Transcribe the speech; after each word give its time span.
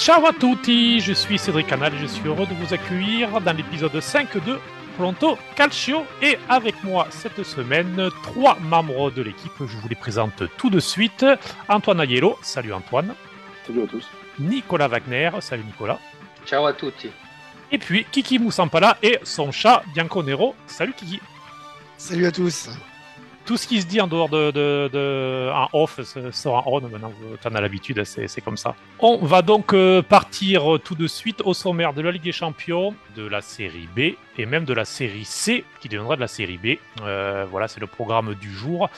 Ciao 0.00 0.26
à 0.26 0.32
tutti, 0.32 0.98
je 0.98 1.12
suis 1.12 1.38
Cédric 1.38 1.66
Canal 1.66 1.94
et 1.94 1.98
je 1.98 2.06
suis 2.06 2.26
heureux 2.26 2.46
de 2.46 2.54
vous 2.54 2.72
accueillir 2.72 3.38
dans 3.42 3.54
l'épisode 3.54 4.00
5 4.00 4.42
de 4.46 4.58
Pronto 4.96 5.36
Calcio. 5.54 6.06
Et 6.22 6.38
avec 6.48 6.82
moi 6.82 7.06
cette 7.10 7.42
semaine, 7.42 8.08
trois 8.22 8.58
membres 8.60 9.10
de 9.10 9.20
l'équipe. 9.20 9.52
Je 9.60 9.76
vous 9.76 9.88
les 9.88 9.94
présente 9.94 10.42
tout 10.56 10.70
de 10.70 10.80
suite. 10.80 11.26
Antoine 11.68 12.00
Aiello, 12.00 12.38
salut 12.40 12.72
Antoine. 12.72 13.14
Salut 13.66 13.82
à 13.82 13.86
tous. 13.86 14.08
Nicolas 14.38 14.88
Wagner, 14.88 15.32
salut 15.40 15.64
Nicolas. 15.64 15.98
Ciao 16.46 16.64
à 16.64 16.72
tutti. 16.72 17.10
Et 17.70 17.76
puis 17.76 18.06
Kiki 18.10 18.38
Moussampala 18.38 18.96
et 19.02 19.18
son 19.22 19.52
chat 19.52 19.82
Bianco 19.92 20.22
Nero. 20.22 20.54
Salut 20.66 20.94
Kiki. 20.94 21.20
Salut 21.98 22.24
à 22.24 22.32
tous 22.32 22.70
tout 23.50 23.56
ce 23.56 23.66
qui 23.66 23.82
se 23.82 23.86
dit 23.88 24.00
en 24.00 24.06
dehors 24.06 24.28
de, 24.28 25.50
en 25.52 25.68
off 25.72 25.98
sera 26.30 26.60
en 26.68 26.70
on 26.70 26.80
maintenant. 26.82 27.12
Tu 27.42 27.48
en 27.48 27.54
as 27.56 27.60
l'habitude, 27.60 28.04
c'est 28.04 28.40
comme 28.42 28.56
ça. 28.56 28.76
On 29.00 29.16
va 29.26 29.42
donc 29.42 29.72
euh, 29.72 30.02
partir 30.02 30.78
tout 30.84 30.94
de 30.94 31.08
suite 31.08 31.42
au 31.44 31.52
sommaire 31.52 31.92
de 31.92 32.00
la 32.00 32.12
Ligue 32.12 32.22
des 32.22 32.30
Champions, 32.30 32.94
de 33.16 33.26
la 33.26 33.40
série 33.40 33.88
B 33.96 34.14
et 34.38 34.46
même 34.46 34.64
de 34.64 34.72
la 34.72 34.84
série 34.84 35.24
C 35.24 35.64
qui 35.80 35.88
deviendra 35.88 36.14
de 36.14 36.20
la 36.20 36.28
série 36.28 36.58
B. 36.58 36.78
Euh, 37.02 37.44
voilà, 37.50 37.66
c'est 37.66 37.80
le 37.80 37.88
programme 37.88 38.36
du 38.36 38.52
jour. 38.52 38.88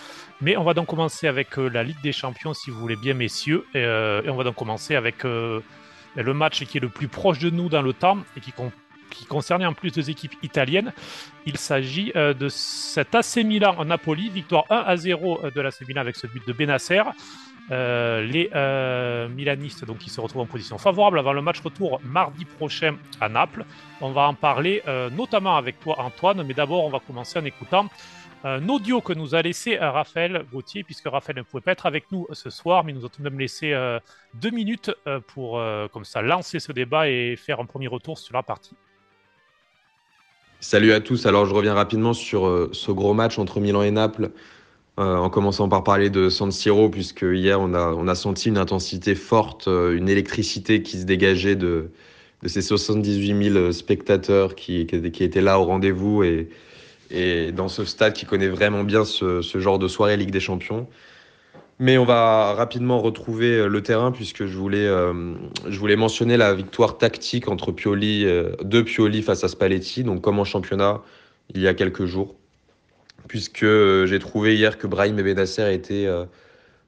Mais 0.43 0.59
on 0.59 0.65
va 0.65 0.75
donc 0.75 0.89
commencer 0.89 1.29
avec 1.29 1.59
euh, 1.59 1.69
la 1.69 1.83
Ligue 1.83 2.03
des 2.03 2.13
Champions, 2.13 2.53
si 2.53 2.71
vous 2.71 2.79
voulez 2.79 2.97
bien, 2.97 3.15
messieurs. 3.15 3.65
Et, 3.75 3.81
et 3.81 4.29
on 4.29 4.37
va 4.37 4.45
donc 4.45 4.57
commencer 4.57 4.97
avec 4.97 5.25
le 5.25 5.63
match 6.15 6.67
qui 6.67 6.77
est 6.77 6.83
le 6.83 6.91
plus 6.91 7.09
proche 7.09 7.39
de 7.39 7.49
nous 7.49 7.71
dans 7.71 7.81
le 7.81 7.95
temps 7.95 8.19
et 8.37 8.41
qui 8.41 8.53
compte 8.53 8.75
qui 9.13 9.27
concernait 9.27 9.67
en 9.67 9.75
plus 9.75 9.93
deux 9.93 10.11
équipes 10.11 10.35
italiennes. 10.43 10.93
Il 11.47 11.57
s'agit 11.57 12.13
euh, 12.17 12.35
de 12.35 12.49
cet 12.49 13.15
AC 13.15 13.37
Milan 13.45 13.75
en 13.79 13.85
Napoli, 13.85 14.29
victoire 14.31 14.65
1 14.71 14.77
à 14.87 14.97
0 14.97 15.41
euh, 15.45 15.51
de 15.51 15.61
l'AC 15.61 15.87
Milan 15.87 16.01
avec 16.01 16.17
ce 16.17 16.27
but 16.27 16.47
de 16.47 16.53
Benacer. 16.53 17.03
Euh, 17.71 18.23
les 18.23 18.51
Milanistes 19.33 19.85
donc, 19.85 19.99
qui 19.99 20.11
se 20.11 20.21
retrouvent 20.21 20.43
en 20.43 20.47
position 20.47 20.79
favorable 20.79 21.19
avant 21.19 21.33
le 21.33 21.43
match 21.43 21.61
retour 21.61 22.01
mardi 22.05 22.45
prochain 22.45 22.97
à 23.21 23.29
Naples. 23.29 23.65
On 24.01 24.11
va 24.11 24.23
en 24.23 24.35
parler 24.35 24.83
notamment 25.13 25.57
avec 25.57 25.79
toi 25.79 26.01
Antoine, 26.01 26.43
mais 26.43 26.55
d'abord 26.55 26.85
on 26.85 26.91
va 26.91 26.99
commencer 26.99 27.39
en 27.39 27.45
écoutant 27.45 27.89
un 28.45 28.69
audio 28.69 29.01
que 29.01 29.13
nous 29.13 29.37
a 29.37 29.43
laissé 29.43 29.79
Raphaël 29.79 30.45
Gauthier, 30.53 30.83
puisque 30.83 31.07
Raphaël 31.07 31.39
ne 31.39 31.43
pouvait 31.43 31.61
pas 31.61 31.71
être 31.71 31.87
avec 31.87 32.11
nous 32.11 32.27
ce 32.33 32.51
soir, 32.51 32.83
mais 32.83 32.93
nous 32.93 33.07
a 33.07 33.09
tout 33.09 33.23
de 33.23 33.29
même 33.29 33.39
laissé 33.39 33.73
deux 34.35 34.51
minutes 34.51 34.91
pour 35.29 35.63
comme 35.93 36.05
ça 36.05 36.21
lancer 36.21 36.59
ce 36.59 36.73
débat 36.73 37.09
et 37.09 37.37
faire 37.37 37.61
un 37.61 37.67
premier 37.67 37.87
retour 37.87 38.19
sur 38.19 38.35
la 38.35 38.43
partie. 38.43 38.77
Salut 40.65 40.93
à 40.93 41.01
tous. 41.01 41.27
Alors, 41.27 41.45
je 41.45 41.53
reviens 41.53 41.75
rapidement 41.75 42.13
sur 42.15 42.47
euh, 42.47 42.71
ce 42.73 42.93
gros 42.93 43.15
match 43.15 43.37
entre 43.37 43.59
Milan 43.59 43.83
et 43.83 43.91
Naples, 43.91 44.31
euh, 45.01 45.17
en 45.17 45.29
commençant 45.29 45.69
par 45.69 45.83
parler 45.83 46.09
de 46.09 46.29
San 46.29 46.53
Siro, 46.53 46.89
puisque 46.89 47.23
hier, 47.23 47.61
on 47.61 47.75
a, 47.75 47.89
on 47.89 48.07
a 48.07 48.15
senti 48.15 48.49
une 48.49 48.59
intensité 48.59 49.17
forte, 49.17 49.67
euh, 49.67 49.97
une 49.97 50.09
électricité 50.09 50.85
qui 50.85 51.01
se 51.01 51.05
dégageait 51.05 51.57
de, 51.57 51.91
de 52.45 52.49
ces 52.49 52.63
78 52.63 53.51
000 53.53 53.73
spectateurs 53.73 54.55
qui, 54.55 54.87
qui, 54.87 55.25
étaient 55.25 55.41
là 55.41 55.59
au 55.59 55.65
rendez-vous 55.65 56.23
et, 56.23 56.49
et 57.11 57.51
dans 57.51 57.69
ce 57.69 57.85
stade 57.85 58.13
qui 58.13 58.25
connaît 58.25 58.47
vraiment 58.47 58.85
bien 58.85 59.05
ce, 59.05 59.43
ce 59.43 59.59
genre 59.59 59.81
de 59.81 59.89
soirée 59.89 60.17
Ligue 60.17 60.31
des 60.31 60.39
Champions. 60.39 60.87
Mais 61.83 61.99
on 61.99 62.05
va 62.05 62.55
rapidement 62.55 63.01
retrouver 63.01 63.59
euh, 63.59 63.67
le 63.67 63.83
terrain 63.83 64.13
puisque 64.13 64.47
je 64.47 64.57
voulais, 64.57 64.87
euh, 64.87 65.35
je 65.69 65.77
voulais 65.81 65.97
mentionner 65.97 66.37
la 66.37 66.55
victoire 66.55 66.97
tactique 66.97 67.49
entre 67.49 67.73
Pioli, 67.73 68.25
euh, 68.25 68.53
de 68.63 68.83
Pioli 68.83 69.21
face 69.21 69.43
à 69.43 69.49
Spalletti, 69.49 70.05
donc 70.05 70.21
comme 70.21 70.39
en 70.39 70.45
championnat 70.45 71.01
il 71.53 71.61
y 71.61 71.67
a 71.67 71.75
quelques 71.75 72.05
jours. 72.05 72.37
Puisque 73.27 73.67
j'ai 73.67 74.19
trouvé 74.21 74.55
hier 74.55 74.79
que 74.79 74.87
Brahim 74.87 75.19
et 75.19 75.25
Benacer 75.25 75.75
étaient, 75.75 76.07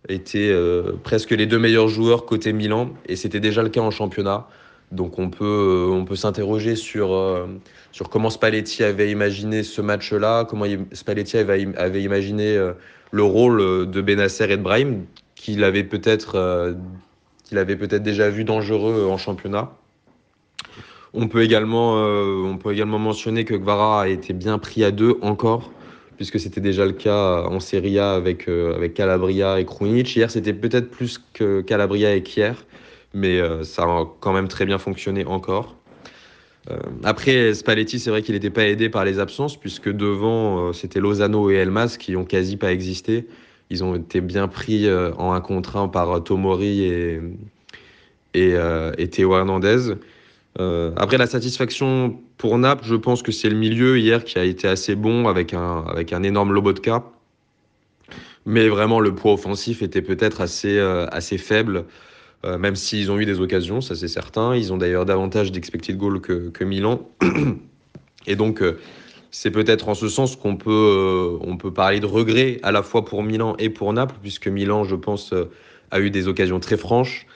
étaient 0.09 0.55
presque 1.03 1.31
les 1.31 1.47
deux 1.47 1.59
meilleurs 1.59 1.89
joueurs 1.89 2.27
côté 2.27 2.53
Milan 2.53 2.91
et 3.07 3.17
c'était 3.17 3.41
déjà 3.41 3.63
le 3.63 3.69
cas 3.69 3.81
en 3.81 3.91
championnat. 3.91 4.49
Donc 4.95 5.19
on 5.19 5.31
peut, 5.31 5.89
on 5.91 6.05
peut 6.05 6.17
s'interroger 6.17 6.77
sur, 6.77 7.19
sur 7.93 8.09
comment 8.09 8.31
Spalletti 8.31 8.85
avait 8.85 9.11
imaginé 9.11 9.63
ce 9.63 9.81
match-là, 9.81 10.45
comment 10.45 10.67
Spalletti 10.93 11.37
avait, 11.37 11.69
avait 11.77 12.03
imaginé 12.03 12.59
le 13.15 13.23
rôle 13.23 13.61
euh, 13.61 13.87
de 13.87 14.01
Benasser 14.01 14.51
et 14.51 14.57
de 14.57 14.63
Brahim, 14.63 15.05
qu'il 15.37 15.63
avait 15.63 15.85
peut-être 15.85 16.35
euh, 16.35 16.75
peut-être 17.51 18.03
déjà 18.03 18.29
vu 18.29 18.43
dangereux 18.43 19.07
en 19.09 19.17
championnat. 19.17 19.71
On 21.13 21.29
peut 21.29 21.43
également, 21.43 21.99
euh, 21.99 22.43
on 22.45 22.57
peut 22.57 22.73
également 22.73 22.99
mentionner 22.99 23.45
que 23.45 23.55
Gvara 23.55 24.03
a 24.03 24.09
été 24.09 24.33
bien 24.33 24.59
pris 24.59 24.83
à 24.83 24.91
deux 24.91 25.17
encore, 25.23 25.71
puisque 26.17 26.41
c'était 26.41 26.61
déjà 26.61 26.85
le 26.87 26.93
cas 26.93 27.43
en 27.43 27.61
Serie 27.61 28.01
A 28.01 28.15
avec, 28.15 28.49
avec 28.49 28.95
Calabria 28.95 29.61
et 29.61 29.65
Krunic. 29.65 30.17
Hier, 30.17 30.29
c'était 30.29 30.53
peut-être 30.53 30.91
plus 30.91 31.23
que 31.35 31.61
Calabria 31.61 32.17
et 32.17 32.23
Kier, 32.25 32.55
mais 33.15 33.41
ça 33.65 33.85
a 33.85 34.05
quand 34.21 34.33
même 34.33 34.49
très 34.49 34.67
bien 34.67 34.79
fonctionné 34.79 35.25
encore. 35.25 35.77
après, 37.03 37.55
Spalletti, 37.55 37.99
c'est 37.99 38.11
vrai 38.11 38.23
qu'il 38.23 38.35
n'était 38.35 38.51
pas 38.51 38.67
aidé 38.67 38.89
par 38.89 39.05
les 39.05 39.19
absences, 39.19 39.57
puisque 39.57 39.91
devant, 39.91 40.73
c'était 40.73 41.01
Lozano 41.01 41.51
et 41.51 41.55
Elmas 41.55 41.97
qui 41.99 42.17
ont 42.17 42.25
quasi 42.25 42.57
pas 42.57 42.73
existé. 42.73 43.27
Ils 43.71 43.85
ont 43.85 43.95
été 43.95 44.21
bien 44.21 44.49
pris 44.49 44.89
en 44.91 45.33
un 45.33 45.41
contre 45.41 45.77
un 45.77 45.89
par 45.89 46.23
Tomori 46.25 46.83
et, 46.83 47.21
et, 48.35 48.55
et 48.99 49.09
Théo 49.09 49.37
Hernandez. 49.37 49.95
après, 50.97 51.19
la 51.19 51.27
satisfaction 51.27 52.19
pour 52.37 52.59
Naples, 52.59 52.85
je 52.85 52.97
pense 52.97 53.23
que 53.23 53.33
c'est 53.33 53.49
le 53.49 53.57
milieu 53.57 53.99
hier 53.99 54.25
qui 54.25 54.39
a 54.39 54.45
été 54.45 54.67
assez 54.69 54.97
bon 54.97 55.29
avec 55.29 55.55
un, 55.55 55.85
avec 55.87 56.13
un 56.13 56.23
énorme 56.23 56.53
Lobotka. 56.53 57.05
Mais 58.47 58.69
vraiment, 58.69 59.01
le 59.01 59.15
poids 59.15 59.33
offensif 59.33 59.83
était 59.83 60.03
peut-être 60.03 60.41
assez, 60.41 60.79
assez 60.79 61.39
faible. 61.39 61.87
Euh, 62.45 62.59
même 62.59 62.77
s'ils 62.77 63.11
ont 63.11 63.19
eu 63.19 63.25
des 63.25 63.41
occasions, 63.41 63.81
ça 63.81 63.95
c'est 63.95 64.09
certain. 64.09 64.55
Ils 64.55 64.73
ont 64.73 64.77
d'ailleurs 64.77 65.07
davantage 65.07 65.51
d'expected 65.51 65.97
goals 65.97 66.21
que, 66.21 66.51
que, 66.51 66.65
Milan. 66.65 67.09
Et 68.27 68.37
donc, 68.37 68.61
euh, 68.61 68.79
c'est 69.31 69.51
peut-être 69.51 69.89
en 69.89 69.95
ce 69.95 70.09
sens 70.09 70.37
qu'on 70.37 70.57
peut, 70.57 71.39
euh, 71.43 71.57
peut 71.57 71.73
parler 71.73 72.01
de 72.01 72.07
regret 72.07 72.61
à 72.63 72.73
la 72.73 72.83
fois 72.83 73.05
pour 73.05 73.23
Milan 73.23 73.57
et 73.59 73.71
pour 73.71 73.93
Naples, 73.93 74.17
puisque 74.21 74.49
Milan, 74.49 74.85
je 74.85 74.95
pense, 74.95 75.35
a 75.91 76.01
eu 76.01 76.11
des 76.11 76.29
occasions 76.29 76.61
très 76.61 76.77
franches. 76.77 77.27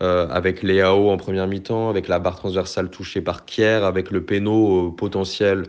avec 0.00 0.62
Léao 0.62 1.10
en 1.10 1.16
première 1.16 1.46
mi-temps, 1.46 1.88
avec 1.90 2.08
la 2.08 2.18
barre 2.18 2.36
transversale 2.36 2.90
touchée 2.90 3.20
par 3.20 3.44
Kier, 3.44 3.84
avec 3.84 4.10
le 4.10 4.22
péno 4.24 4.90
potentiel 4.90 5.64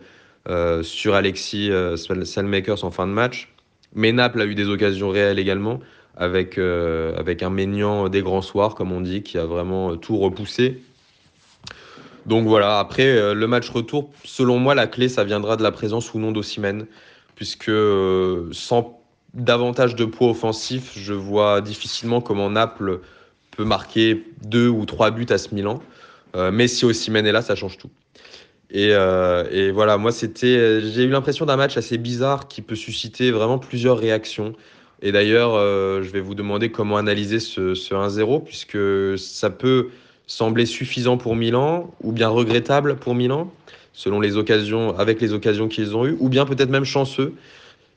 sur 0.82 1.14
Alexis 1.14 1.70
Selmakers 1.98 2.84
en 2.84 2.92
fin 2.92 3.06
de 3.06 3.12
match. 3.12 3.54
Mais 3.94 4.12
Naples 4.12 4.42
a 4.42 4.46
eu 4.46 4.56
des 4.56 4.70
occasions 4.70 5.10
réelles 5.10 5.38
également 5.38 5.80
avec, 6.16 6.58
euh, 6.58 7.16
avec 7.18 7.44
un 7.44 7.50
Maignan 7.50 8.10
des 8.10 8.22
grands 8.22 8.42
soirs, 8.42 8.76
comme 8.76 8.92
on 8.92 9.02
dit, 9.02 9.24
qui 9.24 9.38
a 9.38 9.46
vraiment 9.46 9.96
tout 9.98 10.18
repoussé. 10.18 10.82
Donc 12.26 12.48
voilà, 12.48 12.80
après 12.80 13.08
euh, 13.08 13.34
le 13.34 13.48
match 13.48 13.70
retour, 13.70 14.12
selon 14.24 14.60
moi, 14.60 14.76
la 14.76 14.88
clé, 14.88 15.10
ça 15.10 15.24
viendra 15.24 15.58
de 15.58 15.64
la 15.64 15.72
présence 15.72 16.14
ou 16.14 16.20
non 16.20 16.32
d'Ossimène, 16.32 16.86
puisque 17.36 17.70
euh, 17.70 18.48
sans 18.52 19.02
davantage 19.34 19.96
de 19.96 20.06
poids 20.06 20.30
offensif, 20.30 20.94
je 20.96 21.14
vois 21.14 21.60
difficilement 21.62 22.22
comment 22.22 22.50
Naples 22.50 23.02
peut 23.52 23.66
marquer 23.66 24.24
deux 24.44 24.68
ou 24.68 24.86
trois 24.86 25.12
buts 25.12 25.26
à 25.30 25.38
ce 25.38 25.54
Milan. 25.54 25.82
mais 26.52 26.68
si 26.68 26.86
Ossimène 26.86 27.26
est 27.26 27.32
là, 27.32 27.42
ça 27.42 27.56
change 27.56 27.78
tout. 27.78 27.90
Et, 28.70 28.90
et 28.90 29.72
voilà, 29.72 29.98
moi, 29.98 30.12
c'était, 30.12 30.82
j'ai 30.82 31.04
eu 31.04 31.10
l'impression 31.10 31.46
d'un 31.46 31.56
match 31.56 31.78
assez 31.78 31.98
bizarre 31.98 32.48
qui 32.48 32.62
peut 32.62 32.76
susciter 32.76 33.32
vraiment 33.32 33.58
plusieurs 33.58 33.98
réactions. 33.98 34.56
Et 35.06 35.12
d'ailleurs, 35.12 35.54
euh, 35.56 36.02
je 36.02 36.10
vais 36.12 36.22
vous 36.22 36.34
demander 36.34 36.72
comment 36.72 36.96
analyser 36.96 37.42
ce, 37.42 37.74
1-0, 37.74 38.42
puisque 38.42 38.78
ça 39.18 39.50
peut 39.50 39.90
sembler 40.28 40.66
suffisant 40.66 41.18
pour 41.18 41.36
Milan, 41.36 41.94
ou 42.02 42.14
bien 42.14 42.30
regrettable 42.30 42.96
pour 42.96 43.14
Milan, 43.14 43.52
selon 43.92 44.22
les 44.22 44.38
occasions, 44.38 44.98
avec 44.98 45.20
les 45.20 45.34
occasions 45.34 45.68
qu'ils 45.68 45.98
ont 45.98 46.06
eues, 46.06 46.16
ou 46.22 46.30
bien 46.30 46.46
peut-être 46.46 46.70
même 46.70 46.86
chanceux, 46.86 47.34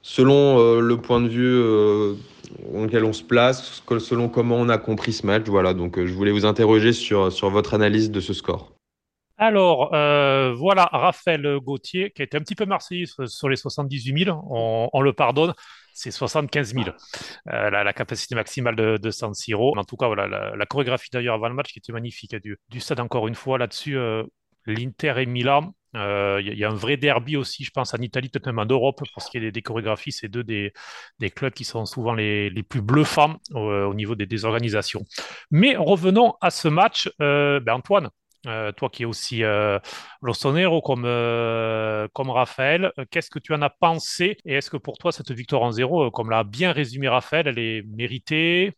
selon 0.03 0.58
euh, 0.58 0.81
le 0.81 0.97
point 0.97 1.20
de 1.20 1.29
vue 1.29 1.47
euh, 1.47 2.14
dans 2.73 2.82
lequel 2.82 3.05
on 3.05 3.12
se 3.12 3.23
place, 3.23 3.85
selon 4.00 4.29
comment 4.29 4.56
on 4.56 4.69
a 4.69 4.76
compris 4.76 5.12
ce 5.12 5.25
match. 5.25 5.44
Voilà, 5.47 5.75
donc 5.75 6.05
je 6.05 6.12
voulais 6.12 6.32
vous 6.32 6.44
interroger 6.44 6.93
sur, 6.93 7.32
sur 7.32 7.50
votre 7.50 7.75
analyse 7.75 8.11
de 8.11 8.19
ce 8.19 8.35
score. 8.35 8.73
Alors, 9.38 9.91
voilà, 9.91 10.88
Raphaël 10.91 11.59
Gauthier, 11.62 12.11
qui 12.11 12.23
été 12.23 12.37
un 12.37 12.41
petit 12.41 12.55
peu 12.55 12.64
marseillais 12.64 13.05
sur 13.26 13.49
les 13.49 13.56
78 13.56 14.25
000, 14.25 14.41
on 14.50 15.00
le 15.02 15.12
pardonne 15.12 15.52
c'est 15.96 16.10
75 16.10 16.75
000, 16.75 16.84
euh, 17.48 17.70
la, 17.70 17.93
capacité 17.94 18.34
maximale 18.34 18.76
de, 18.76 19.10
San 19.10 19.32
Siro. 19.32 19.75
En 19.78 19.84
tout 19.84 19.96
cas, 19.96 20.06
voilà, 20.06 20.54
la, 20.54 20.66
chorégraphie 20.66 21.08
d'ailleurs 21.10 21.34
avant 21.34 21.48
le 21.48 21.54
match 21.54 21.72
qui 21.72 21.78
était 21.78 21.93
magnifique 21.93 22.37
du, 22.37 22.58
du 22.69 22.81
stade, 22.81 23.00
encore 23.00 23.26
une 23.28 23.34
fois, 23.34 23.56
là-dessus, 23.56 23.96
euh, 23.96 24.22
l'Inter 24.66 25.14
et 25.16 25.26
Milan. 25.26 25.75
Il 25.94 26.00
euh, 26.00 26.43
y, 26.43 26.64
a 26.64 26.69
un 26.69 26.75
vrai 26.75 26.98
derby 26.98 27.38
aussi, 27.38 27.64
je 27.64 27.70
pense, 27.70 27.94
en 27.94 27.98
Italie, 27.98 28.28
peut-être 28.28 28.44
même 28.44 28.58
en 28.58 28.66
Europe, 28.66 29.02
pour 29.14 29.22
ce 29.22 29.31
qui 29.31 29.38
est 29.38 29.50
des, 29.50 29.62
chorégraphies. 29.62 30.12
C'est 30.12 30.28
deux 30.28 30.44
des, 30.44 30.72
clubs 31.34 31.54
qui 31.54 31.64
sont 31.64 31.87
souvent 31.87 32.12
les, 32.12 32.50
plus 32.62 32.82
bluffants 32.82 33.37
au 33.54 33.94
niveau 33.94 34.14
des, 34.14 34.26
désorganisations. 34.26 35.02
Mais 35.50 35.76
revenons 35.76 36.34
à 36.42 36.50
ce 36.50 36.69
match. 36.69 37.08
Ben 37.19 37.70
Antoine, 37.70 38.10
euh, 38.46 38.72
toi 38.72 38.88
qui 38.88 39.02
es 39.02 39.06
aussi 39.06 39.43
euh, 39.43 39.78
comme, 40.84 41.04
euh, 41.04 42.08
comme 42.12 42.31
Raphaël, 42.31 42.93
euh, 42.98 43.04
qu'est-ce 43.10 43.31
que 43.31 43.38
tu 43.38 43.52
en 43.54 43.62
as 43.62 43.70
pensé 43.70 44.37
Et 44.44 44.54
est-ce 44.54 44.70
que 44.70 44.76
pour 44.76 44.98
toi, 44.98 45.12
cette 45.12 45.31
victoire 45.31 45.62
en 45.62 45.70
zéro, 45.70 46.10
comme 46.10 46.31
l'a 46.31 46.44
bien 46.44 46.72
résumé 46.72 47.08
Raphaël, 47.08 47.48
elle 47.48 47.58
est 47.58 47.82
méritée? 47.82 48.72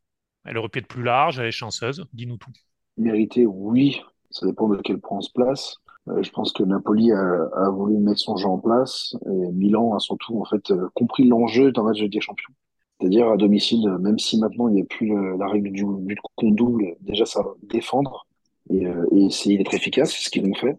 Elle 0.44 0.56
aurait 0.58 0.68
pu 0.68 0.78
être 0.78 0.88
plus 0.88 1.02
large 1.02 1.38
Elle 1.38 1.46
est 1.46 1.52
chanceuse 1.52 2.06
Dis-nous 2.12 2.38
tout. 2.38 2.50
Mérité, 2.96 3.46
oui. 3.46 4.00
Ça 4.30 4.46
dépend 4.46 4.68
de 4.68 4.76
quel 4.76 4.98
point 4.98 5.20
se 5.20 5.30
place. 5.32 5.76
Je 6.20 6.30
pense 6.30 6.52
que 6.52 6.62
Napoli 6.62 7.12
a, 7.12 7.70
voulu 7.70 7.98
mettre 7.98 8.20
son 8.20 8.36
jeu 8.36 8.48
en 8.48 8.58
place 8.58 9.14
et 9.26 9.52
Milan 9.52 9.94
a 9.94 9.98
surtout 9.98 10.40
en 10.40 10.44
fait 10.46 10.72
compris 10.94 11.24
l'enjeu 11.24 11.70
d'un 11.70 11.82
match 11.82 11.98
de 11.98 12.04
Ligue 12.04 12.22
Champions. 12.22 12.54
C'est-à-dire 12.98 13.28
à 13.28 13.36
domicile, 13.36 13.86
même 14.00 14.18
si 14.18 14.40
maintenant 14.40 14.68
il 14.68 14.74
n'y 14.74 14.82
a 14.82 14.86
plus 14.86 15.12
la 15.38 15.46
règle 15.48 15.70
du 15.70 15.84
but 15.84 16.18
qu'on 16.34 16.50
double, 16.50 16.96
déjà 17.00 17.26
ça 17.26 17.42
va 17.42 17.50
défendre 17.62 18.26
et, 18.70 18.86
euh, 18.86 19.06
et 19.12 19.26
essayer 19.26 19.58
d'être 19.58 19.74
efficace, 19.74 20.12
c'est 20.12 20.24
ce 20.24 20.30
qu'ils 20.30 20.46
ont 20.48 20.54
fait. 20.54 20.78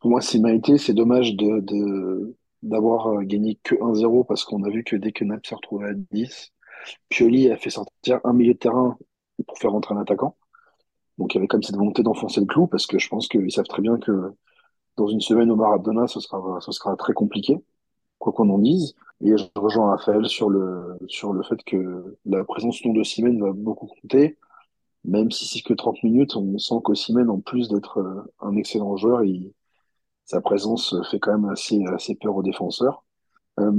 Pour 0.00 0.10
moi, 0.10 0.20
c'est 0.20 0.38
mérité. 0.38 0.78
C'est 0.78 0.94
dommage 0.94 1.34
de 1.36 2.34
d'avoir 2.62 3.24
gagné 3.24 3.58
que 3.62 3.74
1-0 3.76 4.24
parce 4.24 4.44
qu'on 4.44 4.64
a 4.64 4.70
vu 4.70 4.84
que 4.84 4.96
dès 4.96 5.12
que 5.12 5.24
Naples 5.24 5.48
s'est 5.48 5.54
retrouvé 5.54 5.86
à 5.88 5.94
10, 5.94 6.52
Pioli 7.08 7.50
a 7.50 7.56
fait 7.56 7.70
sortir 7.70 8.20
un 8.24 8.32
milieu 8.34 8.54
de 8.54 8.58
terrain 8.58 8.98
pour 9.46 9.58
faire 9.58 9.72
rentrer 9.72 9.94
un 9.94 9.98
attaquant. 10.00 10.36
Donc 11.18 11.34
il 11.34 11.36
y 11.36 11.40
avait 11.40 11.48
comme 11.48 11.62
cette 11.62 11.76
volonté 11.76 12.02
d'enfoncer 12.02 12.40
le 12.40 12.46
clou 12.46 12.66
parce 12.66 12.86
que 12.86 12.98
je 12.98 13.08
pense 13.08 13.28
qu'ils 13.28 13.52
savent 13.52 13.66
très 13.66 13.82
bien 13.82 13.98
que 13.98 14.32
dans 14.96 15.08
une 15.08 15.20
semaine 15.20 15.50
au 15.50 15.56
Maradona, 15.56 16.06
ce 16.06 16.20
sera, 16.20 16.60
ce 16.60 16.72
sera 16.72 16.96
très 16.96 17.14
compliqué, 17.14 17.58
quoi 18.18 18.32
qu'on 18.32 18.50
en 18.50 18.58
dise. 18.58 18.94
Et 19.24 19.36
je 19.36 19.44
rejoins 19.56 19.90
Raphaël 19.90 20.26
sur 20.26 20.50
le, 20.50 20.98
sur 21.08 21.32
le 21.32 21.42
fait 21.42 21.62
que 21.64 22.18
la 22.26 22.44
présence 22.44 22.84
non 22.84 22.92
de 22.92 23.02
Simen 23.04 23.40
va 23.40 23.52
beaucoup 23.52 23.86
compter. 23.86 24.38
Même 25.04 25.30
si 25.30 25.46
c'est 25.46 25.62
que 25.62 25.74
30 25.74 26.02
minutes, 26.02 26.36
on 26.36 26.58
sent 26.58 26.76
qu'Ossimène, 26.84 27.30
en 27.30 27.40
plus 27.40 27.68
d'être 27.68 27.98
euh, 27.98 28.22
un 28.40 28.56
excellent 28.56 28.96
joueur, 28.96 29.24
il, 29.24 29.52
sa 30.26 30.40
présence 30.40 30.94
fait 31.10 31.18
quand 31.20 31.32
même 31.38 31.50
assez, 31.50 31.84
assez 31.86 32.14
peur 32.16 32.36
aux 32.36 32.42
défenseurs. 32.42 33.04
Euh, 33.60 33.72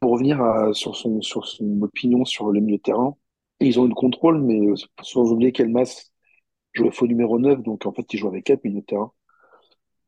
pour 0.00 0.12
revenir 0.12 0.38
sur, 0.74 0.96
son, 0.96 1.22
sur 1.22 1.46
son 1.46 1.82
opinion 1.82 2.24
sur 2.24 2.50
le 2.52 2.60
milieu 2.60 2.78
de 2.78 2.82
terrain, 2.82 3.16
ils 3.60 3.80
ont 3.80 3.86
eu 3.86 3.88
le 3.88 3.94
contrôle, 3.94 4.42
mais 4.42 4.60
sans 5.02 5.32
oublier 5.32 5.52
qu'Elmas 5.52 6.10
jouait 6.74 6.90
faux 6.92 7.06
numéro 7.06 7.38
9, 7.38 7.62
donc 7.62 7.86
en 7.86 7.92
fait, 7.92 8.12
il 8.12 8.18
jouait 8.18 8.30
avec 8.30 8.44
4 8.44 8.64
milieux 8.64 8.80
de 8.80 8.86
terrain. 8.86 9.12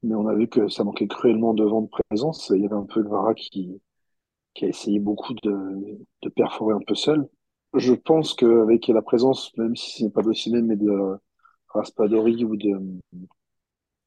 Mais 0.03 0.15
on 0.15 0.27
a 0.29 0.35
vu 0.35 0.49
que 0.49 0.69
ça 0.69 0.85
manquait 0.85 1.09
cruellement 1.09 1.55
de 1.55 1.65
vent 1.65 1.83
de 1.83 1.91
présence. 2.09 2.51
Il 2.55 2.63
y 2.63 2.67
avait 2.67 2.75
un 2.75 2.87
peu 2.87 3.03
Vara 3.03 3.35
qui, 3.35 3.81
qui 4.55 4.67
a 4.67 4.69
essayé 4.69 4.99
beaucoup 5.01 5.35
de, 5.35 5.99
de 6.23 6.29
perforer 6.31 6.75
un 6.75 6.81
peu 6.87 6.95
seul. 6.95 7.29
Je 7.77 7.93
pense 7.93 8.35
qu'avec 8.35 8.89
la 8.89 9.03
présence, 9.03 9.57
même 9.57 9.77
si 9.77 9.99
ce 9.99 10.05
n'est 10.05 10.11
pas 10.11 10.23
de 10.23 10.33
Simen, 10.33 10.67
mais 10.67 10.77
de 10.77 11.19
Raspadori 11.69 12.45
ou 12.45 12.57
de 12.57 13.01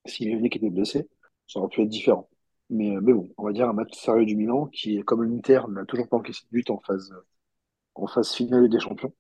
Simeone 0.06 0.50
qui 0.50 0.58
était 0.58 0.70
blessé, 0.70 1.08
ça 1.48 1.60
aurait 1.60 1.70
pu 1.70 1.82
être 1.84 1.90
différent. 1.90 2.30
Mais, 2.70 2.90
mais 3.02 3.14
bon, 3.14 3.30
on 3.38 3.46
va 3.46 3.54
dire 3.54 3.70
un 3.70 3.74
match 3.74 3.94
sérieux 3.94 4.26
du 4.26 4.36
Milan 4.36 4.68
qui, 4.68 5.00
comme 5.06 5.24
l'Inter, 5.24 5.62
n'a 5.70 5.86
toujours 5.86 6.08
pas 6.10 6.18
encaissé 6.18 6.42
de 6.46 6.50
but 6.52 6.70
en 6.70 6.80
phase 6.80 7.14
finale 8.36 8.70
des 8.70 8.80
champions. 8.80 9.14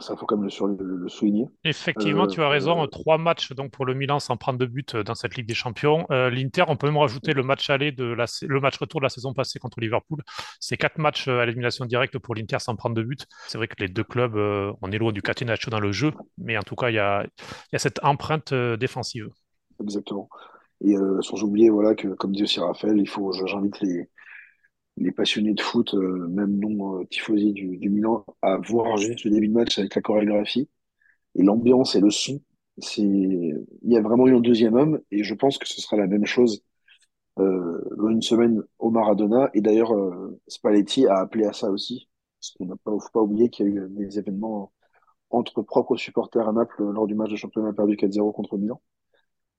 Ça, 0.00 0.16
faut 0.16 0.24
quand 0.24 0.38
même 0.38 0.48
le, 0.48 1.08
souligner. 1.08 1.46
Effectivement, 1.64 2.26
tu 2.26 2.40
as 2.40 2.48
raison. 2.48 2.82
Euh, 2.82 2.86
Trois 2.86 3.18
matchs 3.18 3.52
donc 3.52 3.72
pour 3.72 3.84
le 3.84 3.92
Milan 3.92 4.20
sans 4.20 4.38
prendre 4.38 4.58
de 4.58 4.64
but 4.64 4.94
euh, 4.94 5.04
dans 5.04 5.14
cette 5.14 5.36
Ligue 5.36 5.46
des 5.46 5.54
Champions. 5.54 6.06
Euh, 6.10 6.30
L'Inter, 6.30 6.64
on 6.68 6.76
peut 6.76 6.86
même 6.86 6.96
rajouter 6.96 7.34
le 7.34 7.42
match 7.42 7.68
aller 7.68 7.92
de 7.92 8.04
la, 8.04 8.24
le 8.40 8.60
match 8.60 8.78
retour 8.78 9.00
de 9.00 9.04
la 9.04 9.10
saison 9.10 9.34
passée 9.34 9.58
contre 9.58 9.80
Liverpool. 9.80 10.22
C'est 10.60 10.78
quatre 10.78 10.96
matchs 10.96 11.28
à 11.28 11.44
l'élimination 11.44 11.84
directe 11.84 12.18
pour 12.18 12.34
l'Inter 12.34 12.58
sans 12.58 12.74
prendre 12.74 12.96
de 12.96 13.02
but. 13.02 13.26
C'est 13.48 13.58
vrai 13.58 13.68
que 13.68 13.76
les 13.80 13.88
deux 13.88 14.04
clubs, 14.04 14.34
on 14.80 14.90
est 14.90 14.98
loin 14.98 15.12
du 15.12 15.20
catenaccio 15.20 15.70
dans 15.70 15.80
le 15.80 15.92
jeu, 15.92 16.12
mais 16.38 16.56
en 16.56 16.62
tout 16.62 16.74
cas, 16.74 16.88
il 16.88 16.94
y 16.94 16.98
a, 16.98 17.24
y 17.72 17.76
a, 17.76 17.78
cette 17.78 18.02
empreinte 18.02 18.54
défensive. 18.54 19.28
Exactement. 19.82 20.30
Et 20.80 20.94
sans 21.20 21.42
oublier, 21.42 21.68
voilà, 21.68 21.94
que 21.94 22.08
comme 22.08 22.32
dit 22.32 22.44
aussi 22.44 22.60
Raphaël, 22.60 22.96
il 22.98 23.08
faut, 23.08 23.32
j'invite 23.46 23.80
les, 23.80 24.08
les 24.96 25.12
passionnés 25.12 25.54
de 25.54 25.60
foot, 25.60 25.94
euh, 25.94 26.28
même 26.28 26.58
non 26.58 27.00
euh, 27.00 27.04
tifosi 27.06 27.52
du, 27.52 27.76
du, 27.78 27.90
Milan, 27.90 28.24
à 28.42 28.56
voir 28.58 28.96
juste 28.96 29.24
le 29.24 29.30
début 29.30 29.48
de 29.48 29.54
match 29.54 29.78
avec 29.78 29.94
la 29.94 30.02
chorégraphie 30.02 30.68
et 31.36 31.42
l'ambiance 31.42 31.94
et 31.96 32.00
le 32.00 32.10
son. 32.10 32.40
C'est, 32.78 33.02
il 33.02 33.66
y 33.84 33.96
a 33.96 34.02
vraiment 34.02 34.26
eu 34.28 34.36
un 34.36 34.40
deuxième 34.40 34.74
homme 34.74 35.00
et 35.10 35.24
je 35.24 35.34
pense 35.34 35.58
que 35.58 35.68
ce 35.68 35.80
sera 35.80 35.96
la 35.96 36.06
même 36.06 36.26
chose 36.26 36.64
euh, 37.38 37.80
dans 37.96 38.08
une 38.08 38.22
semaine 38.22 38.62
au 38.78 38.90
Maradona. 38.90 39.50
Et 39.54 39.60
d'ailleurs, 39.60 39.94
euh, 39.94 40.40
Spalletti 40.48 41.06
a 41.06 41.18
appelé 41.18 41.46
à 41.46 41.52
ça 41.52 41.70
aussi. 41.70 42.08
Parce 42.40 42.52
qu'on 42.52 42.68
pas, 42.76 42.98
faut 42.98 43.12
pas 43.12 43.20
oublier 43.22 43.50
qu'il 43.50 43.66
y 43.66 43.68
a 43.70 43.72
eu 43.72 43.88
des 43.90 44.18
événements 44.18 44.72
entre 45.30 45.62
propres 45.62 45.96
supporters 45.96 46.48
à 46.48 46.52
Naples 46.52 46.82
lors 46.92 47.06
du 47.06 47.14
match 47.14 47.30
de 47.30 47.36
championnat 47.36 47.72
perdu 47.72 47.96
4-0 47.96 48.32
contre 48.34 48.58
Milan. 48.58 48.80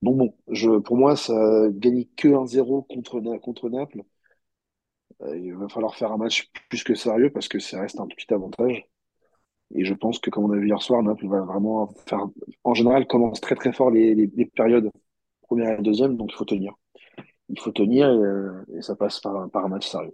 Donc 0.03 0.17
bon, 0.17 0.35
je, 0.49 0.69
pour 0.79 0.97
moi, 0.97 1.15
ça 1.15 1.33
gagne 1.71 2.05
que 2.17 2.27
1-0 2.29 2.87
contre, 2.87 3.21
contre 3.39 3.69
Naples 3.69 4.03
il 5.35 5.53
va 5.55 5.67
falloir 5.69 5.95
faire 5.95 6.11
un 6.11 6.17
match 6.17 6.49
plus 6.69 6.83
que 6.83 6.95
sérieux 6.95 7.31
parce 7.31 7.47
que 7.47 7.59
ça 7.59 7.81
reste 7.81 7.99
un 7.99 8.07
petit 8.07 8.33
avantage. 8.33 8.85
Et 9.75 9.85
je 9.85 9.93
pense 9.93 10.19
que, 10.19 10.29
comme 10.29 10.45
on 10.45 10.51
a 10.51 10.57
vu 10.57 10.67
hier 10.67 10.81
soir, 10.81 11.01
Naples 11.01 11.27
va 11.27 11.41
vraiment 11.41 11.87
faire. 12.07 12.27
En 12.63 12.73
général, 12.73 13.07
commence 13.07 13.41
très 13.41 13.55
très 13.55 13.73
fort 13.73 13.89
les, 13.89 14.13
les, 14.13 14.45
périodes 14.45 14.91
première 15.41 15.79
et 15.79 15.81
deuxième, 15.81 16.15
donc 16.15 16.31
il 16.31 16.35
faut 16.35 16.45
tenir. 16.45 16.73
Il 17.49 17.59
faut 17.59 17.71
tenir 17.71 18.07
et, 18.07 18.11
euh, 18.11 18.81
ça 18.81 18.95
passe 18.95 19.19
par, 19.19 19.49
par, 19.49 19.65
un 19.65 19.69
match 19.69 19.87
sérieux. 19.87 20.13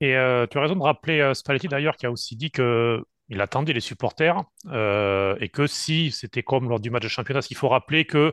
Et 0.00 0.16
euh, 0.16 0.46
tu 0.46 0.58
as 0.58 0.62
raison 0.62 0.76
de 0.76 0.82
rappeler 0.82 1.32
Spalletti 1.34 1.68
d'ailleurs 1.68 1.96
qui 1.96 2.06
a 2.06 2.10
aussi 2.10 2.36
dit 2.36 2.50
que 2.50 3.02
il 3.28 3.40
attendait 3.40 3.72
les 3.72 3.80
supporters 3.80 4.42
et 4.66 5.48
que 5.52 5.66
si 5.66 6.10
c'était 6.10 6.42
comme 6.42 6.68
lors 6.68 6.80
du 6.80 6.90
match 6.90 7.02
de 7.02 7.08
championnat, 7.08 7.40
il 7.50 7.56
faut 7.56 7.68
rappeler 7.68 8.04
que 8.04 8.32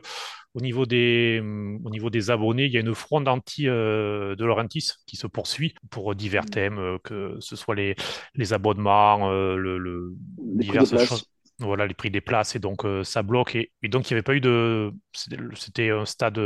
au 0.54 0.60
niveau 0.60 0.86
des, 0.86 1.40
mm, 1.42 1.86
au 1.86 1.90
niveau 1.90 2.10
des 2.10 2.30
abonnés, 2.30 2.66
il 2.66 2.72
y 2.72 2.76
a 2.76 2.80
une 2.80 2.94
fronde 2.94 3.28
anti 3.28 3.68
euh, 3.68 4.34
de 4.36 4.44
Laurentis 4.44 4.90
qui 5.06 5.16
se 5.16 5.26
poursuit 5.26 5.74
pour 5.90 6.14
divers 6.14 6.44
mm. 6.44 6.50
thèmes, 6.50 6.78
euh, 6.78 6.98
que 7.02 7.36
ce 7.40 7.56
soit 7.56 7.74
les, 7.74 7.94
les 8.34 8.52
abonnements, 8.52 9.30
euh, 9.30 9.56
le, 9.56 9.78
le 9.78 10.12
diverses 10.38 10.96
choses. 11.04 11.26
Voilà, 11.58 11.86
les 11.86 11.92
prix 11.92 12.10
des 12.10 12.22
places, 12.22 12.56
et 12.56 12.58
donc 12.58 12.86
ça 13.02 13.22
bloque. 13.22 13.54
Et, 13.54 13.70
et 13.82 13.88
donc, 13.88 14.08
il 14.08 14.14
n'y 14.14 14.16
avait 14.16 14.22
pas 14.22 14.34
eu 14.34 14.40
de. 14.40 14.92
C'était 15.54 15.90
un 15.90 16.06
stade 16.06 16.40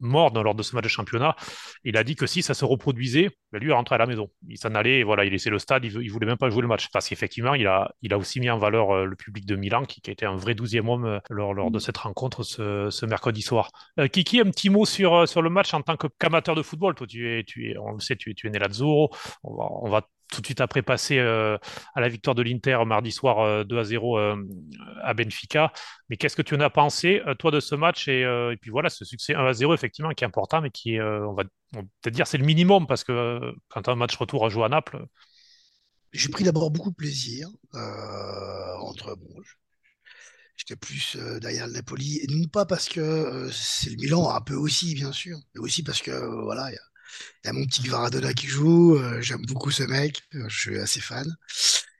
mort 0.00 0.32
lors 0.42 0.54
de 0.54 0.62
ce 0.62 0.74
match 0.74 0.84
de 0.84 0.88
championnat. 0.88 1.36
Il 1.84 1.96
a 1.96 2.04
dit 2.04 2.16
que 2.16 2.26
si 2.26 2.42
ça 2.42 2.54
se 2.54 2.64
reproduisait, 2.64 3.30
ben 3.52 3.58
lui, 3.58 3.68
il 3.68 3.72
rentrait 3.72 3.96
à 3.96 3.98
la 3.98 4.06
maison. 4.06 4.30
Il 4.48 4.58
s'en 4.58 4.74
allait, 4.74 5.02
voilà, 5.02 5.24
il 5.24 5.32
laissait 5.32 5.50
le 5.50 5.58
stade, 5.58 5.84
il, 5.84 5.96
ne 5.96 6.10
voulait 6.10 6.26
même 6.26 6.36
pas 6.36 6.50
jouer 6.50 6.62
le 6.62 6.68
match. 6.68 6.88
Parce 6.92 7.08
qu'effectivement, 7.08 7.54
il 7.54 7.66
a, 7.66 7.92
il 8.02 8.12
a 8.12 8.18
aussi 8.18 8.40
mis 8.40 8.50
en 8.50 8.58
valeur 8.58 8.90
euh, 8.90 9.04
le 9.04 9.16
public 9.16 9.46
de 9.46 9.56
Milan, 9.56 9.84
qui, 9.84 10.00
qui 10.00 10.10
a 10.10 10.12
été 10.12 10.26
un 10.26 10.36
vrai 10.36 10.54
douzième 10.54 10.88
homme 10.88 11.04
euh, 11.04 11.18
lors, 11.30 11.54
lors 11.54 11.70
de 11.70 11.76
mm. 11.76 11.80
cette 11.80 11.96
rencontre 11.98 12.42
ce, 12.42 13.06
mercredi 13.06 13.42
soir. 13.42 13.70
Euh, 13.98 14.08
Kiki, 14.08 14.40
un 14.40 14.50
petit 14.50 14.70
mot 14.70 14.84
sur, 14.84 15.28
sur 15.28 15.42
le 15.42 15.50
match 15.50 15.74
en 15.74 15.82
tant 15.82 15.96
qu'amateur 15.96 16.54
de 16.54 16.62
football. 16.62 16.94
Toi, 16.94 17.06
tu 17.06 17.28
es, 17.28 17.44
tu 17.44 17.70
es, 17.70 17.78
on 17.78 17.92
le 17.92 18.00
sait, 18.00 18.16
tu 18.16 18.30
es, 18.30 18.34
tu 18.34 18.46
es 18.46 18.50
né 18.50 18.58
là 18.58 18.68
On 18.82 19.54
va, 19.54 19.68
on 19.82 19.88
va 19.88 20.02
tout 20.30 20.40
de 20.40 20.46
suite 20.46 20.60
après 20.60 20.82
passer 20.82 21.18
euh, 21.18 21.58
à 21.94 22.00
la 22.00 22.08
victoire 22.08 22.34
de 22.34 22.42
l'Inter 22.42 22.78
mardi 22.86 23.12
soir 23.12 23.64
2 23.64 23.76
euh, 23.76 23.80
à 23.80 23.84
0 23.84 24.18
euh, 24.18 24.36
à 25.02 25.14
Benfica. 25.14 25.72
Mais 26.08 26.16
qu'est-ce 26.16 26.36
que 26.36 26.42
tu 26.42 26.54
en 26.54 26.60
as 26.60 26.70
pensé, 26.70 27.22
toi, 27.38 27.50
de 27.50 27.60
ce 27.60 27.74
match 27.74 28.08
et, 28.08 28.56
puis 28.60 28.70
voilà, 28.70 28.88
ce 28.88 29.04
succès 29.04 29.34
1 29.34 29.44
à 29.44 29.52
0, 29.52 29.74
effectivement, 29.74 30.10
qui 30.10 30.24
est 30.24 30.26
important, 30.26 30.60
mais 30.60 30.70
qui 30.70 30.98
on 31.00 31.34
va, 31.34 31.44
peut-être 31.72 32.14
dire, 32.14 32.26
c'est 32.26 32.38
le 32.38 32.44
minimum 32.44 32.86
parce 32.86 33.04
que 33.04 33.40
quand 33.68 33.88
un 33.88 33.94
match 33.94 34.16
retour 34.16 34.46
à 34.46 34.48
jouer 34.48 34.64
à 34.64 34.68
Naples. 34.68 35.04
J'ai 36.12 36.28
pris 36.28 36.44
d'abord 36.44 36.70
beaucoup 36.70 36.90
de 36.90 36.96
plaisir. 36.96 37.48
entre 37.72 39.16
bon, 39.16 39.42
J'étais 40.56 40.76
plus 40.76 41.16
derrière 41.40 41.66
le 41.66 41.72
Napoli, 41.72 42.18
et 42.18 42.26
non 42.28 42.46
pas 42.48 42.66
parce 42.66 42.88
que 42.88 43.48
c'est 43.50 43.90
le 43.90 43.96
Milan, 43.96 44.28
un 44.30 44.40
peu 44.40 44.54
aussi, 44.54 44.94
bien 44.94 45.12
sûr, 45.12 45.38
mais 45.54 45.60
aussi 45.60 45.82
parce 45.82 46.02
que 46.02 46.10
voilà, 46.44 46.70
il 47.44 47.48
y 47.48 47.50
a 47.50 47.52
mon 47.52 47.64
petit 47.66 47.86
Varadona 47.88 48.32
qui 48.34 48.46
joue. 48.46 48.96
Euh, 48.96 49.20
j'aime 49.22 49.44
beaucoup 49.46 49.70
ce 49.70 49.82
mec. 49.84 50.22
Euh, 50.34 50.48
je 50.48 50.58
suis 50.58 50.78
assez 50.78 51.00
fan. 51.00 51.26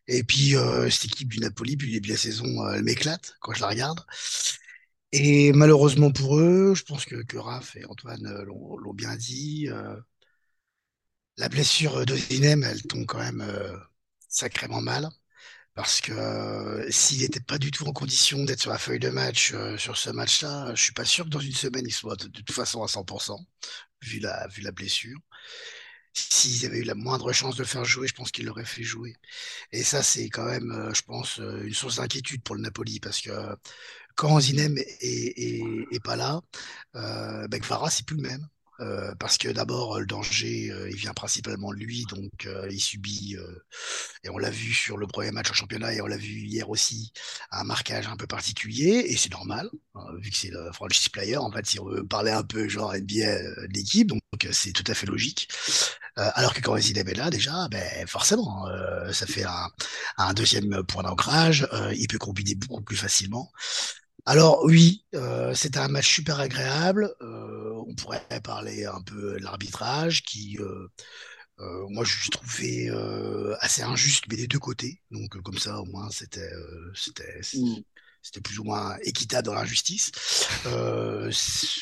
Et 0.09 0.25
puis, 0.25 0.57
euh, 0.57 0.90
cette 0.90 1.07
équipe 1.07 1.29
du 1.29 1.38
Napoli, 1.40 1.76
puis 1.76 1.88
les 1.88 1.95
début 1.95 2.09
de 2.09 2.14
la 2.14 2.19
saison, 2.19 2.69
elle 2.71 2.83
m'éclate 2.83 3.37
quand 3.40 3.52
je 3.55 3.61
la 3.61 3.69
regarde. 3.69 4.00
Et 5.12 5.52
malheureusement 5.52 6.11
pour 6.12 6.38
eux, 6.38 6.75
je 6.75 6.85
pense 6.85 7.05
que, 7.05 7.23
que 7.23 7.37
Raph 7.37 7.76
et 7.76 7.85
Antoine 7.87 8.45
l'ont 8.45 8.95
bien 8.95 9.17
dit, 9.17 9.69
la 11.37 11.49
blessure 11.49 12.07
de 12.07 12.14
Zinem, 12.17 12.62
elle 12.62 12.83
tombe 12.83 13.07
quand 13.07 13.19
même 13.19 13.45
sacrément 14.29 14.81
mal. 14.81 15.11
Parce 15.75 16.00
que 16.00 16.87
s'il 16.91 17.21
n'était 17.21 17.41
pas 17.41 17.59
du 17.59 17.71
tout 17.71 17.87
en 17.87 17.93
condition 17.93 18.45
d'être 18.45 18.61
sur 18.61 18.71
la 18.71 18.79
feuille 18.79 18.99
de 18.99 19.09
match 19.09 19.55
sur 19.79 19.97
ce 19.97 20.11
match-là, 20.11 20.75
je 20.75 20.83
suis 20.83 20.93
pas 20.93 21.05
sûr 21.05 21.25
que 21.25 21.31
dans 21.31 21.41
une 21.41 21.55
semaine, 21.55 21.85
il 21.87 21.93
soit 21.93 22.17
de, 22.17 22.29
toute 22.29 22.53
façon 22.53 22.83
à 22.83 22.87
100% 22.87 23.39
vu 24.03 24.19
la, 24.19 24.47
la 24.62 24.73
blessure. 24.73 25.19
S'ils 26.12 26.67
avaient 26.67 26.79
eu 26.81 26.85
la 26.85 26.95
moindre 26.95 27.33
chance 27.33 27.55
de 27.57 27.62
le 27.62 27.69
faire 27.69 27.85
jouer, 27.85 28.09
je 28.09 28.15
pense 28.15 28.33
qu'ils 28.33 28.47
l'auraient 28.47 28.65
fait 28.65 28.83
jouer. 28.83 29.15
Et 29.73 29.83
ça, 29.85 30.03
c'est 30.03 30.29
quand 30.29 30.45
même, 30.45 30.71
euh, 30.73 30.93
je 30.93 31.03
pense, 31.03 31.39
euh, 31.41 31.62
une 31.62 31.75
source 31.75 31.97
d'inquiétude 31.97 32.43
pour 32.43 32.57
le 32.57 32.62
Napoli, 32.62 32.99
parce 33.00 33.21
que 33.21 33.31
quand 34.17 34.41
Zinem 34.41 34.77
est, 34.79 36.05
pas 36.05 36.17
là, 36.17 36.41
euh, 36.97 37.47
c'est 37.91 38.07
plus 38.07 38.17
le 38.17 38.23
même. 38.23 38.49
Euh, 38.81 39.15
parce 39.19 39.37
que 39.37 39.49
d'abord 39.49 40.01
le 40.01 40.07
danger 40.07 40.73
il 40.91 40.97
vient 40.97 41.13
principalement 41.13 41.71
de 41.73 41.77
lui 41.79 42.05
donc 42.09 42.49
il 42.71 42.81
subit 42.81 43.37
et 44.25 44.31
on 44.31 44.39
l'a 44.39 44.51
vu 44.51 44.73
sur 44.73 44.97
le 44.97 45.07
premier 45.07 45.31
match 45.31 45.51
en 45.51 45.55
championnat 45.55 45.93
et 45.93 46.01
on 46.01 46.07
l'a 46.07 46.17
vu 46.17 46.47
hier 46.47 46.69
aussi 46.71 47.13
un 47.51 47.65
marquage 47.65 48.07
un 48.07 48.17
peu 48.17 48.27
particulier 48.27 49.05
et 49.07 49.17
c'est 49.17 49.33
normal 49.33 49.69
hein, 49.95 50.07
vu 50.21 50.31
que 50.31 50.37
c'est 50.37 50.51
le 50.51 50.73
franchise 50.73 51.09
player 51.09 51.37
en 51.37 51.51
fait 51.53 51.67
si 51.67 51.79
on 51.79 51.87
veut 51.87 52.07
parler 52.07 52.31
un 52.31 52.43
peu 52.43 52.69
genre 52.69 52.95
NBA 52.95 53.43
de 53.67 53.73
l'équipe 53.75 54.09
donc 54.09 54.23
c'est 54.53 54.73
tout 54.73 54.85
à 54.87 54.95
fait 54.95 55.07
logique. 55.07 55.49
alors 56.17 56.55
que 56.55 56.61
quand 56.61 56.77
Zidane 56.79 57.09
est 57.09 57.15
là, 57.15 57.31
déjà, 57.31 57.69
ben, 57.69 58.07
forcément, 58.07 58.67
ça 59.13 59.27
fait 59.27 59.45
un 60.17 60.35
deuxième 60.35 60.83
point 60.85 61.03
d'ancrage. 61.03 61.69
il 61.95 62.07
peut 62.09 62.19
combiner 62.19 62.55
beaucoup 62.55 62.83
plus 62.83 62.97
facilement. 62.97 63.51
Alors 64.27 64.65
oui, 64.65 65.05
euh, 65.15 65.55
c'était 65.55 65.79
un 65.79 65.89
match 65.89 66.09
super 66.09 66.41
agréable. 66.41 67.15
Euh, 67.21 67.73
on 67.87 67.95
pourrait 67.95 68.23
parler 68.45 68.85
un 68.85 69.00
peu 69.03 69.35
de 69.39 69.45
l'arbitrage 69.45 70.23
qui, 70.23 70.59
euh, 70.61 70.89
moi, 71.89 72.05
je 72.05 72.31
trouvais 72.31 72.89
assez 73.61 73.83
injuste, 73.83 74.25
mais 74.31 74.37
des 74.37 74.47
deux 74.47 74.59
côtés. 74.59 75.00
Donc 75.11 75.41
comme 75.43 75.59
ça, 75.59 75.81
au 75.81 75.85
moins, 75.87 76.11
c'était, 76.11 76.50
c'était, 76.95 77.41
mmh 77.55 77.83
c'était 78.23 78.41
plus 78.41 78.59
ou 78.59 78.65
moins 78.65 78.97
équitable 79.03 79.47
dans 79.47 79.55
l'injustice. 79.55 80.11
Euh, 80.67 81.31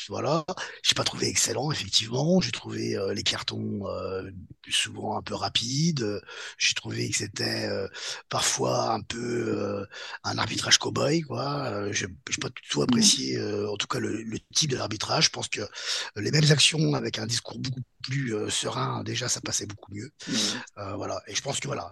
voilà, 0.09 0.45
j'ai 0.83 0.95
pas 0.95 1.05
trouvé 1.05 1.29
excellent 1.29 1.71
effectivement. 1.73 2.41
J'ai 2.41 2.53
trouvé 2.53 2.97
euh, 2.97 3.13
les 3.15 3.23
cartons 3.23 3.87
euh, 3.87 4.31
souvent 4.69 5.17
un 5.17 5.23
peu 5.23 5.35
rapides. 5.35 6.21
J'ai 6.59 6.75
trouvé 6.75 7.11
que 7.11 7.17
c'était 7.17 7.67
euh, 7.67 7.89
parfois 8.29 8.93
un 8.93 9.01
peu 9.01 9.19
euh, 9.19 9.87
un 10.25 10.39
arbitrage 10.39 10.79
cow-boy 10.79 11.23
quoi. 11.23 11.93
j'ai 11.93 12.07
pas 12.41 12.49
du 12.49 12.63
tout 12.71 12.83
apprécié 12.83 13.41
en 13.67 13.77
tout 13.77 13.87
cas 13.87 13.99
le, 13.99 14.23
le 14.23 14.39
type 14.55 14.71
de 14.71 14.77
l'arbitrage. 14.77 15.27
Je 15.27 15.31
pense 15.31 15.49
que 15.49 15.63
les 16.17 16.31
mêmes 16.31 16.51
actions 16.51 16.95
avec 16.95 17.19
un 17.19 17.27
discours 17.27 17.59
beaucoup 17.59 17.81
plus 18.03 18.51
serein 18.51 19.03
déjà 19.03 19.29
ça 19.29 19.41
passait 19.41 19.67
beaucoup 19.67 19.93
mieux. 19.93 20.11
Mmh. 20.29 20.33
voilà, 20.97 21.21
et 21.27 21.35
je 21.35 21.43
pense 21.43 21.61
que 21.61 21.67
voilà, 21.67 21.91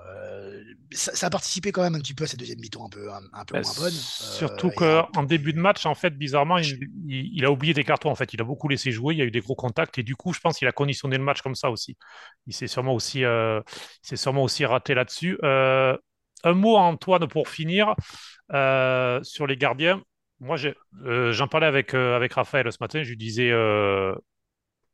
ça, 0.93 1.15
ça, 1.15 1.26
a 1.26 1.31
participé 1.31 1.73
quand 1.73 1.83
même 1.83 1.95
un 1.95 2.00
petit 2.00 2.15
peu 2.15 2.25
à 2.25 2.26
cette 2.26 2.38
deuxième 2.38 2.61
mi-temps 2.61 2.87
un 2.87 2.91
peu 2.91 3.11
un, 3.11 3.45
peu 3.45 3.55
bah, 3.55 3.62
moins 3.62 3.75
bonne. 3.75 3.95
Surtout 4.37 4.71
euh, 4.81 5.02
qu'en 5.12 5.23
début 5.23 5.52
de 5.52 5.59
match, 5.59 5.87
en 5.87 5.95
fait, 5.95 6.11
bizarrement, 6.11 6.59
il, 6.59 7.45
a 7.45 7.50
oublié 7.50 7.75
des 7.75 7.85
cartons. 7.85 8.11
En 8.11 8.14
fait, 8.14 8.35
il 8.35 8.40
a 8.40 8.45
beaucoup 8.45 8.69
laissé 8.69 8.90
jouer. 8.90 9.14
Il 9.14 9.19
y 9.19 9.23
a 9.23 9.25
eu 9.25 9.31
des 9.31 9.40
gros 9.40 9.55
contacts 9.55 9.99
et 9.99 10.02
du 10.02 10.16
coup, 10.16 10.33
je 10.33 10.40
pense 10.40 10.59
qu'il 10.59 10.69
a 10.69 10.73
conditionné 10.73 11.16
le 11.16 11.25
match 11.25 11.43
comme 11.43 11.55
ça 11.55 11.71
aussi. 11.71 11.97
Il 12.47 12.52
s'est 12.52 12.66
sûrement 12.66 12.95
aussi, 12.95 13.25
euh, 13.25 13.61
sûrement 14.02 14.43
aussi 14.43 14.64
raté 14.64 14.95
là-dessus. 14.95 15.38
Euh, 15.43 15.97
un 16.45 16.52
mot, 16.52 16.76
Antoine, 16.76 17.26
pour 17.28 17.49
finir 17.49 17.95
sur 18.50 19.47
les 19.47 19.57
gardiens. 19.57 20.02
Moi, 20.40 20.57
j'en 20.57 21.49
parlais 21.49 21.66
avec, 21.66 21.95
avec 21.95 22.35
Raphaël 22.35 22.71
ce 22.71 22.78
matin. 22.81 23.02
Je 23.02 23.09
lui 23.09 23.16
disais, 23.16 23.52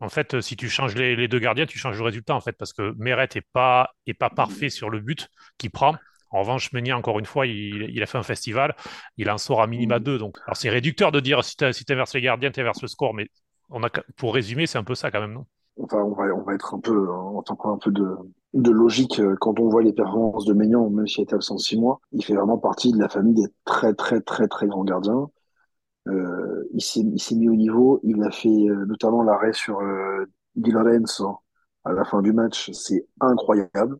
en 0.00 0.08
fait, 0.08 0.40
si 0.40 0.56
tu 0.56 0.68
changes 0.68 0.94
les, 0.94 1.28
deux 1.28 1.38
gardiens, 1.38 1.66
tu 1.66 1.78
changes 1.78 1.98
le 1.98 2.04
résultat, 2.04 2.34
en 2.34 2.40
fait, 2.40 2.52
parce 2.52 2.72
que 2.72 2.94
Meret 2.98 3.28
n'est 3.34 3.42
pas, 3.52 3.90
est 4.06 4.14
pas 4.14 4.30
parfait 4.30 4.68
sur 4.68 4.90
le 4.90 5.00
but 5.00 5.28
qu'il 5.58 5.70
prend. 5.70 5.96
En 6.32 6.40
revanche, 6.40 6.72
Meunier, 6.72 6.92
encore 6.92 7.18
une 7.18 7.26
fois, 7.26 7.46
il, 7.46 8.02
a 8.02 8.06
fait 8.06 8.18
un 8.18 8.22
festival, 8.22 8.74
il 9.16 9.30
en 9.30 9.38
sort 9.38 9.62
à 9.62 9.66
minima 9.66 9.98
mm. 9.98 10.02
deux. 10.02 10.18
Donc, 10.18 10.38
alors 10.46 10.56
c'est 10.56 10.70
réducteur 10.70 11.12
de 11.12 11.20
dire 11.20 11.44
si 11.44 11.56
tu 11.56 11.72
si 11.72 11.84
inverses 11.90 12.14
les 12.14 12.22
gardiens, 12.22 12.50
tu 12.50 12.60
inverses 12.60 12.82
le 12.82 12.88
score, 12.88 13.14
mais 13.14 13.28
on 13.70 13.82
a, 13.82 13.90
pour 14.16 14.34
résumer, 14.34 14.66
c'est 14.66 14.78
un 14.78 14.84
peu 14.84 14.94
ça 14.94 15.10
quand 15.10 15.20
même, 15.20 15.32
non? 15.32 15.46
Enfin, 15.78 15.98
on, 15.98 16.12
va, 16.12 16.24
on 16.34 16.42
va 16.42 16.54
être 16.54 16.74
un 16.74 16.80
peu, 16.80 17.10
en 17.10 17.42
tant 17.42 17.56
un 17.64 17.78
peu 17.78 17.90
de, 17.90 18.16
de 18.52 18.70
logique, 18.70 19.20
euh, 19.20 19.36
quand 19.40 19.58
on 19.58 19.68
voit 19.68 19.82
les 19.82 19.94
performances 19.94 20.44
de 20.44 20.52
Meignan, 20.52 20.90
même 20.90 21.06
s'il 21.06 21.22
était 21.22 21.34
absent 21.34 21.56
six 21.56 21.78
mois, 21.78 22.00
il 22.12 22.22
fait 22.22 22.34
vraiment 22.34 22.58
partie 22.58 22.92
de 22.92 22.98
la 22.98 23.08
famille 23.08 23.34
des 23.34 23.48
très, 23.64 23.94
très, 23.94 24.20
très, 24.20 24.48
très 24.48 24.66
grands 24.66 24.84
gardiens. 24.84 25.30
Euh, 26.08 26.68
il 26.72 26.82
s'est 26.82 27.34
mis 27.34 27.48
au 27.48 27.54
niveau, 27.54 28.00
il 28.02 28.22
a 28.22 28.30
fait 28.30 28.48
euh, 28.48 28.84
notamment 28.86 29.22
l'arrêt 29.22 29.52
sur 29.52 29.80
euh, 29.80 30.26
Di 30.56 30.70
Lorenzo 30.70 31.38
à 31.84 31.92
la 31.92 32.04
fin 32.04 32.22
du 32.22 32.32
match, 32.32 32.70
c'est 32.72 33.06
incroyable. 33.20 33.98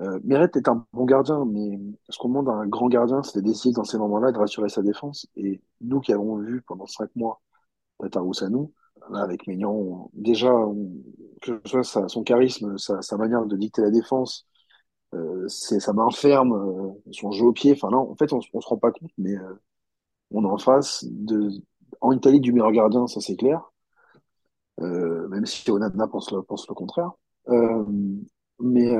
Euh, 0.00 0.18
Meret 0.24 0.50
est 0.54 0.68
un 0.68 0.86
bon 0.92 1.04
gardien, 1.04 1.44
mais 1.44 1.78
ce 2.08 2.18
qu'on 2.18 2.28
demande 2.28 2.48
à 2.48 2.52
un 2.52 2.66
grand 2.66 2.88
gardien, 2.88 3.22
c'est 3.22 3.42
d'essayer 3.42 3.74
dans 3.74 3.84
ces 3.84 3.98
moments-là 3.98 4.32
de 4.32 4.38
rassurer 4.38 4.68
sa 4.68 4.82
défense. 4.82 5.26
Et 5.36 5.60
nous 5.80 6.00
qui 6.00 6.12
avons 6.12 6.36
vu 6.36 6.62
pendant 6.62 6.86
cinq 6.86 7.14
mois 7.14 7.40
nous, 8.50 8.72
là, 9.10 9.22
avec 9.22 9.46
Maignan, 9.46 10.10
déjà, 10.14 10.52
que 11.40 11.60
ce 11.64 11.82
soit 11.82 12.08
son 12.08 12.22
charisme, 12.22 12.76
sa, 12.78 13.16
manière 13.16 13.44
de 13.46 13.56
dicter 13.56 13.82
la 13.82 13.90
défense, 13.90 14.46
euh, 15.14 15.46
sa 15.48 15.92
main 15.92 16.10
ferme, 16.10 16.52
euh, 16.52 17.12
son 17.12 17.32
jeu 17.32 17.46
au 17.46 17.52
pied. 17.52 17.72
Enfin, 17.72 17.90
non, 17.90 18.10
en 18.10 18.16
fait, 18.16 18.32
on, 18.32 18.40
on 18.52 18.60
se 18.60 18.68
rend 18.68 18.78
pas 18.78 18.92
compte, 18.92 19.10
mais 19.18 19.36
euh, 19.36 19.54
on 20.30 20.44
est 20.44 20.48
en 20.48 20.58
face 20.58 21.04
de, 21.08 21.50
en 22.00 22.12
Italie 22.12 22.40
du 22.40 22.52
meilleur 22.52 22.72
gardien, 22.72 23.06
ça 23.06 23.20
c'est 23.20 23.36
clair. 23.36 23.70
Euh, 24.80 25.28
même 25.28 25.46
si 25.46 25.70
Onana 25.70 26.08
pense 26.08 26.32
le, 26.32 26.42
pense 26.42 26.66
le 26.68 26.74
contraire. 26.74 27.12
mais 28.60 28.94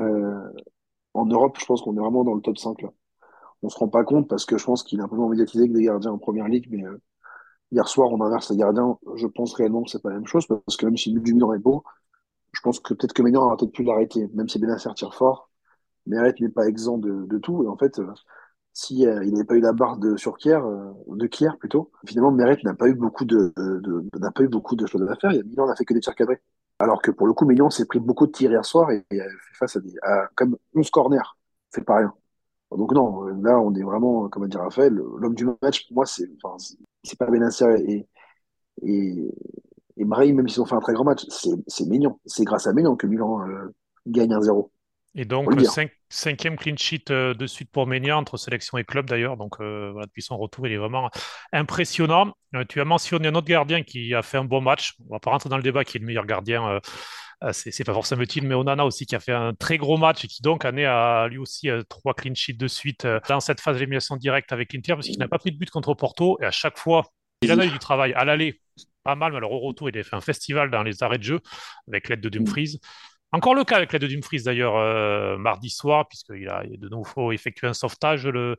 en 1.22 1.26
Europe, 1.26 1.56
je 1.60 1.66
pense 1.66 1.82
qu'on 1.82 1.96
est 1.96 2.00
vraiment 2.00 2.24
dans 2.24 2.34
le 2.34 2.42
top 2.42 2.58
5 2.58 2.82
là. 2.82 2.90
On 3.62 3.68
se 3.68 3.78
rend 3.78 3.88
pas 3.88 4.04
compte 4.04 4.28
parce 4.28 4.44
que 4.44 4.58
je 4.58 4.64
pense 4.64 4.82
qu'il 4.82 4.98
est 5.00 5.02
un 5.02 5.08
peu 5.08 5.16
moins 5.16 5.28
médiatisé 5.28 5.68
que 5.68 5.74
des 5.74 5.84
gardiens 5.84 6.12
en 6.12 6.18
première 6.18 6.48
ligue, 6.48 6.66
mais 6.70 6.84
euh, 6.84 7.00
hier 7.70 7.88
soir, 7.88 8.10
on 8.12 8.20
inverse 8.20 8.50
les 8.50 8.56
gardiens. 8.56 8.98
Je 9.14 9.26
pense 9.26 9.54
réellement 9.54 9.82
que 9.84 9.90
c'est 9.90 10.02
pas 10.02 10.10
la 10.10 10.16
même 10.16 10.26
chose 10.26 10.46
parce 10.46 10.76
que 10.76 10.86
même 10.86 10.96
si 10.96 11.12
le 11.12 11.20
but 11.20 11.26
du 11.26 11.34
Milan 11.34 11.52
est 11.54 11.58
beau, 11.58 11.84
je 12.52 12.60
pense 12.60 12.80
que 12.80 12.94
peut-être 12.94 13.12
que 13.12 13.22
Ménian 13.22 13.42
aura 13.42 13.56
peut-être 13.56 13.72
pu 13.72 13.82
l'arrêter, 13.82 14.28
même 14.34 14.48
si 14.48 14.58
Benacer 14.58 14.90
tire 14.94 15.14
fort. 15.14 15.50
Arrête 16.12 16.40
n'est 16.40 16.48
pas 16.48 16.66
exempt 16.66 16.98
de, 16.98 17.38
tout. 17.38 17.64
Et 17.64 17.68
en 17.68 17.76
fait, 17.76 17.98
euh, 17.98 18.06
euh, 18.06 19.24
il 19.24 19.32
n'avait 19.32 19.44
pas 19.44 19.54
eu 19.54 19.60
la 19.60 19.72
barre 19.72 19.98
de 19.98 20.16
sur 20.16 20.36
Kier, 20.36 20.54
euh, 20.54 20.92
de 21.08 21.26
Kier 21.26 21.50
plutôt, 21.58 21.90
finalement 22.06 22.32
Meret 22.32 22.58
n'a 22.64 22.74
pas 22.74 22.88
eu 22.88 22.94
beaucoup 22.94 23.24
de, 23.24 23.52
de 23.56 24.18
n'a 24.18 24.32
pas 24.32 24.42
eu 24.42 24.48
beaucoup 24.48 24.76
de 24.76 24.86
choses 24.86 25.02
à 25.08 25.16
faire. 25.16 25.30
Milan 25.44 25.66
n'a 25.66 25.76
fait 25.76 25.84
que 25.84 25.94
des 25.94 26.00
tirs 26.00 26.14
cadrés. 26.14 26.40
Alors 26.82 27.00
que 27.00 27.12
pour 27.12 27.28
le 27.28 27.32
coup, 27.32 27.44
Maignan 27.44 27.70
s'est 27.70 27.86
pris 27.86 28.00
beaucoup 28.00 28.26
de 28.26 28.32
tirs 28.32 28.50
hier 28.50 28.64
soir 28.64 28.90
et, 28.90 29.04
a 29.12 29.24
fait 29.24 29.54
face 29.56 29.76
à, 29.76 29.80
des, 29.80 29.94
à 30.02 30.26
comme 30.34 30.56
11 30.74 30.90
corners. 30.90 31.36
C'est 31.70 31.84
pas 31.84 31.98
rien. 31.98 32.12
Donc 32.76 32.90
non, 32.92 33.22
là, 33.40 33.60
on 33.60 33.72
est 33.72 33.84
vraiment, 33.84 34.28
comme 34.28 34.42
a 34.42 34.48
dit 34.48 34.56
Raphaël, 34.56 34.92
l'homme 34.92 35.36
du 35.36 35.46
match, 35.62 35.86
pour 35.86 35.94
moi, 35.94 36.06
c'est 36.06 36.28
enfin, 36.42 36.56
c'est 37.04 37.16
pas 37.16 37.26
Benacer 37.26 37.72
et, 37.86 38.08
et, 38.82 39.32
et 39.96 40.04
Brahim, 40.04 40.34
même 40.34 40.48
s'ils 40.48 40.60
ont 40.60 40.64
fait 40.64 40.74
un 40.74 40.80
très 40.80 40.94
grand 40.94 41.04
match, 41.04 41.24
c'est 41.28 41.86
Maignan. 41.86 42.18
C'est 42.26 42.42
grâce 42.42 42.66
à 42.66 42.72
Maignan 42.72 42.96
que 42.96 43.06
Milan 43.06 43.46
euh, 43.46 43.72
gagne 44.08 44.34
1-0. 44.34 44.68
Et 45.14 45.24
donc, 45.24 45.54
cinquième 46.12 46.56
clean 46.56 46.76
sheet 46.76 47.10
euh, 47.10 47.34
de 47.34 47.46
suite 47.46 47.70
pour 47.70 47.86
Ménia 47.86 48.16
entre 48.16 48.36
sélection 48.36 48.78
et 48.78 48.84
club 48.84 49.08
d'ailleurs. 49.08 49.36
Donc, 49.36 49.60
euh, 49.60 49.90
voilà, 49.92 50.06
depuis 50.06 50.22
son 50.22 50.36
retour, 50.36 50.66
il 50.66 50.72
est 50.72 50.76
vraiment 50.76 51.10
impressionnant. 51.52 52.32
Euh, 52.54 52.64
tu 52.68 52.80
as 52.80 52.84
mentionné 52.84 53.28
un 53.28 53.34
autre 53.34 53.46
gardien 53.46 53.82
qui 53.82 54.14
a 54.14 54.22
fait 54.22 54.38
un 54.38 54.44
bon 54.44 54.60
match. 54.60 54.94
On 55.08 55.14
va 55.14 55.18
pas 55.18 55.30
rentrer 55.30 55.48
dans 55.48 55.56
le 55.56 55.62
débat 55.62 55.84
qui 55.84 55.96
est 55.96 56.00
le 56.00 56.06
meilleur 56.06 56.26
gardien. 56.26 56.80
c'est 57.52 57.84
pas 57.84 57.94
forcément 57.94 58.22
utile, 58.22 58.46
mais 58.46 58.54
Onana 58.54 58.84
aussi 58.84 59.06
qui 59.06 59.16
a 59.16 59.20
fait 59.20 59.32
un 59.32 59.54
très 59.54 59.78
gros 59.78 59.96
match 59.96 60.24
et 60.24 60.28
qui 60.28 60.42
donc 60.42 60.64
a 60.64 60.70
né 60.70 60.84
à 60.84 61.26
lui 61.28 61.38
aussi 61.38 61.68
trois 61.88 62.14
clean 62.14 62.34
sheets 62.34 62.58
de 62.58 62.68
suite 62.68 63.06
dans 63.28 63.40
cette 63.40 63.60
phase 63.60 63.76
d'élimination 63.76 64.16
directe 64.16 64.52
avec 64.52 64.72
l'Inter 64.72 64.94
parce 64.94 65.06
qu'il 65.06 65.18
n'a 65.18 65.28
pas 65.28 65.38
pris 65.38 65.50
de 65.50 65.56
but 65.56 65.70
contre 65.70 65.94
Porto 65.94 66.38
et 66.40 66.44
à 66.44 66.50
chaque 66.50 66.78
fois, 66.78 67.04
il 67.40 67.50
en 67.52 67.58
a 67.58 67.66
eu 67.66 67.70
du 67.70 67.78
travail 67.78 68.12
à 68.12 68.24
l'aller 68.24 68.60
pas 69.02 69.16
mal, 69.16 69.32
mais 69.32 69.38
alors 69.38 69.52
au 69.52 69.58
retour, 69.58 69.88
il 69.88 69.98
a 69.98 70.02
fait 70.04 70.14
un 70.14 70.20
festival 70.20 70.70
dans 70.70 70.82
les 70.82 71.02
arrêts 71.02 71.18
de 71.18 71.24
jeu 71.24 71.40
avec 71.88 72.08
l'aide 72.08 72.20
de 72.20 72.28
Dumfries. 72.28 72.80
Encore 73.34 73.54
le 73.54 73.64
cas 73.64 73.76
avec 73.76 73.92
l'aide 73.92 74.02
de 74.02 74.08
Dumfries 74.08 74.42
d'ailleurs 74.42 74.76
euh, 74.76 75.38
mardi 75.38 75.70
soir, 75.70 76.06
puisqu'il 76.06 76.46
a, 76.50 76.64
de 76.66 76.88
nouveau 76.90 77.32
effectué 77.32 77.66
un 77.66 77.72
sauvetage, 77.72 78.26
le, 78.26 78.56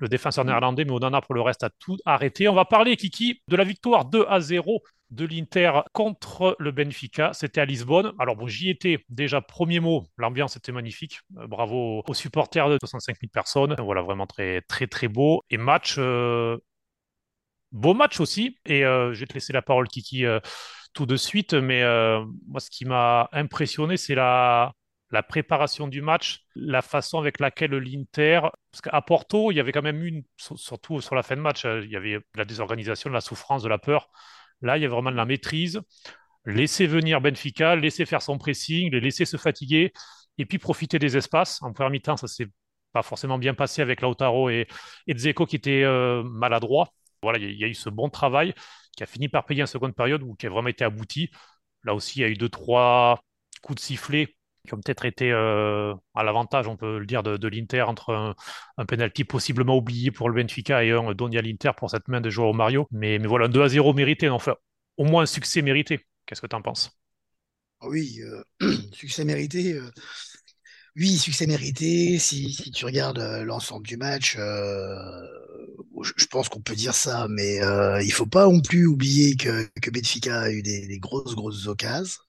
défenseur 0.00 0.44
mm. 0.44 0.48
néerlandais, 0.48 0.84
mais 0.84 0.90
on 0.90 0.96
en 0.96 1.12
a 1.12 1.20
pour 1.20 1.34
le 1.34 1.42
reste 1.42 1.62
à 1.62 1.70
tout 1.70 1.96
arrêté. 2.04 2.48
On 2.48 2.54
va 2.54 2.64
parler, 2.64 2.96
Kiki, 2.96 3.40
de 3.46 3.56
la 3.56 3.62
victoire 3.62 4.04
2 4.04 4.26
à 4.28 4.40
0 4.40 4.82
de 5.10 5.24
l'Inter 5.24 5.70
contre 5.92 6.56
le 6.58 6.72
Benfica. 6.72 7.32
C'était 7.34 7.60
à 7.60 7.64
Lisbonne. 7.64 8.12
Alors 8.18 8.34
bon, 8.34 8.48
j'y 8.48 8.68
étais 8.68 8.98
déjà, 9.08 9.40
premier 9.40 9.78
mot, 9.78 10.04
l'ambiance 10.16 10.56
était 10.56 10.72
magnifique. 10.72 11.20
Euh, 11.38 11.46
bravo 11.46 12.02
aux 12.04 12.14
supporters 12.14 12.68
de 12.68 12.78
65 12.80 13.16
000 13.20 13.30
personnes. 13.32 13.76
Voilà, 13.78 14.02
vraiment 14.02 14.26
très 14.26 14.60
très 14.62 14.88
très 14.88 15.06
beau. 15.06 15.44
Et 15.50 15.56
match... 15.56 15.96
Euh, 15.98 16.58
beau 17.70 17.94
match 17.94 18.18
aussi. 18.18 18.58
Et 18.64 18.80
je 18.80 19.14
vais 19.14 19.26
te 19.26 19.34
laisser 19.34 19.52
la 19.52 19.62
parole, 19.62 19.86
Kiki, 19.86 20.24
tout 20.96 21.06
de 21.06 21.16
suite, 21.16 21.52
mais 21.52 21.82
euh, 21.82 22.24
moi, 22.48 22.58
ce 22.58 22.70
qui 22.70 22.86
m'a 22.86 23.28
impressionné, 23.32 23.98
c'est 23.98 24.14
la, 24.14 24.72
préparation 25.28 25.88
du 25.88 26.00
match, 26.00 26.46
la 26.54 26.80
façon 26.80 27.18
avec 27.18 27.38
laquelle 27.38 27.72
l'Inter, 27.72 28.40
parce 28.72 28.80
qu'à 28.80 29.02
Porto, 29.02 29.52
il 29.52 29.56
y 29.56 29.60
avait 29.60 29.72
quand 29.72 29.82
même 29.82 30.02
une, 30.02 30.22
surtout 30.36 31.02
sur 31.02 31.14
la 31.14 31.22
fin 31.22 31.36
de 31.36 31.42
match, 31.42 31.66
euh, 31.66 31.82
il 31.84 31.90
y 31.90 31.96
avait 31.96 32.18
la 32.34 32.46
désorganisation, 32.46 33.10
la 33.10 33.20
souffrance, 33.20 33.62
de 33.62 33.68
la 33.68 33.76
peur. 33.78 34.08
Là, 34.62 34.78
il 34.78 34.82
y 34.82 34.86
a 34.86 34.88
vraiment 34.88 35.10
de 35.10 35.16
la 35.16 35.26
maîtrise. 35.26 35.82
Laisser 36.46 36.86
venir 36.86 37.20
Benfica, 37.20 37.76
laisser 37.76 38.06
faire 38.06 38.22
son 38.22 38.38
pressing, 38.38 38.90
laisser 38.94 39.26
se 39.26 39.36
fatiguer, 39.36 39.92
et 40.38 40.46
puis 40.46 40.58
profiter 40.58 40.98
des 40.98 41.18
espaces. 41.18 41.60
En 41.62 41.74
première 41.74 41.90
mi-temps, 41.90 42.16
ça 42.16 42.26
s'est 42.26 42.48
pas 42.92 43.02
forcément 43.02 43.38
bien 43.38 43.52
passé 43.52 43.82
avec 43.82 44.00
Lautaro 44.00 44.48
et, 44.48 44.66
et 45.06 45.14
Dzeko 45.14 45.44
qui 45.44 45.56
étaient 45.56 45.82
euh, 45.84 46.22
maladroits. 46.22 46.88
Voilà, 47.22 47.38
il 47.38 47.58
y, 47.58 47.64
a 47.64 47.68
eu 47.68 47.74
ce 47.74 47.88
bon 47.90 48.08
travail 48.08 48.54
qui 48.96 49.02
a 49.02 49.06
fini 49.06 49.28
par 49.28 49.44
payer 49.44 49.62
en 49.62 49.66
seconde 49.66 49.94
période 49.94 50.22
ou 50.22 50.34
qui 50.34 50.46
a 50.46 50.50
vraiment 50.50 50.68
été 50.68 50.84
abouti. 50.84 51.30
Là 51.84 51.94
aussi, 51.94 52.20
il 52.20 52.22
y 52.22 52.24
a 52.24 52.28
eu 52.28 52.36
deux, 52.36 52.48
trois 52.48 53.20
coups 53.62 53.80
de 53.80 53.84
sifflet 53.84 54.36
qui 54.66 54.74
ont 54.74 54.80
peut-être 54.80 55.04
été 55.04 55.30
euh, 55.32 55.94
à 56.14 56.24
l'avantage, 56.24 56.66
on 56.66 56.76
peut 56.76 56.98
le 56.98 57.06
dire, 57.06 57.22
de, 57.22 57.48
l'Inter 57.48 57.82
entre 57.82 58.34
un, 58.76 58.84
penalty 58.86 59.24
possiblement 59.24 59.76
oublié 59.76 60.10
pour 60.10 60.28
le 60.28 60.34
Benfica 60.42 60.84
et 60.84 60.90
un 60.90 61.14
donné 61.14 61.38
à 61.38 61.42
l'Inter 61.42 61.70
pour 61.76 61.90
cette 61.90 62.08
main 62.08 62.20
de 62.20 62.36
au 62.38 62.52
Mario. 62.52 62.86
Mais, 62.90 63.18
voilà, 63.18 63.46
un 63.46 63.48
2 63.48 63.62
à 63.62 63.68
0 63.68 63.94
mérité, 63.94 64.28
enfin, 64.28 64.56
au 64.96 65.04
moins 65.04 65.22
un 65.22 65.26
succès 65.26 65.62
mérité. 65.62 66.04
Qu'est-ce 66.26 66.40
que 66.40 66.46
tu 66.46 66.56
en 66.56 66.62
penses 66.62 66.90
Oui, 67.82 68.20
euh, 68.22 68.72
succès 68.92 69.24
mérité. 69.24 69.74
Euh, 69.74 69.90
oui, 70.96 71.18
succès 71.18 71.46
mérité. 71.46 72.18
Si, 72.18 72.70
tu 72.74 72.84
regardes 72.84 73.18
l'ensemble 73.44 73.86
du 73.86 73.96
match, 73.96 74.36
je 76.16 76.26
pense 76.26 76.48
qu'on 76.48 76.60
peut 76.60 76.74
dire 76.74 76.94
ça, 76.94 77.26
mais 77.28 77.62
euh, 77.62 78.02
il 78.02 78.12
faut 78.12 78.26
pas 78.26 78.46
non 78.46 78.60
plus 78.60 78.86
oublier 78.86 79.36
que, 79.36 79.68
que 79.80 79.90
Benfica 79.90 80.40
a 80.40 80.50
eu 80.50 80.62
des, 80.62 80.98
grosses, 80.98 81.34
grosses 81.34 81.66
occasions. 81.66 82.20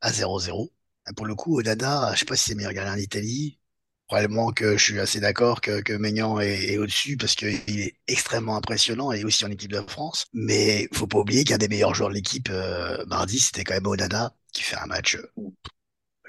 à 0.00 0.10
0-0. 0.12 0.70
Pour 1.16 1.26
le 1.26 1.34
coup, 1.34 1.58
Onana, 1.58 2.12
je 2.14 2.20
sais 2.20 2.24
pas 2.24 2.36
si 2.36 2.50
c'est 2.50 2.54
meilleur 2.54 2.72
gardien 2.72 2.96
d'Italie. 2.96 3.58
Probablement 4.06 4.52
que 4.52 4.76
je 4.76 4.82
suis 4.82 5.00
assez 5.00 5.20
d'accord 5.20 5.60
que, 5.60 5.80
que 5.82 5.92
Maignan 5.92 6.40
est, 6.40 6.78
au-dessus 6.78 7.16
parce 7.16 7.36
qu'il 7.36 7.80
est 7.80 7.96
extrêmement 8.08 8.56
impressionnant 8.56 9.12
et 9.12 9.24
aussi 9.24 9.44
en 9.44 9.50
équipe 9.50 9.72
de 9.72 9.80
France. 9.88 10.26
Mais 10.32 10.88
faut 10.92 11.06
pas 11.06 11.18
oublier 11.18 11.44
qu'un 11.44 11.58
des 11.58 11.68
meilleurs 11.68 11.94
joueurs 11.94 12.10
de 12.10 12.14
l'équipe 12.14 12.48
euh, 12.50 13.04
mardi, 13.06 13.38
c'était 13.38 13.64
quand 13.64 13.74
même 13.74 13.86
Onana 13.86 14.34
qui 14.52 14.62
fait 14.62 14.76
un 14.76 14.86
match 14.86 15.16
euh, 15.16 15.30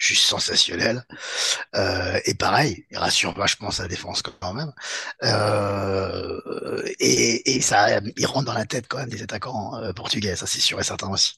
juste 0.02 0.26
sensationnel. 0.26 1.06
Euh, 1.76 2.20
et 2.26 2.34
pareil, 2.34 2.86
il 2.92 2.98
rassure 2.98 3.34
vachement 3.34 3.72
sa 3.72 3.88
défense 3.88 4.22
quand 4.24 4.54
même. 4.54 4.74
Euh, 5.24 6.84
et, 7.00 7.56
et, 7.56 7.62
ça, 7.62 8.00
il 8.18 8.26
rentre 8.26 8.46
dans 8.46 8.54
la 8.54 8.66
tête 8.66 8.86
quand 8.88 8.98
même 8.98 9.10
des 9.10 9.22
attaquants 9.22 9.78
euh, 9.78 9.94
portugais, 9.94 10.36
ça 10.36 10.48
c'est 10.48 10.60
sûr 10.60 10.80
et 10.80 10.84
certain 10.84 11.10
aussi. 11.10 11.36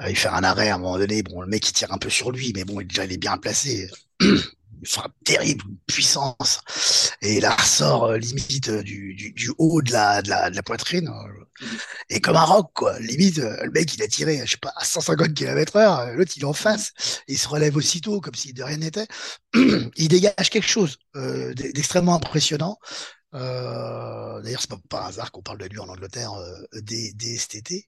Euh, 0.00 0.10
il 0.10 0.16
fait 0.16 0.28
un 0.28 0.42
arrêt 0.42 0.70
à 0.70 0.76
un 0.76 0.78
moment 0.78 0.98
donné, 0.98 1.22
bon, 1.22 1.42
le 1.42 1.46
mec 1.48 1.68
il 1.68 1.72
tire 1.72 1.92
un 1.92 1.98
peu 1.98 2.10
sur 2.10 2.32
lui, 2.32 2.52
mais 2.54 2.64
bon, 2.64 2.80
déjà 2.80 3.04
il 3.04 3.12
est 3.12 3.18
bien 3.18 3.36
placé. 3.36 3.90
une 4.80 4.86
frappe 4.86 5.12
terrible, 5.24 5.64
puissance, 5.86 6.60
et 7.20 7.40
la 7.40 7.54
ressort 7.54 8.04
euh, 8.04 8.16
limite 8.16 8.70
euh, 8.70 8.82
du, 8.82 9.50
haut 9.58 9.82
de 9.82 9.92
la, 9.92 10.62
poitrine, 10.64 11.08
euh, 11.08 11.66
et 12.08 12.20
comme 12.20 12.36
un 12.36 12.44
roc, 12.44 12.70
quoi. 12.74 12.98
Limite, 13.00 13.38
le 13.38 13.70
mec, 13.70 13.94
il 13.94 14.02
a 14.02 14.08
tiré, 14.08 14.40
je 14.44 14.52
sais 14.52 14.56
pas, 14.56 14.72
à 14.76 14.84
150 14.84 15.34
km 15.34 15.76
heure, 15.76 16.12
l'autre, 16.14 16.32
il 16.36 16.42
est 16.42 16.46
en 16.46 16.54
face, 16.54 16.92
il 17.28 17.38
se 17.38 17.48
relève 17.48 17.76
aussitôt, 17.76 18.20
comme 18.20 18.34
si 18.34 18.52
de 18.54 18.62
rien 18.62 18.78
n'était. 18.78 19.06
il 19.54 20.08
dégage 20.08 20.50
quelque 20.50 20.68
chose 20.68 20.96
d'extrêmement 21.54 22.14
impressionnant. 22.14 22.78
D'ailleurs, 23.32 24.60
c'est 24.60 24.70
pas 24.70 24.78
par 24.88 25.06
hasard 25.06 25.30
qu'on 25.30 25.42
parle 25.42 25.58
de 25.58 25.66
lui 25.66 25.78
en 25.78 25.88
Angleterre 25.88 26.32
euh, 26.32 26.80
dès, 26.82 27.36
cet 27.36 27.54
été. 27.54 27.86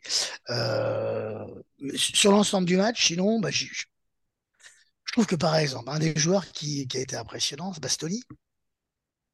Sur 1.96 2.32
l'ensemble 2.32 2.66
du 2.66 2.76
match, 2.76 3.06
sinon, 3.06 3.40
bah, 3.40 3.50
je 5.12 5.16
trouve 5.16 5.26
que 5.26 5.36
par 5.36 5.56
exemple, 5.56 5.90
un 5.90 5.98
des 5.98 6.16
joueurs 6.16 6.50
qui, 6.52 6.88
qui 6.88 6.96
a 6.96 7.00
été 7.00 7.16
impressionnant, 7.16 7.74
c'est 7.74 7.82
Bastoni, 7.82 8.22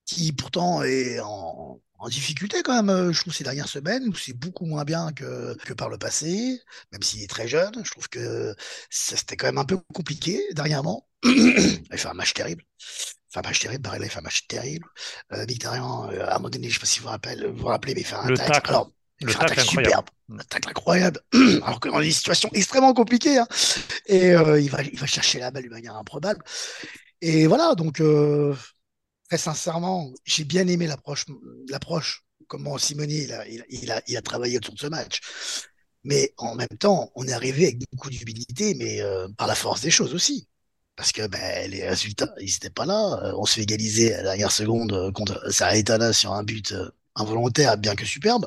qui 0.07 0.33
pourtant 0.33 0.83
est 0.83 1.21
en, 1.21 1.81
en, 1.99 2.09
difficulté 2.09 2.65
quand 2.65 2.75
même, 2.75 2.91
euh, 2.91 3.13
je 3.13 3.21
trouve, 3.21 3.33
ces 3.33 3.45
dernières 3.45 3.69
semaines, 3.69 4.09
où 4.09 4.15
c'est 4.17 4.33
beaucoup 4.33 4.67
moins 4.67 4.83
bien 4.83 5.13
que, 5.13 5.55
que 5.59 5.73
par 5.73 5.89
le 5.89 5.97
passé, 5.97 6.61
même 6.91 7.03
s'il 7.03 7.23
est 7.23 7.29
très 7.29 7.47
jeune. 7.47 7.81
Je 7.85 7.91
trouve 7.93 8.09
que 8.09 8.57
c'était 8.91 9.37
quand 9.37 9.47
même 9.47 9.59
un 9.59 9.65
peu 9.65 9.79
compliqué 9.95 10.43
dernièrement. 10.51 11.07
il 11.25 11.81
fait 11.93 12.09
un 12.09 12.15
match 12.15 12.35
terrible. 12.35 12.65
Enfin, 13.31 13.43
un 13.45 13.49
match 13.49 13.61
terrible, 13.61 13.83
Barrella, 13.83 14.07
il 14.07 14.11
fait 14.11 14.19
un 14.19 14.23
match 14.23 14.49
terrible. 14.49 14.89
Euh, 15.33 15.45
Victorien, 15.45 16.09
euh, 16.11 16.27
à 16.27 16.35
un 16.35 16.39
moment 16.39 16.51
donné, 16.51 16.71
je 16.71 16.71
ne 16.71 16.75
sais 16.75 16.81
pas 16.81 16.87
si 16.87 16.99
vous 16.99 17.05
vous 17.05 17.11
rappelez, 17.11 17.47
vous, 17.47 17.57
vous 17.57 17.67
rappelez 17.67 17.95
mais 17.95 18.01
il 18.01 18.07
fait 18.07 18.17
un 18.17 18.27
le 18.27 18.37
tacle. 18.37 18.71
Alors, 18.71 18.91
le 19.21 19.33
tacle 19.33 19.61
incroyable. 19.61 19.87
superbe, 19.87 20.07
un 20.31 20.45
tacle 20.45 20.69
incroyable, 20.69 21.21
alors 21.63 21.81
est 21.85 21.89
dans 21.89 22.01
une 22.01 22.13
situation 22.13 22.51
extrêmement 22.53 22.95
compliquée. 22.95 23.39
Hein. 23.39 23.49
Et 24.07 24.33
euh, 24.33 24.61
il, 24.61 24.71
va, 24.71 25.07
chercher 25.07 25.39
la 25.39 25.51
balle 25.51 25.63
d'une 25.63 25.73
manière 25.73 25.97
improbable. 25.97 26.43
Et 27.21 27.47
voilà, 27.47 27.75
donc 27.75 28.01
euh, 28.01 28.55
très 29.29 29.39
sincèrement, 29.39 30.13
j'ai 30.25 30.45
bien 30.45 30.67
aimé 30.69 30.87
l'approche, 30.87 32.25
comment 32.47 32.79
Simoni 32.79 33.23
il 33.23 33.33
a, 33.33 33.49
il, 33.49 33.65
il, 33.71 33.91
a, 33.91 34.03
il 34.07 34.17
a 34.17 34.23
travaillé 34.23 34.57
autour 34.59 34.75
de 34.75 34.81
ce 34.81 34.87
match. 34.87 35.21
Mais 36.05 36.33
en 36.37 36.55
même 36.55 36.69
temps, 36.79 37.11
on 37.17 37.27
est 37.27 37.33
arrivé 37.33 37.65
avec 37.67 37.79
beaucoup 37.93 38.11
d'humilité, 38.11 38.75
mais 38.75 39.01
euh, 39.03 39.29
par 39.37 39.47
la 39.47 39.55
force 39.55 39.81
des 39.81 39.91
choses 39.91 40.15
aussi. 40.15 40.49
Parce 40.97 41.13
que 41.13 41.27
ben, 41.27 41.71
les 41.71 41.89
résultats, 41.89 42.33
ils 42.41 42.53
n'étaient 42.53 42.71
pas 42.71 42.87
là. 42.87 43.35
On 43.37 43.45
se 43.45 43.55
fait 43.55 43.63
égaliser 43.63 44.15
à 44.15 44.19
la 44.19 44.23
dernière 44.25 44.53
seconde 44.53 45.13
contre 45.13 45.53
Saritana 45.53 46.13
sur 46.13 46.33
un 46.33 46.43
but 46.43 46.75
involontaire, 47.15 47.79
bien 47.79 47.95
que 47.95 48.05
superbe. 48.05 48.47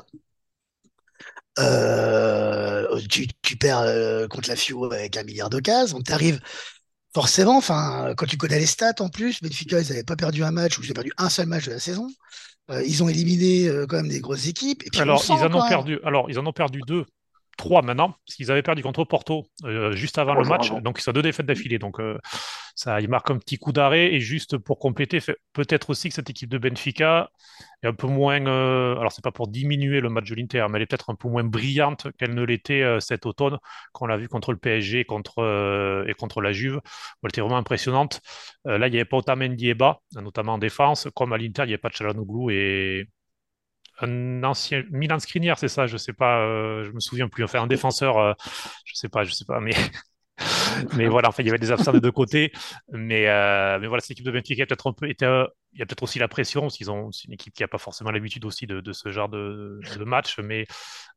Euh, 1.58 2.98
tu, 3.10 3.26
tu, 3.42 3.56
perds 3.56 3.80
euh, 3.80 4.26
contre 4.26 4.48
la 4.48 4.56
FIO 4.56 4.90
avec 4.90 5.16
un 5.16 5.24
milliard 5.24 5.50
d'occasions, 5.50 5.98
on 5.98 6.02
t'arrive 6.02 6.40
forcément, 7.14 7.58
enfin, 7.58 8.14
quand 8.16 8.26
tu 8.26 8.38
connais 8.38 8.58
les 8.58 8.66
stats 8.66 8.94
en 9.00 9.08
plus, 9.08 9.42
Benfica, 9.42 9.80
ils 9.80 9.88
n'avaient 9.88 10.04
pas 10.04 10.16
perdu 10.16 10.42
un 10.44 10.50
match 10.50 10.78
ou 10.78 10.82
ils 10.82 10.90
ont 10.90 10.94
perdu 10.94 11.12
un 11.18 11.28
seul 11.28 11.46
match 11.46 11.66
de 11.66 11.72
la 11.72 11.78
saison. 11.78 12.08
Euh, 12.70 12.82
ils 12.84 13.02
ont 13.02 13.08
éliminé 13.08 13.70
quand 13.88 13.96
même 13.96 14.08
des 14.08 14.20
grosses 14.20 14.46
équipes. 14.46 14.82
Et 14.86 14.90
puis 14.90 15.00
alors, 15.00 15.22
ils 15.26 15.32
en 15.32 15.54
ont 15.54 15.68
perdu. 15.68 15.98
Alors, 16.04 16.30
ils 16.30 16.38
en 16.38 16.46
ont 16.46 16.52
perdu 16.52 16.80
deux. 16.86 17.04
Trois 17.58 17.82
maintenant, 17.82 18.14
parce 18.26 18.36
qu'ils 18.36 18.50
avaient 18.50 18.62
perdu 18.62 18.82
contre 18.82 19.04
Porto 19.04 19.48
euh, 19.64 19.92
juste 19.92 20.18
avant 20.18 20.34
le 20.34 20.44
match, 20.44 20.72
donc 20.72 20.98
ils 20.98 21.02
sont 21.02 21.12
deux 21.12 21.22
défaites 21.22 21.46
d'affilée. 21.46 21.78
Donc 21.78 22.00
euh, 22.00 22.18
ça, 22.74 23.00
il 23.00 23.08
marque 23.08 23.30
un 23.30 23.38
petit 23.38 23.58
coup 23.58 23.72
d'arrêt. 23.72 24.14
Et 24.14 24.20
juste 24.20 24.56
pour 24.56 24.78
compléter, 24.78 25.18
peut-être 25.52 25.90
aussi 25.90 26.08
que 26.08 26.14
cette 26.14 26.30
équipe 26.30 26.48
de 26.48 26.58
Benfica 26.58 27.30
est 27.82 27.88
un 27.88 27.92
peu 27.92 28.06
moins. 28.06 28.46
Euh, 28.46 28.96
alors 28.96 29.12
c'est 29.12 29.22
pas 29.22 29.32
pour 29.32 29.48
diminuer 29.48 30.00
le 30.00 30.08
match 30.08 30.30
de 30.30 30.34
l'Inter, 30.34 30.66
mais 30.70 30.78
elle 30.78 30.82
est 30.82 30.86
peut-être 30.86 31.10
un 31.10 31.14
peu 31.14 31.28
moins 31.28 31.44
brillante 31.44 32.08
qu'elle 32.18 32.34
ne 32.34 32.42
l'était 32.42 32.82
euh, 32.82 33.00
cet 33.00 33.26
automne, 33.26 33.58
qu'on 33.92 34.06
l'a 34.06 34.16
vu 34.16 34.28
contre 34.28 34.52
le 34.52 34.58
PSG 34.58 35.00
et 35.00 35.04
contre, 35.04 36.04
et 36.08 36.14
contre 36.14 36.40
la 36.40 36.52
Juve. 36.52 36.80
Elle 37.22 37.28
était 37.28 37.42
vraiment 37.42 37.58
impressionnante. 37.58 38.20
là, 38.64 38.86
il 38.86 38.90
n'y 38.90 38.96
avait 38.96 39.04
pas 39.04 39.18
Otamendi 39.18 39.68
et 39.68 39.74
Bas, 39.74 40.00
notamment 40.14 40.54
en 40.54 40.58
défense, 40.58 41.08
comme 41.14 41.32
à 41.32 41.38
l'Inter, 41.38 41.62
il 41.64 41.66
n'y 41.66 41.72
avait 41.72 41.78
pas 41.78 41.90
de 41.90 41.94
Chalanoglu 41.94 42.54
et 42.54 43.08
un 44.00 44.42
ancien 44.44 44.82
Milan 44.90 45.18
Skriniar, 45.18 45.58
c'est 45.58 45.68
ça, 45.68 45.86
je 45.86 45.96
sais 45.96 46.12
pas, 46.12 46.40
euh, 46.40 46.84
je 46.84 46.90
me 46.90 47.00
souviens 47.00 47.28
plus. 47.28 47.44
Enfin, 47.44 47.62
un 47.62 47.66
défenseur, 47.66 48.18
euh, 48.18 48.32
je 48.84 48.94
sais 48.94 49.08
pas, 49.08 49.24
je 49.24 49.32
sais 49.32 49.44
pas, 49.44 49.60
mais 49.60 49.72
mais 50.96 51.06
voilà, 51.08 51.28
enfin, 51.28 51.42
il 51.42 51.46
y 51.46 51.48
avait 51.50 51.58
des 51.58 51.70
absents 51.70 51.92
des 51.92 52.00
deux 52.00 52.12
côtés, 52.12 52.52
mais 52.90 53.28
euh, 53.28 53.78
mais 53.80 53.86
voilà, 53.86 54.00
cette 54.00 54.12
équipe 54.12 54.24
de 54.24 54.30
Benfica 54.32 54.62
a 54.62 54.66
peut-être 54.66 54.88
un 54.88 54.92
peu 54.92 55.08
été, 55.08 55.26
il 55.72 55.78
y 55.78 55.82
a 55.82 55.86
peut-être 55.86 56.02
aussi 56.02 56.18
la 56.18 56.28
pression, 56.28 56.62
parce 56.62 56.76
qu'ils 56.76 56.90
ont, 56.90 57.12
c'est 57.12 57.26
une 57.28 57.34
équipe 57.34 57.54
qui 57.54 57.62
a 57.62 57.68
pas 57.68 57.78
forcément 57.78 58.10
l'habitude 58.10 58.44
aussi 58.44 58.66
de, 58.66 58.80
de, 58.80 58.92
ce 58.92 59.10
genre 59.10 59.28
de, 59.28 59.80
de 59.98 60.04
match, 60.04 60.38
mais 60.38 60.66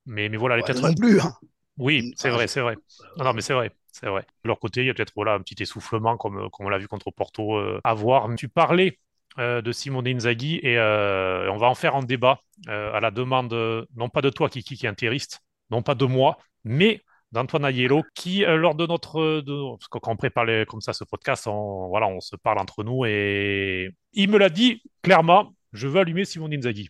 mais 0.06 0.30
mais 0.30 0.38
voilà, 0.38 0.56
ouais, 0.56 0.64
peut-être 0.64 0.82
non 0.82 0.94
plus. 0.94 1.20
Hein. 1.22 1.34
Oui, 1.78 2.14
c'est 2.16 2.30
vrai, 2.30 2.48
c'est 2.48 2.62
vrai. 2.62 2.76
Non, 3.18 3.26
non, 3.26 3.34
mais 3.34 3.42
c'est 3.42 3.54
vrai, 3.54 3.72
c'est 3.92 4.08
vrai. 4.08 4.26
De 4.44 4.48
leur 4.48 4.60
côté, 4.60 4.82
il 4.82 4.88
y 4.88 4.90
a 4.90 4.94
peut-être 4.94 5.14
voilà 5.16 5.34
un 5.34 5.42
petit 5.42 5.62
essoufflement 5.62 6.18
comme 6.18 6.50
comme 6.52 6.66
on 6.66 6.70
l'a 6.70 6.78
vu 6.78 6.88
contre 6.88 7.12
Porto 7.12 7.58
euh, 7.58 7.82
à 7.84 7.94
voir. 7.94 8.30
Tu 8.38 8.48
parlais 8.48 9.00
euh, 9.40 9.62
de 9.62 9.72
Simone 9.72 10.08
Inzaghi 10.08 10.60
et 10.64 10.78
euh, 10.78 11.52
on 11.52 11.58
va 11.58 11.68
en 11.68 11.76
faire 11.76 11.96
un 11.96 12.04
débat 12.04 12.40
euh, 12.70 12.94
à 12.94 13.00
la 13.00 13.12
demande, 13.12 13.54
non 13.96 14.10
pas 14.10 14.22
de 14.22 14.30
toi, 14.30 14.50
Kiki, 14.50 14.76
qui 14.78 14.86
est 14.86 14.90
interiste, 14.90 15.42
non 15.72 15.82
pas 15.82 15.96
de 15.96 16.06
moi, 16.06 16.38
mais 16.64 17.02
d'Antoine 17.32 17.66
Aiello, 17.66 18.04
qui, 18.14 18.46
lors 18.46 18.76
de 18.76 18.86
notre. 18.86 19.42
De, 19.42 19.76
parce 19.78 19.88
que 19.90 19.98
quand 19.98 20.12
on 20.12 20.16
prépare 20.16 20.46
les, 20.46 20.66
comme 20.66 20.82
ça 20.82 20.94
ce 20.94 21.04
podcast, 21.04 21.48
on, 21.48 21.88
voilà, 21.90 22.08
on 22.08 22.22
se 22.22 22.36
parle 22.36 22.60
entre 22.60 22.84
nous 22.84 23.06
et 23.06 23.90
il 24.14 24.30
me 24.30 24.38
l'a 24.38 24.50
dit 24.50 24.82
clairement 25.02 25.54
je 25.74 25.88
veux 25.88 26.00
allumer 26.00 26.26
Simone 26.26 26.54
Inzaghi. 26.54 26.90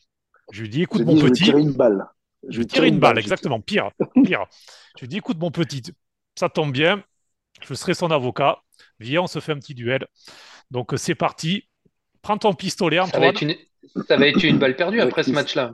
Je 0.51 0.62
lui 0.62 0.69
dis 0.69 0.84
écoute, 0.84 1.01
Je 1.01 1.05
mon 1.05 1.13
dis, 1.13 1.21
je 1.21 1.25
petit. 1.25 1.43
tirer 1.45 1.62
une 1.62 1.73
balle. 1.73 2.05
Je 2.47 2.60
vais 2.60 2.65
tirer 2.65 2.88
une 2.88 2.99
balle, 2.99 3.17
exactement, 3.17 3.60
pire, 3.60 3.89
pire. 4.23 4.45
Je 4.95 5.01
lui 5.01 5.08
dis 5.08 5.17
écoute, 5.17 5.39
mon 5.39 5.49
petit, 5.49 5.81
ça 6.36 6.47
tombe 6.49 6.71
bien, 6.71 7.03
je 7.62 7.73
serai 7.73 7.95
son 7.95 8.12
avocat. 8.12 8.60
Viens, 8.99 9.21
on 9.23 9.27
se 9.27 9.39
fait 9.39 9.51
un 9.51 9.60
petit 9.60 9.73
duel. 9.73 10.05
Donc, 10.69 10.93
c'est 10.97 11.15
parti 11.15 11.67
prends 12.25 12.38
ton 12.38 12.53
pistolet, 12.53 12.97
Ça 12.97 13.03
va, 13.03 13.07
Antoine. 13.07 13.23
être 13.29 13.41
une... 13.43 13.55
ça 14.07 14.17
va 14.17 14.27
être 14.27 14.43
une 14.43 14.57
balle 14.57 14.75
perdue 14.75 14.99
après 14.99 15.23
ce 15.23 15.31
match-là. 15.31 15.73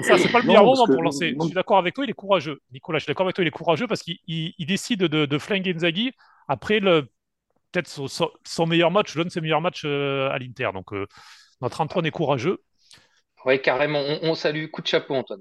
Ça, 0.00 0.16
c'est 0.16 0.30
pas 0.30 0.38
le 0.40 0.46
meilleur 0.46 0.64
moment 0.64 0.86
pour 0.86 1.02
lancer. 1.02 1.32
non. 1.32 1.42
Je 1.44 1.48
suis 1.48 1.54
d'accord 1.54 1.78
avec 1.78 1.94
toi, 1.94 2.04
il 2.04 2.10
est 2.10 2.14
courageux. 2.14 2.60
Nicolas, 2.72 2.98
je 3.00 3.04
suis 3.04 3.10
d'accord 3.10 3.26
avec 3.26 3.34
toi, 3.34 3.44
il 3.44 3.48
est 3.48 3.50
courageux 3.50 3.88
parce 3.88 4.02
qu'il 4.02 4.16
il- 4.28 4.54
il 4.58 4.66
décide 4.66 5.00
de, 5.00 5.26
de 5.26 5.38
flinguer 5.38 5.74
Inzaghi 5.74 6.12
après 6.46 6.78
le 6.78 7.08
peut-être 7.72 7.88
son, 7.88 8.66
meilleur 8.66 8.90
match, 8.90 9.14
l'un 9.16 9.24
de 9.24 9.28
ses 9.30 9.40
meilleurs 9.42 9.60
matchs 9.60 9.82
euh, 9.84 10.30
à 10.30 10.38
l'Inter. 10.38 10.70
Donc, 10.72 10.92
euh, 10.92 11.06
notre 11.60 11.80
Antoine 11.80 12.06
est 12.06 12.10
courageux. 12.12 12.58
Oui, 13.44 13.60
carrément. 13.60 13.98
On, 14.00 14.30
on 14.30 14.34
salue. 14.34 14.66
Coup 14.70 14.82
de 14.82 14.86
chapeau, 14.86 15.14
Antoine. 15.14 15.40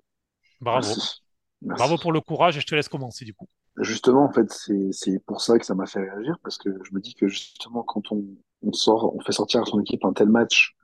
Bravo. 0.60 0.88
Merci. 0.88 1.22
Merci. 1.62 1.80
Bravo 1.80 1.98
pour 1.98 2.12
le 2.12 2.20
courage 2.22 2.58
et 2.58 2.62
je 2.62 2.66
te 2.68 2.76
laisse 2.76 2.90
commencer 2.90 3.26
du 3.26 3.34
coup. 3.34 3.48
Justement, 3.80 4.24
en 4.26 4.32
fait, 4.34 4.52
c'est 4.92 5.24
pour 5.28 5.40
ça 5.42 5.58
que 5.60 5.66
ça 5.66 5.76
m'a 5.76 5.86
fait 5.86 6.00
réagir, 6.00 6.36
parce 6.44 6.58
que 6.58 6.70
je 6.84 6.94
me 6.96 7.00
dis 7.00 7.14
que 7.14 7.28
justement, 7.28 7.84
quand 7.84 8.12
on, 8.12 8.26
on 8.64 8.74
sort, 8.74 9.16
on 9.16 9.20
fait 9.22 9.32
sortir 9.32 9.62
à 9.62 9.66
son 9.66 9.80
équipe 9.80 10.04
un 10.06 10.14
tel 10.14 10.30
match 10.30 10.76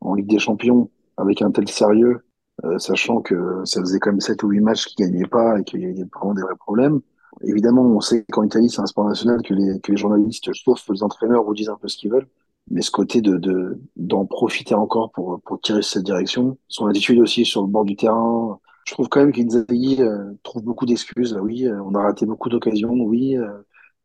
en 0.00 0.14
Ligue 0.14 0.28
des 0.28 0.38
Champions 0.38 0.90
avec 1.16 1.42
un 1.42 1.50
tel 1.50 1.68
sérieux, 1.68 2.24
euh, 2.64 2.78
sachant 2.78 3.20
que 3.20 3.62
ça 3.64 3.80
faisait 3.80 3.98
quand 3.98 4.10
même 4.10 4.20
7 4.20 4.42
ou 4.42 4.48
8 4.48 4.60
matchs 4.60 4.86
qu'ils 4.86 5.06
gagnaient 5.06 5.26
pas 5.26 5.60
et 5.60 5.64
qu'il 5.64 5.80
y 5.80 5.84
avait 5.84 6.04
vraiment 6.14 6.34
des 6.34 6.42
vrais 6.42 6.56
problèmes. 6.56 7.00
Évidemment, 7.42 7.82
on 7.82 8.00
sait 8.00 8.24
qu'en 8.30 8.42
Italie, 8.42 8.68
c'est 8.70 8.80
un 8.80 8.86
sport 8.86 9.08
national 9.08 9.42
que 9.42 9.54
les, 9.54 9.80
que 9.80 9.92
les 9.92 9.98
journalistes, 9.98 10.50
sauf 10.52 10.88
les 10.90 11.02
entraîneurs, 11.02 11.44
vous 11.44 11.54
disent 11.54 11.70
un 11.70 11.76
peu 11.76 11.88
ce 11.88 11.96
qu'ils 11.96 12.10
veulent. 12.10 12.28
Mais 12.70 12.82
ce 12.82 12.90
côté 12.90 13.20
de, 13.20 13.38
de, 13.38 13.80
d'en 13.96 14.24
profiter 14.26 14.74
encore 14.74 15.10
pour, 15.12 15.40
pour 15.42 15.60
tirer 15.60 15.82
cette 15.82 16.04
direction, 16.04 16.58
son 16.68 16.86
attitude 16.86 17.18
aussi 17.18 17.44
sur 17.44 17.62
le 17.62 17.68
bord 17.68 17.84
du 17.84 17.96
terrain, 17.96 18.60
je 18.84 18.92
trouve 18.92 19.08
quand 19.08 19.20
même 19.20 19.32
qu'Inzaghi 19.32 19.96
euh, 20.00 20.32
trouve 20.42 20.62
beaucoup 20.62 20.86
d'excuses. 20.86 21.38
Oui, 21.40 21.66
euh, 21.66 21.80
on 21.82 21.94
a 21.94 22.02
raté 22.02 22.26
beaucoup 22.26 22.48
d'occasions. 22.48 22.92
Oui, 22.92 23.36
euh, 23.36 23.48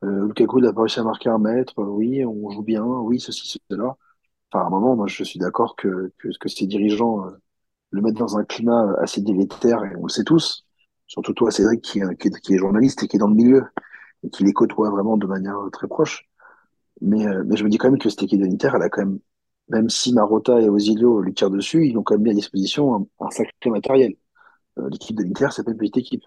euh, 0.03 0.27
Lukaku 0.27 0.61
n'a 0.61 0.73
pas 0.73 0.81
réussi 0.81 0.99
à 0.99 1.03
marquer 1.03 1.29
un 1.29 1.39
mètre. 1.39 1.73
Oui, 1.77 2.23
on 2.25 2.49
joue 2.51 2.63
bien. 2.63 2.83
Oui, 2.83 3.19
ceci, 3.19 3.59
cela. 3.69 3.95
Enfin, 4.51 4.65
à 4.65 4.67
un 4.67 4.71
moment, 4.71 4.95
moi, 4.95 5.07
je 5.07 5.23
suis 5.23 5.39
d'accord 5.39 5.75
que, 5.75 6.13
que, 6.19 6.29
que 6.39 6.49
ces 6.49 6.67
dirigeants 6.67 7.25
euh, 7.27 7.31
le 7.91 8.01
mettent 8.01 8.15
dans 8.17 8.37
un 8.37 8.45
climat 8.45 8.93
assez 9.01 9.21
délétère, 9.21 9.83
et 9.85 9.95
on 9.97 10.03
le 10.05 10.09
sait 10.09 10.23
tous. 10.25 10.65
Surtout 11.07 11.33
toi, 11.33 11.51
Cédric, 11.51 11.81
qui, 11.83 11.99
est- 11.99 12.17
qui, 12.17 12.29
qui 12.31 12.55
est 12.55 12.57
journaliste 12.59 13.03
et 13.03 13.07
qui 13.09 13.17
est 13.17 13.19
dans 13.19 13.29
le 13.29 13.35
milieu, 13.35 13.65
et 14.23 14.29
qui 14.31 14.43
les 14.45 14.53
côtoie 14.53 14.89
vraiment 14.91 15.17
de 15.17 15.27
manière 15.27 15.57
euh, 15.59 15.69
très 15.71 15.87
proche. 15.87 16.25
Mais, 17.01 17.27
euh, 17.27 17.43
mais 17.45 17.55
je 17.57 17.63
me 17.63 17.69
dis 17.69 17.77
quand 17.77 17.89
même 17.91 17.99
que 17.99 18.09
cette 18.09 18.23
équipe 18.23 18.39
de 18.41 18.45
l'Inter, 18.45 18.71
elle 18.75 18.81
a 18.81 18.89
quand 18.89 19.01
même, 19.05 19.19
même 19.69 19.89
si 19.89 20.13
Marotta 20.13 20.61
et 20.61 20.69
Osilio 20.69 21.21
lui 21.21 21.33
tirent 21.33 21.49
dessus, 21.51 21.87
ils 21.87 21.97
ont 21.97 22.03
quand 22.03 22.15
même 22.15 22.23
mis 22.23 22.31
à 22.31 22.33
disposition 22.33 22.95
un, 22.95 23.07
un 23.25 23.29
sacré 23.31 23.69
matériel. 23.69 24.15
Euh, 24.79 24.89
l'équipe 24.91 25.17
de 25.17 25.23
l'Inter, 25.23 25.49
c'est 25.51 25.63
pas 25.63 25.71
une 25.71 25.77
petite 25.77 25.97
équipe. 25.97 26.23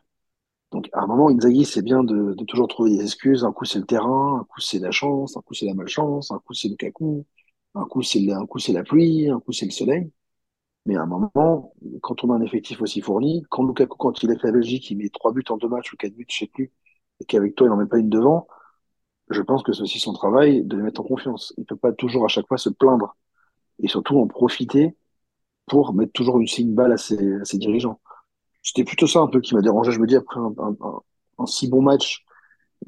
Donc, 0.73 0.89
à 0.93 1.03
un 1.03 1.07
moment, 1.07 1.31
Inzaghi, 1.31 1.65
c'est 1.65 1.83
bien 1.83 2.05
de, 2.05 2.35
de, 2.35 2.45
toujours 2.45 2.69
trouver 2.69 2.91
des 2.97 3.03
excuses. 3.03 3.45
Un 3.45 3.53
coup, 3.53 3.65
c'est 3.65 3.81
le 3.81 3.87
terrain, 3.87 4.41
un 4.41 4.45
coup, 4.45 4.61
c'est 4.61 4.79
la 4.79 4.91
chance, 4.93 5.37
un 5.37 5.43
coup, 5.43 5.55
c'est 5.55 5.67
la 5.67 5.75
malchance, 5.75 6.31
un 6.31 6.39
coup, 6.39 6.55
c'est 6.55 6.75
cacou, 6.77 7.27
un 7.75 7.85
coup, 7.87 8.03
c'est 8.03 8.31
un 8.33 8.47
coup, 8.47 8.59
c'est 8.61 8.73
la 8.73 8.85
pluie, 8.85 9.29
un 9.31 9.41
coup, 9.41 9.53
c'est 9.53 9.67
le 9.67 9.73
soleil. 9.73 10.13
Mais 10.87 10.97
à 10.97 11.03
un 11.03 11.07
moment, 11.07 11.75
quand 12.03 12.25
on 12.25 12.33
a 12.33 12.37
un 12.37 12.43
effectif 12.43 12.81
aussi 12.83 13.01
fourni, 13.03 13.45
quand 13.51 13.65
Lukaku, 13.65 13.97
quand 13.99 14.23
il 14.23 14.31
est 14.31 14.33
avec 14.33 14.45
la 14.45 14.53
Belgique, 14.53 14.91
il 14.91 14.99
met 14.99 15.11
trois 15.11 15.33
buts 15.33 15.45
en 15.51 15.57
deux 15.59 15.69
matchs 15.69 15.93
ou 15.93 15.97
quatre 15.97 16.15
buts, 16.15 16.27
je 16.31 16.39
sais 16.39 16.47
plus, 16.47 16.73
et 17.21 17.25
qu'avec 17.27 17.55
toi, 17.57 17.67
il 17.67 17.71
n'en 17.71 17.77
met 17.77 17.87
pas 17.87 17.99
une 17.99 18.09
devant, 18.11 18.49
je 19.31 19.43
pense 19.43 19.63
que 19.63 19.73
c'est 19.73 19.83
aussi 19.83 19.99
son 20.01 20.13
travail 20.13 20.65
de 20.65 20.77
le 20.77 20.83
mettre 20.83 21.01
en 21.01 21.05
confiance. 21.05 21.55
Il 21.59 21.65
peut 21.65 21.77
pas 21.77 21.93
toujours 21.93 22.25
à 22.25 22.29
chaque 22.29 22.47
fois 22.49 22.59
se 22.59 22.69
plaindre 22.71 23.17
et 23.81 23.89
surtout 23.89 24.19
en 24.21 24.27
profiter 24.29 24.97
pour 25.67 25.95
mettre 25.95 26.13
toujours 26.13 26.41
une 26.41 26.49
signe 26.49 26.75
balle 26.75 26.93
à 26.93 26.99
ses, 26.99 27.37
à 27.41 27.45
ses 27.45 27.59
dirigeants. 27.59 28.01
C'était 28.63 28.85
plutôt 28.85 29.07
ça 29.07 29.21
un 29.21 29.27
peu 29.29 29.41
qui 29.41 29.55
m'a 29.55 29.63
dérangé. 29.63 29.93
Je 29.93 30.01
me 30.01 30.07
dis 30.07 30.17
après 30.17 30.41
un, 30.41 30.55
un, 30.59 30.77
un, 30.81 31.01
un, 31.39 31.47
si 31.47 31.69
bon 31.69 31.83
match 31.83 32.25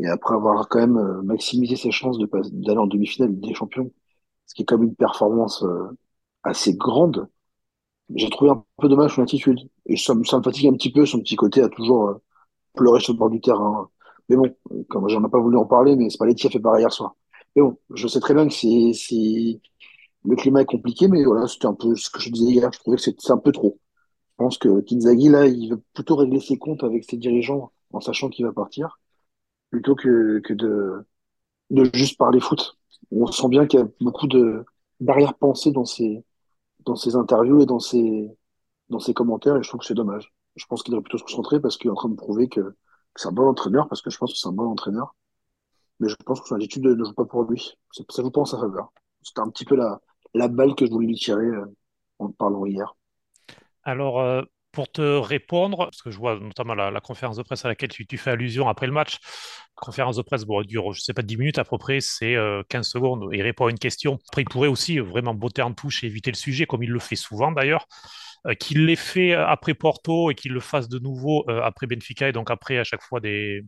et 0.00 0.06
après 0.08 0.34
avoir 0.34 0.68
quand 0.68 0.80
même 0.80 0.98
euh, 0.98 1.22
maximisé 1.22 1.76
ses 1.76 1.90
chances 1.90 2.18
d'aller 2.18 2.78
en 2.78 2.86
demi-finale 2.86 3.38
des 3.40 3.54
champions, 3.54 3.90
ce 4.46 4.54
qui 4.54 4.62
est 4.62 4.66
comme 4.66 4.84
une 4.84 4.96
performance 4.96 5.62
euh, 5.64 5.90
assez 6.44 6.74
grande, 6.76 7.28
j'ai 8.14 8.30
trouvé 8.30 8.50
un 8.50 8.64
peu 8.78 8.88
dommage 8.88 9.14
son 9.16 9.22
attitude. 9.22 9.58
Et 9.86 9.96
ça, 9.96 10.14
ça, 10.24 10.38
me 10.38 10.42
fatigue 10.42 10.68
un 10.68 10.74
petit 10.74 10.92
peu 10.92 11.06
son 11.06 11.20
petit 11.20 11.36
côté 11.36 11.62
à 11.62 11.68
toujours 11.68 12.08
euh, 12.08 12.22
pleurer 12.74 13.00
sur 13.00 13.12
le 13.14 13.18
bord 13.18 13.30
du 13.30 13.40
terrain. 13.40 13.88
Mais 14.28 14.36
bon, 14.36 14.54
comme 14.90 15.08
j'en 15.08 15.24
ai 15.24 15.30
pas 15.30 15.40
voulu 15.40 15.56
en 15.58 15.66
parler, 15.66 15.96
mais 15.96 16.08
qui 16.08 16.46
a 16.48 16.50
fait 16.50 16.60
pareil 16.60 16.82
hier 16.82 16.92
soir. 16.92 17.16
Mais 17.56 17.62
bon, 17.62 17.78
je 17.94 18.08
sais 18.08 18.20
très 18.20 18.34
bien 18.34 18.48
que 18.48 18.54
c'est, 18.54 18.92
le 20.24 20.36
climat 20.36 20.62
est 20.62 20.64
compliqué, 20.64 21.08
mais 21.08 21.24
voilà, 21.24 21.46
c'était 21.46 21.66
un 21.66 21.74
peu 21.74 21.94
ce 21.96 22.10
que 22.10 22.20
je 22.20 22.30
disais 22.30 22.52
hier. 22.52 22.70
Je 22.72 22.78
trouvais 22.80 22.96
que 22.96 23.02
c'est 23.02 23.30
un 23.32 23.38
peu 23.38 23.52
trop. 23.52 23.78
Pense 24.42 24.58
que 24.58 24.80
Kinzaghi, 24.80 25.28
là, 25.28 25.46
il 25.46 25.70
veut 25.70 25.80
plutôt 25.94 26.16
régler 26.16 26.40
ses 26.40 26.58
comptes 26.58 26.82
avec 26.82 27.04
ses 27.04 27.16
dirigeants 27.16 27.70
en 27.92 28.00
sachant 28.00 28.28
qu'il 28.28 28.44
va 28.44 28.52
partir, 28.52 28.98
plutôt 29.70 29.94
que, 29.94 30.42
de, 30.50 31.06
juste 31.94 32.18
parler 32.18 32.40
foot. 32.40 32.76
On 33.12 33.26
sent 33.28 33.46
bien 33.46 33.68
qu'il 33.68 33.78
y 33.78 33.82
a 33.84 33.88
beaucoup 34.00 34.26
de 34.26 34.64
d'arrière-pensée 34.98 35.70
dans 35.70 35.84
ses, 35.84 36.24
dans 36.80 36.96
ses 36.96 37.14
interviews 37.14 37.62
et 37.62 37.66
dans 37.66 37.78
ses, 37.78 38.36
dans 38.88 38.98
ses 38.98 39.14
commentaires, 39.14 39.56
et 39.56 39.62
je 39.62 39.68
trouve 39.68 39.78
que 39.78 39.86
c'est 39.86 39.94
dommage. 39.94 40.34
Je 40.56 40.66
pense 40.66 40.82
qu'il 40.82 40.90
devrait 40.90 41.04
plutôt 41.04 41.18
se 41.18 41.22
concentrer 41.22 41.60
parce 41.60 41.76
qu'il 41.76 41.86
est 41.86 41.92
en 41.92 41.94
train 41.94 42.08
de 42.08 42.16
prouver 42.16 42.48
que, 42.48 42.74
c'est 43.14 43.28
un 43.28 43.32
bon 43.32 43.46
entraîneur, 43.46 43.88
parce 43.88 44.02
que 44.02 44.10
je 44.10 44.18
pense 44.18 44.32
que 44.32 44.38
c'est 44.40 44.48
un 44.48 44.52
bon 44.52 44.66
entraîneur. 44.66 45.14
Mais 46.00 46.08
je 46.08 46.16
pense 46.16 46.40
que 46.40 46.48
son 46.48 46.56
attitude 46.56 46.84
ne 46.84 47.04
joue 47.04 47.14
pas 47.14 47.26
pour 47.26 47.44
lui. 47.44 47.78
Ça 47.92 48.02
pas 48.04 48.40
en 48.40 48.44
sa 48.44 48.58
faveur. 48.58 48.92
C'était 49.22 49.40
un 49.40 49.50
petit 49.50 49.64
peu 49.64 49.76
la, 49.76 50.00
la 50.34 50.48
balle 50.48 50.74
que 50.74 50.84
je 50.84 50.90
voulais 50.90 51.06
lui 51.06 51.14
tirer 51.14 51.46
euh, 51.46 51.66
en 52.18 52.32
parlant 52.32 52.66
hier. 52.66 52.96
Alors, 53.84 54.20
euh, 54.20 54.42
pour 54.72 54.90
te 54.90 55.02
répondre, 55.02 55.76
parce 55.84 56.02
que 56.02 56.10
je 56.10 56.18
vois 56.18 56.38
notamment 56.38 56.74
la, 56.74 57.00
conférence 57.00 57.36
de 57.36 57.42
presse 57.42 57.64
à 57.64 57.68
laquelle 57.68 57.90
tu, 57.90 58.06
fais 58.16 58.30
allusion 58.30 58.68
après 58.68 58.86
le 58.86 58.92
match, 58.92 59.18
conférence 59.74 60.16
de 60.16 60.22
presse 60.22 60.44
bon, 60.44 60.62
dure, 60.62 60.92
je 60.92 61.00
sais 61.00 61.12
pas, 61.12 61.22
10 61.22 61.36
minutes 61.36 61.58
à 61.58 61.64
peu 61.64 61.78
près, 61.78 62.00
c'est 62.00 62.34
euh, 62.34 62.62
15 62.68 62.88
secondes, 62.88 63.28
il 63.32 63.42
répond 63.42 63.66
à 63.66 63.70
une 63.70 63.78
question. 63.78 64.18
Après, 64.28 64.42
il 64.42 64.48
pourrait 64.48 64.68
aussi 64.68 64.98
vraiment 64.98 65.34
botter 65.34 65.62
en 65.62 65.74
touche 65.74 66.02
et 66.02 66.06
éviter 66.06 66.30
le 66.30 66.36
sujet, 66.36 66.66
comme 66.66 66.82
il 66.82 66.90
le 66.90 66.98
fait 66.98 67.16
souvent 67.16 67.52
d'ailleurs. 67.52 67.86
Euh, 68.46 68.54
qu'il 68.54 68.86
l'ait 68.86 68.96
fait 68.96 69.34
après 69.34 69.74
Porto 69.74 70.30
et 70.30 70.34
qu'il 70.34 70.52
le 70.52 70.58
fasse 70.60 70.88
de 70.88 70.98
nouveau 70.98 71.44
euh, 71.48 71.62
après 71.62 71.86
Benfica 71.86 72.28
et 72.28 72.32
donc 72.32 72.50
après 72.50 72.76
à 72.78 72.82
chaque 72.82 73.02
fois 73.02 73.20
des 73.20 73.62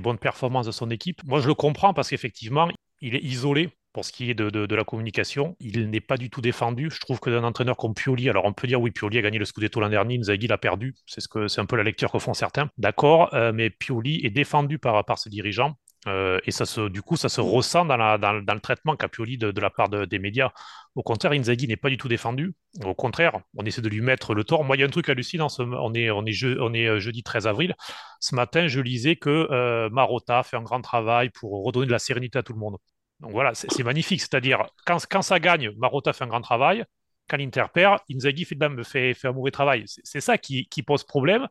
bonnes 0.00 0.18
performances 0.18 0.66
de 0.66 0.72
son 0.72 0.90
équipe. 0.90 1.22
Moi, 1.24 1.40
je 1.40 1.46
le 1.46 1.54
comprends 1.54 1.94
parce 1.94 2.10
qu'effectivement, 2.10 2.68
il 3.00 3.14
est 3.14 3.22
isolé 3.22 3.70
pour 3.98 4.04
ce 4.04 4.12
qui 4.12 4.30
est 4.30 4.34
de, 4.34 4.74
la 4.76 4.84
communication. 4.84 5.56
Il 5.58 5.90
n'est 5.90 6.00
pas 6.00 6.16
du 6.16 6.30
tout 6.30 6.40
défendu. 6.40 6.88
Je 6.88 7.00
trouve 7.00 7.18
que 7.18 7.30
d'un 7.30 7.42
entraîneur 7.42 7.76
comme 7.76 7.94
Pioli, 7.94 8.30
alors 8.30 8.44
on 8.44 8.52
peut 8.52 8.68
dire 8.68 8.80
oui, 8.80 8.92
Pioli 8.92 9.18
a 9.18 9.22
gagné 9.22 9.40
le 9.40 9.44
Scudetto 9.44 9.80
l'an 9.80 9.88
dernier, 9.88 10.16
Inzaghi 10.16 10.46
l'a 10.46 10.56
perdu. 10.56 10.94
C'est 11.04 11.20
ce 11.20 11.26
que 11.26 11.48
c'est 11.48 11.60
un 11.60 11.66
peu 11.66 11.74
la 11.74 11.82
lecture 11.82 12.12
que 12.12 12.20
font 12.20 12.32
certains. 12.32 12.70
D'accord, 12.78 13.34
euh, 13.34 13.50
mais 13.52 13.70
Pioli 13.70 14.24
est 14.24 14.30
défendu 14.30 14.78
par, 14.78 15.04
par 15.04 15.18
ses 15.18 15.30
dirigeants. 15.30 15.74
Euh, 16.06 16.38
et 16.44 16.52
ça 16.52 16.64
se, 16.64 16.88
du 16.88 17.02
coup, 17.02 17.16
ça 17.16 17.28
se 17.28 17.40
ressent 17.40 17.84
dans, 17.84 17.96
le 17.96 18.60
traitement 18.60 18.94
qu'a 18.94 19.08
Pioli 19.08 19.36
de, 19.36 19.60
la 19.60 19.68
part 19.68 19.88
de, 19.88 20.04
des 20.04 20.20
médias. 20.20 20.52
Au 20.94 21.02
contraire, 21.02 21.32
Inzaghi 21.32 21.66
n'est 21.66 21.76
pas 21.76 21.90
du 21.90 21.96
tout 21.96 22.06
défendu. 22.06 22.54
Au 22.84 22.94
contraire, 22.94 23.40
on 23.56 23.64
essaie 23.64 23.82
de 23.82 23.88
lui 23.88 24.00
mettre 24.00 24.32
le 24.32 24.44
tort. 24.44 24.62
Moi, 24.62 24.76
il 24.76 24.80
y 24.80 24.82
a 24.84 24.86
un 24.86 24.90
truc 24.90 25.08
hallucinant. 25.08 25.48
On 25.58 25.92
est, 25.94 26.10
on 26.10 26.24
est, 26.24 26.32
je, 26.32 26.46
euh, 26.48 27.00
jeudi 27.00 27.24
13 27.24 27.48
avril. 27.48 27.74
Ce 28.20 28.36
matin, 28.36 28.68
je 28.68 28.80
lisais 28.80 29.16
que 29.16 29.48
euh, 29.50 29.90
Marotta 29.90 30.44
fait 30.44 30.56
un 30.56 30.62
grand 30.62 30.82
travail 30.82 31.30
pour 31.30 31.64
redonner 31.64 31.86
de 31.86 31.92
la 31.92 31.98
sérénité 31.98 32.38
à 32.38 32.44
tout 32.44 32.52
le 32.52 32.60
monde. 32.60 32.76
Donc 33.20 33.32
voilà, 33.32 33.54
c'est 33.54 33.82
magnifique. 33.82 34.20
C'est-à-dire, 34.20 34.66
quand, 34.86 35.22
ça 35.22 35.40
gagne, 35.40 35.70
Marotta 35.76 36.12
fait 36.12 36.24
un 36.24 36.28
grand 36.28 36.40
travail. 36.40 36.84
Quand 37.28 37.36
l'Inter 37.36 37.64
perd, 37.72 37.98
Inzaghi 38.10 38.44
fait, 38.44 38.56
un 38.62 39.32
mauvais 39.32 39.50
travail. 39.50 39.84
C'est 39.86 40.20
ça 40.20 40.38
qui, 40.38 40.66
pose 40.86 41.04
problème. 41.04 41.46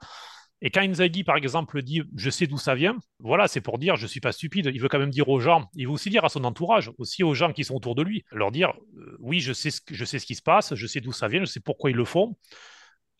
Et 0.62 0.72
quand 0.72 0.82
Inzaghi, 0.82 1.24
par 1.24 1.36
exemple, 1.36 1.84
dit 1.84 2.02
je 2.16 2.32
sais 2.32 2.48
d'où 2.48 2.58
ça 2.58 2.74
vient, 2.74 2.98
voilà, 3.20 3.48
c'est 3.48 3.62
pour 3.62 3.78
dire 3.78 3.96
je 3.96 4.08
suis 4.08 4.22
pas 4.22 4.32
stupide. 4.32 4.72
Il 4.74 4.82
veut 4.82 4.88
quand 4.88 4.98
même 4.98 5.12
dire 5.12 5.30
aux 5.30 5.40
gens, 5.40 5.70
il 5.76 5.86
veut 5.86 5.94
aussi 5.94 6.10
dire 6.10 6.26
à 6.26 6.30
son 6.30 6.44
entourage, 6.46 6.92
aussi 6.98 7.24
aux 7.24 7.36
gens 7.36 7.54
qui 7.54 7.64
sont 7.64 7.76
autour 7.76 7.94
de 7.94 8.02
lui, 8.02 8.26
leur 8.32 8.52
dire 8.52 8.74
euh, 8.98 9.18
oui, 9.20 9.40
je 9.40 9.54
sais, 9.54 9.70
ce, 9.70 9.82
qui 10.26 10.36
se 10.36 10.42
passe, 10.42 10.74
je 10.74 10.88
sais 10.88 11.00
d'où 11.00 11.12
ça 11.12 11.28
vient, 11.28 11.42
je 11.42 11.46
sais 11.46 11.60
pourquoi 11.60 11.92
ils 11.92 11.96
le 11.96 12.06
font. 12.06 12.36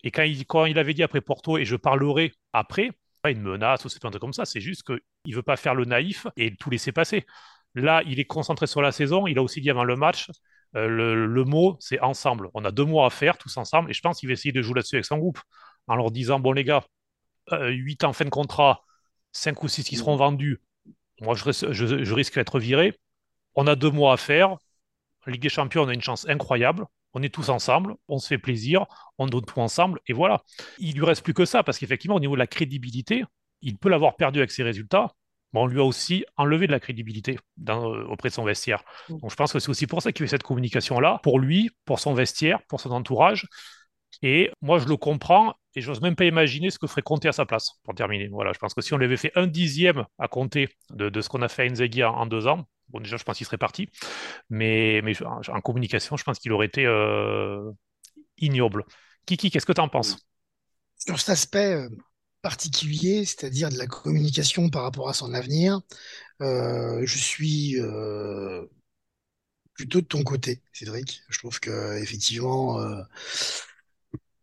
Et 0.02 0.10
quand 0.10 0.22
il, 0.22 0.46
quand 0.46 0.64
il 0.64 0.78
avait 0.80 0.94
dit 0.94 1.04
après 1.04 1.20
Porto, 1.20 1.58
et 1.58 1.64
je 1.64 1.76
parlerai 1.76 2.32
après, 2.52 2.90
pas 3.22 3.30
une 3.30 3.42
menace 3.42 3.84
ou 3.84 3.88
c'est 3.88 4.04
un 4.04 4.10
truc 4.10 4.20
comme 4.20 4.32
ça, 4.32 4.44
c'est 4.44 4.60
juste 4.60 4.82
qu'il 4.84 5.34
veut 5.34 5.42
pas 5.42 5.56
faire 5.56 5.74
le 5.76 5.84
naïf 5.84 6.26
et 6.36 6.56
tout 6.56 6.70
laisser 6.70 6.92
passer. 6.92 7.24
Là, 7.74 8.02
il 8.06 8.20
est 8.20 8.24
concentré 8.24 8.66
sur 8.66 8.82
la 8.82 8.92
saison. 8.92 9.26
Il 9.26 9.38
a 9.38 9.42
aussi 9.42 9.60
dit 9.60 9.70
avant 9.70 9.84
le 9.84 9.96
match, 9.96 10.30
euh, 10.76 10.88
le, 10.88 11.44
mot, 11.44 11.76
c'est 11.80 12.00
ensemble. 12.00 12.50
On 12.54 12.64
a 12.64 12.70
deux 12.70 12.84
mois 12.84 13.06
à 13.06 13.10
faire, 13.10 13.38
tous 13.38 13.56
ensemble. 13.56 13.90
Et 13.90 13.94
je 13.94 14.00
pense 14.00 14.20
qu'il 14.20 14.28
va 14.28 14.32
essayer 14.32 14.52
de 14.52 14.62
jouer 14.62 14.74
là-dessus 14.74 14.96
avec 14.96 15.04
son 15.04 15.18
groupe, 15.18 15.40
en 15.86 15.96
leur 15.96 16.10
disant, 16.10 16.40
bon 16.40 16.52
les 16.52 16.64
gars, 16.64 16.84
euh, 17.52 17.68
8 17.70 18.04
en 18.04 18.12
fin 18.12 18.24
de 18.24 18.30
contrat, 18.30 18.82
5 19.32 19.62
ou 19.62 19.68
6 19.68 19.84
qui 19.84 19.96
seront 19.96 20.16
vendus. 20.16 20.60
Moi, 21.20 21.34
je, 21.34 21.50
je, 21.72 22.04
je 22.04 22.14
risque 22.14 22.34
d'être 22.36 22.58
viré. 22.60 22.98
On 23.54 23.66
a 23.66 23.76
deux 23.76 23.90
mois 23.90 24.12
à 24.14 24.16
faire. 24.16 24.56
Ligue 25.26 25.42
des 25.42 25.48
Champions, 25.48 25.82
on 25.82 25.88
a 25.88 25.94
une 25.94 26.02
chance 26.02 26.28
incroyable. 26.28 26.86
On 27.14 27.22
est 27.22 27.32
tous 27.32 27.48
ensemble, 27.48 27.96
on 28.08 28.18
se 28.18 28.28
fait 28.28 28.38
plaisir, 28.38 28.86
on 29.16 29.26
donne 29.26 29.44
tout 29.44 29.60
ensemble, 29.60 30.00
et 30.06 30.12
voilà. 30.12 30.42
Il 30.78 30.94
lui 30.94 31.04
reste 31.04 31.24
plus 31.24 31.34
que 31.34 31.44
ça, 31.44 31.62
parce 31.62 31.78
qu'effectivement, 31.78 32.16
au 32.16 32.20
niveau 32.20 32.34
de 32.34 32.38
la 32.38 32.46
crédibilité, 32.46 33.24
il 33.62 33.78
peut 33.78 33.88
l'avoir 33.88 34.16
perdu 34.16 34.38
avec 34.40 34.50
ses 34.50 34.62
résultats, 34.62 35.14
mais 35.52 35.60
on 35.60 35.66
lui 35.66 35.80
a 35.80 35.84
aussi 35.84 36.24
enlevé 36.36 36.66
de 36.66 36.72
la 36.72 36.80
crédibilité 36.80 37.38
dans, 37.56 37.94
euh, 37.94 38.04
auprès 38.04 38.28
de 38.28 38.34
son 38.34 38.44
vestiaire. 38.44 38.82
Donc 39.08 39.30
je 39.30 39.36
pense 39.36 39.52
que 39.52 39.58
c'est 39.58 39.70
aussi 39.70 39.86
pour 39.86 40.02
ça 40.02 40.12
qu'il 40.12 40.24
fait 40.26 40.30
cette 40.30 40.42
communication-là, 40.42 41.20
pour 41.22 41.38
lui, 41.38 41.70
pour 41.84 42.00
son 42.00 42.14
vestiaire, 42.14 42.60
pour 42.68 42.80
son 42.80 42.90
entourage. 42.90 43.46
Et 44.22 44.50
moi, 44.62 44.78
je 44.78 44.86
le 44.86 44.96
comprends, 44.96 45.54
et 45.74 45.80
j'ose 45.80 46.00
même 46.00 46.16
pas 46.16 46.24
imaginer 46.24 46.70
ce 46.70 46.78
que 46.78 46.86
ferait 46.86 47.02
compter 47.02 47.28
à 47.28 47.32
sa 47.32 47.46
place, 47.46 47.72
pour 47.84 47.94
terminer. 47.94 48.28
Voilà, 48.28 48.52
je 48.52 48.58
pense 48.58 48.74
que 48.74 48.80
si 48.80 48.92
on 48.94 48.96
lui 48.96 49.04
avait 49.04 49.16
fait 49.16 49.32
un 49.36 49.46
dixième 49.46 50.06
à 50.18 50.28
compter 50.28 50.68
de, 50.90 51.08
de 51.08 51.20
ce 51.20 51.28
qu'on 51.28 51.42
a 51.42 51.48
fait 51.48 51.62
à 51.62 51.70
Inzaghi 51.70 52.02
en, 52.02 52.14
en, 52.14 52.26
deux 52.26 52.46
ans, 52.46 52.64
bon, 52.88 53.00
déjà, 53.00 53.16
je 53.16 53.24
pense 53.24 53.36
qu'il 53.36 53.46
serait 53.46 53.58
parti. 53.58 53.88
Mais, 54.48 55.02
mais 55.04 55.12
en 55.22 55.60
communication, 55.60 56.16
je 56.16 56.24
pense 56.24 56.38
qu'il 56.38 56.52
aurait 56.52 56.66
été 56.66 56.86
euh, 56.86 57.70
ignoble. 58.38 58.84
Kiki, 59.26 59.50
qu'est-ce 59.50 59.66
que 59.66 59.72
tu 59.72 59.80
en 59.80 59.88
penses? 59.88 60.26
Sur 60.96 61.20
cet 61.20 61.28
aspect 61.28 61.74
euh, 61.74 61.88
particulier, 62.42 63.24
c'est-à-dire 63.24 63.70
de 63.70 63.78
la 63.78 63.86
communication 63.86 64.70
par 64.70 64.82
rapport 64.82 65.08
à 65.08 65.14
son 65.14 65.34
avenir, 65.34 65.80
euh, 66.40 67.02
je 67.04 67.18
suis 67.18 67.80
euh, 67.80 68.64
plutôt 69.74 70.00
de 70.00 70.06
ton 70.06 70.22
côté, 70.24 70.62
Cédric. 70.72 71.22
Je 71.28 71.38
trouve 71.38 71.60
que 71.60 71.96
effectivement, 71.98 72.80
euh, 72.80 73.02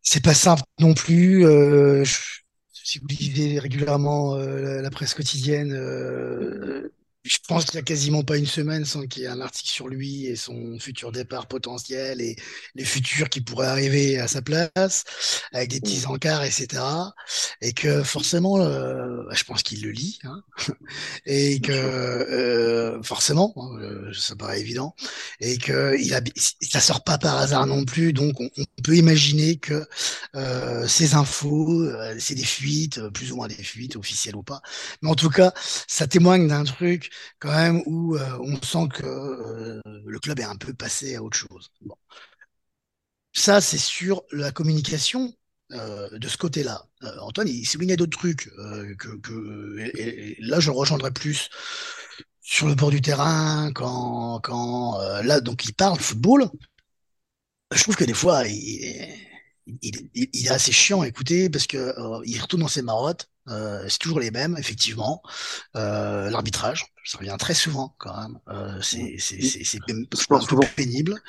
c'est 0.02 0.24
pas 0.24 0.34
simple 0.34 0.64
non 0.80 0.94
plus. 0.94 1.46
Si 2.72 3.00
vous 3.00 3.08
lisez 3.08 3.60
régulièrement 3.60 4.36
euh, 4.36 4.82
la, 4.82 4.90
presse 4.92 5.14
quotidienne, 5.16 5.74
je 7.26 7.38
pense 7.48 7.66
qu'il 7.66 7.76
n'y 7.76 7.80
a 7.80 7.84
quasiment 7.84 8.24
pas 8.24 8.38
une 8.38 8.46
semaine 8.46 8.86
sans 8.86 9.06
qu'il 9.08 9.24
y 9.24 9.26
ait 9.26 9.30
un 9.30 9.42
article 9.42 9.70
sur 9.70 9.88
lui 9.88 10.28
et 10.28 10.36
son 10.36 10.78
futur 10.80 11.12
départ 11.12 11.48
potentiel 11.48 12.22
et 12.22 12.36
les 12.76 12.86
futurs 12.86 13.30
qui 13.30 13.42
pourraient 13.42 13.68
arriver 13.68 14.20
à 14.20 14.28
sa 14.28 14.42
place, 14.42 15.04
avec 15.52 15.70
des 15.70 15.82
petits 15.82 16.06
encarts, 16.06 16.44
etc. 16.44 16.84
Et 17.62 17.74
que 17.74 18.04
forcément, 18.04 18.60
euh, 18.62 19.24
je 19.32 19.44
pense 19.44 19.64
qu'il 19.64 19.82
le 19.84 19.92
lit, 19.92 20.20
hein, 20.24 20.44
et 21.26 21.60
que 21.62 21.72
euh, 21.72 23.02
forcément, 23.04 23.54
euh, 23.80 24.12
ça 24.14 24.36
paraît 24.36 24.60
évident, 24.60 24.96
et 25.40 25.58
que 25.58 25.96
il 26.00 26.14
a, 26.14 26.22
ça 26.62 26.80
sort 26.80 27.04
pas 27.04 27.18
par 27.18 27.38
hasard 27.38 27.66
non 27.66 27.86
plus. 27.86 28.14
Donc, 28.14 28.40
on, 28.40 28.50
on 28.58 28.66
peut 28.84 28.96
imaginer 28.96 29.58
que 29.58 29.88
euh, 30.36 30.88
ces 30.88 31.16
infos, 31.16 31.82
euh, 31.84 32.16
c'est 32.20 32.36
des 32.36 32.44
fuites, 32.46 33.00
plus 33.10 33.32
ou 33.32 33.38
moins 33.38 33.48
des 33.48 33.56
fuites, 33.56 33.96
officielles 33.96 34.36
ou 34.36 34.44
pas. 34.44 34.62
Mais 35.02 35.10
en 35.10 35.16
tout 35.16 35.30
cas, 35.30 35.54
ça 35.88 36.08
témoigne 36.08 36.48
d'un 36.48 36.64
truc 36.64 37.10
quand 37.40 37.52
même 37.52 37.82
où 37.86 38.16
euh, 38.16 38.38
on 38.40 38.62
sent 38.62 38.88
que 38.94 39.06
euh, 39.06 39.82
le 40.06 40.20
club 40.20 40.40
est 40.40 40.44
un 40.44 40.56
peu 40.56 40.74
passé 40.74 41.16
à 41.16 41.24
autre 41.24 41.38
chose. 41.38 41.70
Bon. 41.82 41.96
Ça, 43.34 43.62
c'est 43.62 43.78
sur 43.78 44.24
la 44.32 44.52
communication 44.52 45.34
euh, 45.72 46.18
de 46.18 46.28
ce 46.28 46.38
côté-là. 46.38 46.86
Antoine, 47.22 47.48
il 47.48 47.66
soulignait 47.66 47.98
d'autres 47.98 48.18
trucs 48.18 48.50
que, 48.98 50.36
là, 50.40 50.60
je 50.60 50.72
rejoindrai 50.72 51.12
plus 51.12 51.50
sur 52.42 52.68
le 52.68 52.76
bord 52.76 52.92
du 52.92 53.02
terrain 53.02 53.72
quand, 53.74 54.40
quand 54.42 55.00
là, 55.24 55.42
donc 55.42 55.66
il 55.66 55.74
parle 55.74 56.00
football. 56.00 56.50
Je 57.74 57.84
trouve 57.84 57.96
que 57.96 58.06
des 58.06 58.14
fois, 58.14 58.48
il 58.48 59.20
est 59.66 60.50
assez 60.50 60.72
chiant 60.72 61.02
à 61.02 61.08
écouter 61.08 61.50
parce 61.50 61.68
que 61.68 61.94
il 62.26 62.40
retourne 62.40 62.62
dans 62.62 62.68
ses 62.68 62.82
marottes 62.82 63.30
c'est 63.48 64.00
toujours 64.00 64.20
les 64.20 64.32
mêmes, 64.32 64.56
effectivement. 64.58 65.22
L'arbitrage, 65.74 66.86
ça 67.04 67.18
revient 67.18 67.36
très 67.40 67.54
souvent 67.54 67.96
quand 67.98 68.16
même. 68.16 68.40
c'est 68.82 69.18
c'est 69.20 69.80
pénible. 70.76 71.22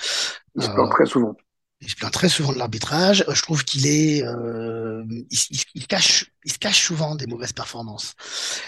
Il 0.57 0.63
se 0.63 0.71
plaint 0.71 0.91
très 0.91 1.07
souvent. 1.07 1.37
Il 1.83 1.91
se 1.91 1.97
plaint 1.97 2.13
très 2.13 2.31
souvent 2.31 2.53
de 2.53 2.59
l'arbitrage. 2.59 3.25
Je 3.31 3.43
trouve 3.43 3.63
qu'il 3.63 3.87
est, 3.87 4.23
euh, 4.25 5.05
il, 5.31 5.39
il, 5.75 5.87
cache, 5.87 6.33
il 6.45 6.53
se 6.53 6.59
cache 6.59 6.83
souvent 6.87 7.15
des 7.15 7.27
mauvaises 7.27 7.53
performances. 7.53 8.15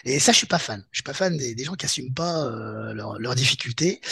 Et 0.04 0.20
ça, 0.20 0.32
je 0.32 0.36
suis 0.38 0.46
pas 0.46 0.58
fan. 0.58 0.84
Je 0.90 0.98
suis 0.98 1.02
pas 1.02 1.14
fan 1.14 1.34
des, 1.36 1.54
des 1.54 1.64
gens 1.64 1.74
qui 1.74 1.86
assument 1.86 2.12
pas 2.12 2.44
euh, 2.44 2.92
leurs 2.92 3.18
leur 3.18 3.34
difficultés. 3.34 4.02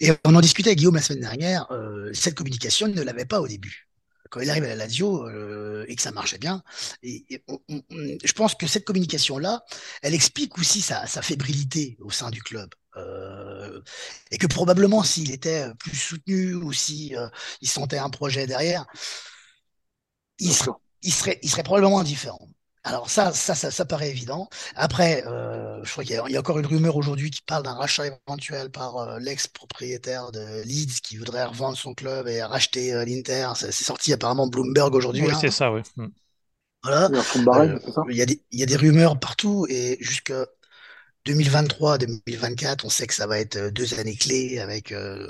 Et 0.00 0.12
on 0.24 0.34
en 0.36 0.40
discutait 0.40 0.68
avec 0.70 0.78
Guillaume 0.78 0.94
la 0.94 1.02
semaine 1.02 1.22
dernière. 1.22 1.66
Euh, 1.72 2.10
cette 2.14 2.36
communication, 2.36 2.86
il 2.86 2.94
ne 2.94 3.02
l'avait 3.02 3.24
pas 3.24 3.40
au 3.40 3.48
début. 3.48 3.83
Quand 4.34 4.40
il 4.40 4.50
arrive 4.50 4.64
à 4.64 4.68
la 4.68 4.74
Lazio 4.74 5.28
euh, 5.28 5.84
et 5.86 5.94
que 5.94 6.02
ça 6.02 6.10
marchait 6.10 6.38
bien, 6.38 6.64
et, 7.04 7.24
je 7.88 8.32
pense 8.32 8.56
que 8.56 8.66
cette 8.66 8.84
communication-là, 8.84 9.64
elle 10.02 10.12
explique 10.12 10.58
aussi 10.58 10.80
sa, 10.80 11.06
sa 11.06 11.22
fébrilité 11.22 11.96
au 12.00 12.10
sein 12.10 12.30
du 12.30 12.42
club. 12.42 12.68
Euh, 12.96 13.80
et 14.32 14.38
que 14.38 14.48
probablement 14.48 15.04
s'il 15.04 15.30
était 15.30 15.72
plus 15.78 15.94
soutenu 15.94 16.54
ou 16.54 16.72
si 16.72 17.14
euh, 17.16 17.28
il 17.60 17.68
sentait 17.68 17.98
un 17.98 18.10
projet 18.10 18.48
derrière, 18.48 18.86
il, 20.40 20.50
il, 21.02 21.12
serait, 21.12 21.38
il 21.42 21.48
serait 21.48 21.62
probablement 21.62 22.00
indifférent. 22.00 22.48
Alors 22.86 23.08
ça, 23.08 23.32
ça, 23.32 23.54
ça, 23.54 23.70
ça 23.70 23.84
paraît 23.86 24.10
évident. 24.10 24.48
Après, 24.76 25.26
euh, 25.26 25.82
je 25.84 25.90
crois 25.90 26.04
qu'il 26.04 26.20
y, 26.28 26.32
y, 26.32 26.36
a 26.36 26.40
encore 26.40 26.58
une 26.58 26.66
rumeur 26.66 26.96
aujourd'hui 26.96 27.30
qui 27.30 27.40
parle 27.40 27.62
d'un 27.62 27.72
rachat 27.72 28.04
éventuel 28.06 28.70
par 28.70 28.98
euh, 28.98 29.18
l'ex-propriétaire 29.18 30.30
de 30.32 30.62
Leeds 30.64 31.00
qui 31.02 31.16
voudrait 31.16 31.44
revendre 31.44 31.78
son 31.78 31.94
club 31.94 32.28
et 32.28 32.42
racheter 32.42 32.92
euh, 32.92 33.06
l'Inter. 33.06 33.52
C'est 33.56 33.72
sorti 33.72 34.12
apparemment 34.12 34.46
Bloomberg 34.48 34.94
aujourd'hui. 34.94 35.22
Oui, 35.22 35.32
c'est 35.40 35.50
ça, 35.50 35.72
oui. 35.72 35.80
Mm. 35.96 36.08
Voilà. 36.82 37.08
Il 38.10 38.16
y, 38.16 38.20
a 38.20 38.26
des, 38.26 38.42
il 38.50 38.60
y 38.60 38.62
a 38.62 38.66
des 38.66 38.76
rumeurs 38.76 39.18
partout 39.18 39.66
et 39.70 39.96
jusque 40.00 40.34
2023, 41.26 41.98
2024, 41.98 42.84
on 42.84 42.90
sait 42.90 43.06
que 43.06 43.14
ça 43.14 43.26
va 43.26 43.38
être 43.38 43.56
euh, 43.56 43.70
deux 43.70 43.98
années 43.98 44.16
clés 44.16 44.58
avec. 44.58 44.92
Euh, 44.92 45.26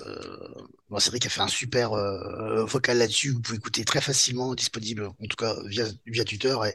bon, 0.88 0.98
Cédric 0.98 1.26
a 1.26 1.28
fait 1.28 1.40
un 1.40 1.48
super 1.48 1.92
euh, 1.92 2.64
vocal 2.64 2.98
là-dessus. 2.98 3.30
Vous 3.30 3.40
pouvez 3.40 3.56
écouter 3.58 3.84
très 3.84 4.00
facilement, 4.00 4.54
disponible 4.54 5.06
en 5.06 5.26
tout 5.28 5.36
cas 5.36 5.54
via, 5.66 5.84
via 6.06 6.24
Twitter 6.24 6.56
et 6.66 6.74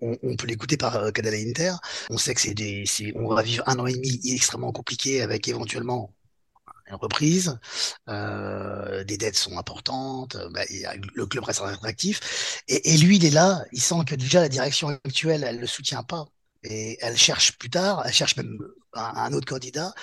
on, 0.00 0.18
on 0.22 0.36
peut 0.36 0.46
l'écouter 0.46 0.76
par 0.76 0.96
euh, 0.96 1.10
Canal 1.10 1.34
Inter. 1.34 1.74
On 2.10 2.18
sait 2.18 2.34
que 2.34 2.40
c'est 2.40 2.54
des, 2.54 2.84
on 3.14 3.28
va 3.34 3.42
vivre 3.42 3.64
un 3.66 3.78
an 3.78 3.86
et 3.86 3.94
demi 3.94 4.20
extrêmement 4.32 4.72
compliqué 4.72 5.22
avec 5.22 5.48
éventuellement 5.48 6.14
une 6.88 6.96
reprise. 6.96 7.58
Euh, 8.08 9.04
des 9.04 9.18
dettes 9.18 9.36
sont 9.36 9.58
importantes. 9.58 10.36
Bah, 10.52 10.62
le 11.14 11.26
club 11.26 11.44
reste 11.44 11.62
attractif 11.62 12.62
et, 12.68 12.94
et 12.94 12.98
lui, 12.98 13.16
il 13.16 13.24
est 13.24 13.30
là. 13.30 13.64
Il 13.72 13.80
sent 13.82 14.04
que 14.06 14.14
déjà 14.14 14.40
la 14.40 14.48
direction 14.48 14.88
actuelle, 14.88 15.44
elle 15.44 15.60
le 15.60 15.66
soutient 15.66 16.02
pas 16.02 16.26
et 16.64 16.98
elle 17.00 17.16
cherche 17.16 17.58
plus 17.58 17.70
tard, 17.70 18.02
elle 18.04 18.12
cherche 18.12 18.36
même 18.36 18.58
un, 18.94 19.32
autre 19.32 19.46
candidat, 19.46 19.94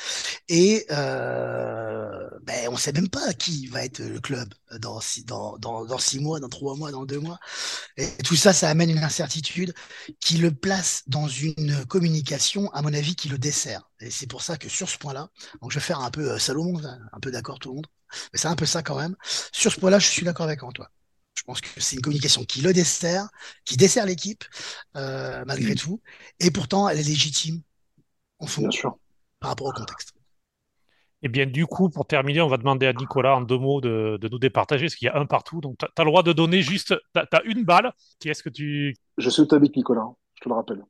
et 0.47 0.85
euh, 0.91 2.29
ben, 2.43 2.69
on 2.69 2.77
sait 2.77 2.91
même 2.91 3.09
pas 3.09 3.33
qui 3.33 3.67
va 3.67 3.85
être 3.85 3.99
le 3.99 4.19
club 4.19 4.53
dans 4.79 4.99
six 4.99 5.23
mois, 6.19 6.39
dans 6.39 6.49
trois 6.49 6.75
mois, 6.75 6.91
dans 6.91 7.05
deux 7.05 7.19
mois. 7.19 7.39
Et 7.97 8.07
tout 8.23 8.35
ça, 8.35 8.53
ça 8.53 8.69
amène 8.69 8.89
une 8.89 9.03
incertitude 9.03 9.73
qui 10.19 10.37
le 10.37 10.51
place 10.51 11.03
dans 11.07 11.27
une 11.27 11.85
communication, 11.85 12.71
à 12.71 12.81
mon 12.81 12.93
avis, 12.93 13.15
qui 13.15 13.29
le 13.29 13.37
dessert. 13.37 13.89
Et 13.99 14.09
c'est 14.09 14.27
pour 14.27 14.41
ça 14.41 14.57
que 14.57 14.69
sur 14.69 14.89
ce 14.89 14.97
point-là, 14.97 15.29
donc 15.61 15.71
je 15.71 15.79
vais 15.79 15.85
faire 15.85 15.99
un 15.99 16.11
peu 16.11 16.31
euh, 16.31 16.39
Salomon, 16.39 16.81
un 17.13 17.19
peu 17.19 17.31
d'accord 17.31 17.59
tout 17.59 17.69
le 17.69 17.75
monde, 17.75 17.87
mais 18.33 18.39
c'est 18.39 18.47
un 18.47 18.55
peu 18.55 18.65
ça 18.65 18.81
quand 18.81 18.97
même. 18.97 19.15
Sur 19.51 19.71
ce 19.71 19.79
point-là, 19.79 19.99
je 19.99 20.07
suis 20.07 20.25
d'accord 20.25 20.45
avec 20.45 20.63
Antoine. 20.63 20.89
Je 21.39 21.43
pense 21.45 21.61
que 21.61 21.79
c'est 21.79 21.95
une 21.95 22.01
communication 22.01 22.43
qui 22.43 22.59
le 22.59 22.73
dessert, 22.73 23.29
qui 23.63 23.77
dessert 23.77 24.05
l'équipe, 24.05 24.43
euh, 24.97 25.41
malgré 25.47 25.73
tout. 25.73 26.01
Et 26.41 26.51
pourtant, 26.51 26.89
elle 26.89 26.99
est 26.99 27.03
légitime 27.03 27.61
en 28.39 28.45
fond, 28.45 28.67
par 29.39 29.51
rapport 29.51 29.67
au 29.67 29.71
contexte. 29.71 30.11
Et 31.21 31.25
eh 31.25 31.29
bien, 31.29 31.45
du 31.45 31.65
coup, 31.65 31.89
pour 31.89 32.05
terminer, 32.05 32.41
on 32.41 32.49
va 32.49 32.57
demander 32.57 32.87
à 32.87 32.93
Nicolas 32.93 33.37
en 33.37 33.41
deux 33.41 33.57
mots 33.57 33.79
de, 33.79 34.19
nous 34.29 34.39
départager, 34.39 34.87
parce 34.87 34.95
qu'il 34.95 35.05
y 35.05 35.09
a 35.09 35.17
un 35.17 35.25
partout. 35.25 35.61
Donc, 35.61 35.77
tu 35.77 35.85
as, 35.85 36.03
le 36.03 36.09
droit 36.09 36.23
de 36.23 36.33
donner 36.33 36.61
juste. 36.61 36.93
Tu 37.15 37.21
as, 37.21 37.43
une 37.45 37.63
balle. 37.63 37.93
Qui 38.19 38.27
est-ce 38.27 38.43
que 38.43 38.49
tu. 38.49 38.93
Je 39.17 39.29
suis 39.29 39.41
au 39.41 39.45
tabic, 39.45 39.75
Nicolas, 39.77 40.01
hein, 40.01 40.15
je 40.35 40.43
te 40.43 40.49
le 40.49 40.55
rappelle. 40.55 40.83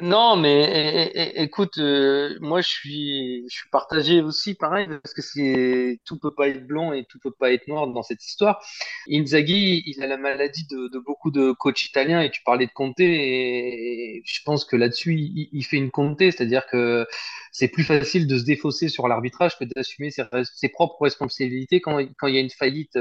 Non, 0.00 0.36
mais 0.36 1.12
écoute, 1.36 1.78
euh, 1.78 2.36
moi 2.40 2.60
je 2.60 2.68
suis, 2.68 3.44
je 3.48 3.54
suis 3.56 3.68
partagé 3.70 4.22
aussi, 4.22 4.54
pareil, 4.54 4.86
parce 4.88 5.12
que 5.12 5.22
c'est 5.22 6.00
tout 6.04 6.18
peut 6.18 6.34
pas 6.34 6.48
être 6.48 6.66
blanc 6.66 6.92
et 6.92 7.04
tout 7.04 7.18
peut 7.18 7.32
pas 7.32 7.52
être 7.52 7.68
noir 7.68 7.86
dans 7.88 8.02
cette 8.02 8.24
histoire. 8.24 8.64
Inzaghi, 9.10 9.82
il 9.86 10.02
a 10.02 10.06
la 10.06 10.16
maladie 10.16 10.66
de, 10.70 10.98
beaucoup 10.98 11.30
de 11.30 11.52
coachs 11.52 11.84
italiens 11.84 12.22
et 12.22 12.30
tu 12.30 12.42
parlais 12.42 12.66
de 12.66 12.72
Conte 12.72 13.00
et, 13.00 14.22
je 14.24 14.40
pense 14.44 14.64
que 14.64 14.76
là-dessus 14.76 15.14
il, 15.14 15.64
fait 15.64 15.76
une 15.76 15.90
Conte, 15.90 16.20
c'est-à-dire 16.20 16.66
que 16.66 17.06
c'est 17.50 17.68
plus 17.68 17.84
facile 17.84 18.26
de 18.26 18.38
se 18.38 18.44
défausser 18.44 18.88
sur 18.88 19.08
l'arbitrage 19.08 19.58
que 19.58 19.64
d'assumer 19.64 20.10
ses, 20.10 20.68
propres 20.68 21.02
responsabilités 21.02 21.80
quand, 21.80 21.98
il 21.98 22.34
y 22.34 22.38
a 22.38 22.40
une 22.40 22.50
faillite 22.50 22.98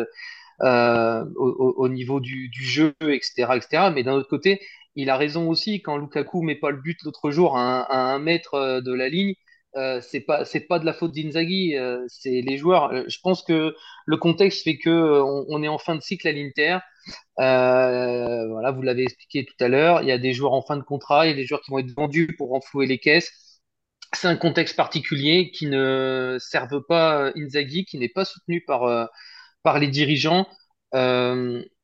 euh, 0.62 1.26
au, 1.38 1.74
au, 1.78 1.90
niveau 1.90 2.20
du, 2.20 2.50
du 2.50 2.64
jeu, 2.64 2.94
etc., 3.02 3.54
etc. 3.56 3.90
Mais 3.94 4.04
d'un 4.04 4.14
autre 4.14 4.30
côté 4.30 4.62
il 4.96 5.10
a 5.10 5.18
raison 5.18 5.50
aussi 5.50 5.82
quand 5.82 5.98
Lukaku 5.98 6.42
met 6.42 6.56
pas 6.56 6.72
le 6.72 6.82
but 6.82 6.98
l'autre 7.04 7.32
jour 7.32 7.58
à 7.58 8.14
un, 8.14 8.20
mètre 8.20 8.56
euh, 8.56 8.82
de 8.82 8.94
la 8.94 9.10
ligne. 9.10 9.36
Euh, 9.78 10.02
c'est 10.02 10.20
pas 10.20 10.44
c'est 10.44 10.68
pas 10.68 10.80
de 10.80 10.86
la 10.86 10.94
faute 10.94 11.14
d'Inzaghi, 11.14 11.78
euh, 11.78 12.04
c'est 12.10 12.42
les 12.42 12.58
joueurs. 12.58 12.92
Euh, 12.92 13.04
je 13.08 13.20
pense 13.24 13.42
que 13.42 13.74
le 14.06 14.18
contexte 14.18 14.64
fait 14.64 14.78
que 14.78 15.22
on, 15.48 15.64
est 15.64 15.68
en 15.70 15.78
fin 15.78 15.96
de 15.96 16.02
cycle 16.02 16.28
à 16.28 16.32
l'Inter. 16.34 16.80
voilà, 17.38 18.72
vous 18.72 18.82
l'avez 18.82 19.04
expliqué 19.04 19.46
tout 19.46 19.64
à 19.64 19.68
l'heure. 19.70 20.02
Il 20.02 20.08
y 20.08 20.12
a 20.12 20.18
des 20.18 20.34
joueurs 20.34 20.54
en 20.54 20.62
fin 20.62 20.78
de 20.78 20.84
contrat, 20.84 21.26
il 21.26 21.30
y 21.30 21.34
a 21.34 21.36
des 21.36 21.46
joueurs 21.46 21.62
qui 21.62 21.72
vont 21.72 21.80
être 21.80 21.94
vendus 21.96 22.36
pour 22.38 22.50
renflouer 22.50 22.86
les 22.88 23.00
caisses. 23.00 23.32
C'est 24.14 24.28
un 24.28 24.36
contexte 24.36 24.76
particulier 24.76 25.52
qui 25.52 25.68
ne 25.68 26.38
serve 26.40 26.82
pas 26.88 27.32
Inzaghi, 27.38 27.86
qui 27.86 27.98
n'est 27.98 28.10
pas 28.10 28.26
soutenu 28.26 28.62
par 28.62 29.10
par 29.64 29.80
les 29.80 29.88
dirigeants. 29.88 30.48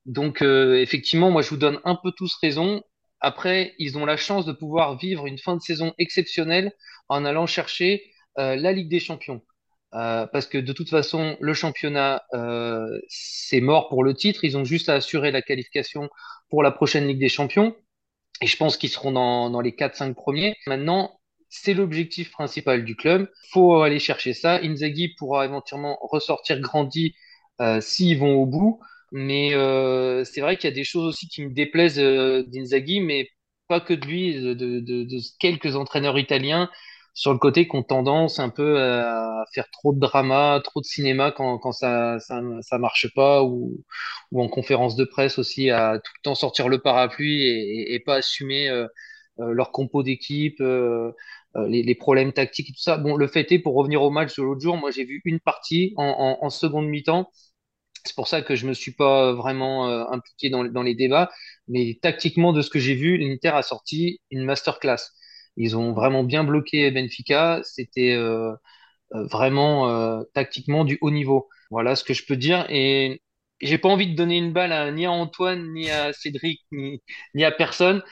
donc 0.06 0.41
effectivement, 0.41 1.32
moi 1.32 1.41
je 1.41 1.50
vous 1.50 1.58
donne 1.58 1.80
un 1.86 1.96
peu 1.96 2.12
tous 2.12 2.36
raison. 2.41 2.84
Après, 3.19 3.73
ils 3.80 3.97
ont 3.97 4.06
la 4.06 4.17
chance 4.17 4.45
de 4.45 4.51
pouvoir 4.51 4.97
vivre 4.97 5.25
une 5.25 5.38
fin 5.38 5.56
de 5.56 5.62
saison 5.62 5.93
exceptionnelle 5.97 6.71
en 7.10 7.25
allant 7.25 7.47
chercher 7.47 8.03
euh, 8.38 8.56
la 8.56 8.71
Ligue 8.71 8.89
des 8.89 8.99
Champions. 8.99 9.41
Euh, 9.93 10.27
parce 10.27 10.45
que 10.45 10.58
de 10.58 10.73
toute 10.73 10.89
façon, 10.89 11.38
le 11.39 11.53
championnat, 11.53 12.23
euh, 12.34 12.99
c'est 13.08 13.62
mort 13.62 13.89
pour 13.89 14.03
le 14.03 14.13
titre. 14.13 14.43
Ils 14.43 14.58
ont 14.58 14.65
juste 14.65 14.89
à 14.89 14.95
assurer 14.95 15.32
la 15.32 15.41
qualification 15.41 16.10
pour 16.49 16.62
la 16.62 16.71
prochaine 16.71 17.08
Ligue 17.08 17.19
des 17.19 17.30
Champions. 17.30 17.75
Et 18.41 18.47
je 18.47 18.58
pense 18.58 18.77
qu'ils 18.77 18.89
seront 18.89 19.12
dans, 19.12 19.62
les 19.62 19.71
4-5 19.71 20.13
premiers. 20.13 20.56
Maintenant, 20.67 21.19
c'est 21.49 21.73
l'objectif 21.73 22.32
principal 22.32 22.86
du 22.86 22.95
club. 22.95 23.32
faut 23.51 23.82
aller 23.82 23.99
chercher 23.99 24.34
ça. 24.34 24.60
Inzaghi 24.62 25.15
pourra 25.17 25.45
éventuellement 25.45 25.97
ressortir 26.01 26.60
grandi 26.60 27.15
s'ils 27.80 28.19
vont 28.19 28.36
au 28.36 28.45
bout. 28.45 28.80
Mais 29.12 29.54
euh, 29.54 30.24
c'est 30.26 30.41
vrai 30.41 30.58
qu'il 30.58 30.70
y 30.70 30.74
a 30.74 30.76
des 30.76 30.84
choses 30.84 31.06
aussi 31.06 31.28
qui 31.28 31.43
me 31.46 31.54
déplaisent 31.54 32.00
euh, 32.00 32.43
d'Inzaghi, 32.48 33.00
mais 33.00 33.30
pas 33.67 33.80
que 33.80 33.93
de 33.93 34.06
lui, 34.06 34.34
de, 34.56 35.20
quelques 35.39 35.76
entraîneurs 35.76 36.20
italiens 36.20 36.70
sur 37.13 37.34
le 37.34 37.39
côté 37.39 37.67
qui 37.67 37.76
ont 37.76 37.84
tendance 37.84 38.39
un 38.39 38.50
peu 38.50 38.80
à 38.82 39.43
faire 39.54 39.70
trop 39.72 39.91
de 39.93 40.00
drama, 40.00 40.62
trop 40.63 40.82
de 40.82 40.86
cinéma 40.86 41.32
quand, 41.32 41.58
quand 41.58 41.72
ça, 41.72 42.20
ça, 42.20 42.78
marche 42.78 43.13
pas, 43.15 43.43
ou, 43.43 43.84
ou 44.32 44.41
en 44.41 44.48
conférence 44.48 44.96
de 44.96 45.04
presse 45.06 45.39
aussi 45.39 45.70
à 45.72 46.00
tout 46.00 46.12
le 46.17 46.22
temps 46.24 46.36
sortir 46.36 46.70
le 46.70 46.80
parapluie 46.80 47.43
et, 47.43 47.93
et, 47.96 48.00
pas 48.00 48.15
assumer 48.15 48.70
euh, 48.70 48.88
euh 49.39 49.52
leur 49.54 49.72
compo 49.72 50.04
d'équipe, 50.04 50.62
les, 51.56 51.96
problèmes 51.96 52.34
tactiques 52.34 52.70
et 52.70 52.74
tout 52.74 52.82
ça. 52.82 52.98
Bon, 52.98 53.15
le 53.15 53.28
fait 53.28 53.52
est, 53.52 53.60
pour 53.60 53.76
revenir 53.76 54.02
au 54.04 54.12
match 54.12 54.36
de 54.38 54.43
l'autre 54.43 54.62
jour, 54.62 54.78
moi 54.78 54.91
j'ai 54.91 55.06
vu 55.06 55.22
une 55.26 55.39
partie 55.39 55.93
en 55.98 56.50
seconde 56.50 56.88
mi-temps 56.88 57.30
c'est 58.08 58.15
pour 58.15 58.28
ça 58.28 58.41
que 58.41 58.56
je 58.56 58.67
me 58.67 58.74
suis 58.74 58.93
pas 58.93 59.34
vraiment 59.34 59.89
euh, 59.89 60.06
impliqué 60.12 60.50
dans, 60.50 60.63
les 60.63 60.96
débats. 60.96 61.32
Mais 61.67 62.00
tactiquement, 62.02 62.54
de 62.54 62.62
ce 62.62 62.70
que 62.70 62.80
j'ai 62.80 62.96
vu, 62.96 63.17
l'Inter 63.17 63.50
a 63.50 63.62
sorti 63.63 64.22
une 64.32 64.43
masterclass. 64.46 65.12
Ils 65.58 65.78
ont 65.78 65.93
vraiment 65.93 66.24
bien 66.24 66.43
bloqué 66.43 66.91
Benfica. 66.91 67.62
C'était 67.63 68.13
euh, 68.13 68.54
euh 69.13 69.28
vraiment 69.28 69.89
euh, 69.89 70.24
tactiquement 70.34 70.86
du 70.86 70.98
haut 71.02 71.12
niveau. 71.12 71.50
Voilà 71.72 71.96
ce 71.96 72.04
que 72.04 72.13
je 72.13 72.26
peux 72.26 72.38
dire. 72.38 72.65
Et 72.70 73.22
j'ai 73.62 73.78
pas 73.78 73.89
envie 73.89 74.08
de 74.12 74.15
donner 74.15 74.38
une 74.38 74.54
balle 74.54 74.93
ni 74.96 75.06
à 75.06 75.12
Antoine, 75.12 75.74
ni 75.74 75.89
à 75.91 76.13
Cédric, 76.13 76.62
ni 76.72 77.43
à 77.43 77.52
personne 77.52 78.04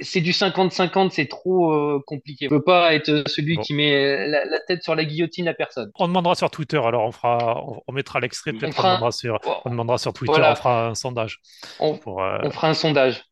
c'est 0.00 0.20
du 0.20 0.32
50-50, 0.32 1.10
c'est 1.10 1.26
trop 1.26 1.72
euh, 1.72 2.02
compliqué. 2.06 2.46
Je 2.50 2.54
veux 2.54 2.62
pas 2.62 2.94
être 2.94 3.24
celui 3.26 3.58
qui 3.58 3.74
met 3.74 4.26
la, 4.26 4.60
tête 4.66 4.82
sur 4.82 4.94
la 4.94 5.04
guillotine 5.04 5.48
à 5.48 5.54
personne. 5.54 5.90
On 5.98 6.08
demandera 6.08 6.34
sur 6.34 6.50
Twitter, 6.50 6.78
alors 6.78 7.04
on 7.04 7.12
fera, 7.12 7.62
on, 7.86 7.92
mettra 7.92 8.20
l'extrait, 8.20 8.52
peut-être 8.52 8.78
on, 8.78 8.82
demandera 8.82 9.12
sur, 9.12 9.38
on 9.64 9.70
demandera 9.70 9.98
sur 9.98 10.12
Twitter, 10.12 10.42
on 10.42 10.54
fera 10.54 10.88
un 10.88 10.94
sondage. 10.94 11.40
On, 11.80 11.94
euh, 11.94 12.38
on 12.42 12.50
fera 12.50 12.68
un 12.68 12.74
sondage. 12.74 13.24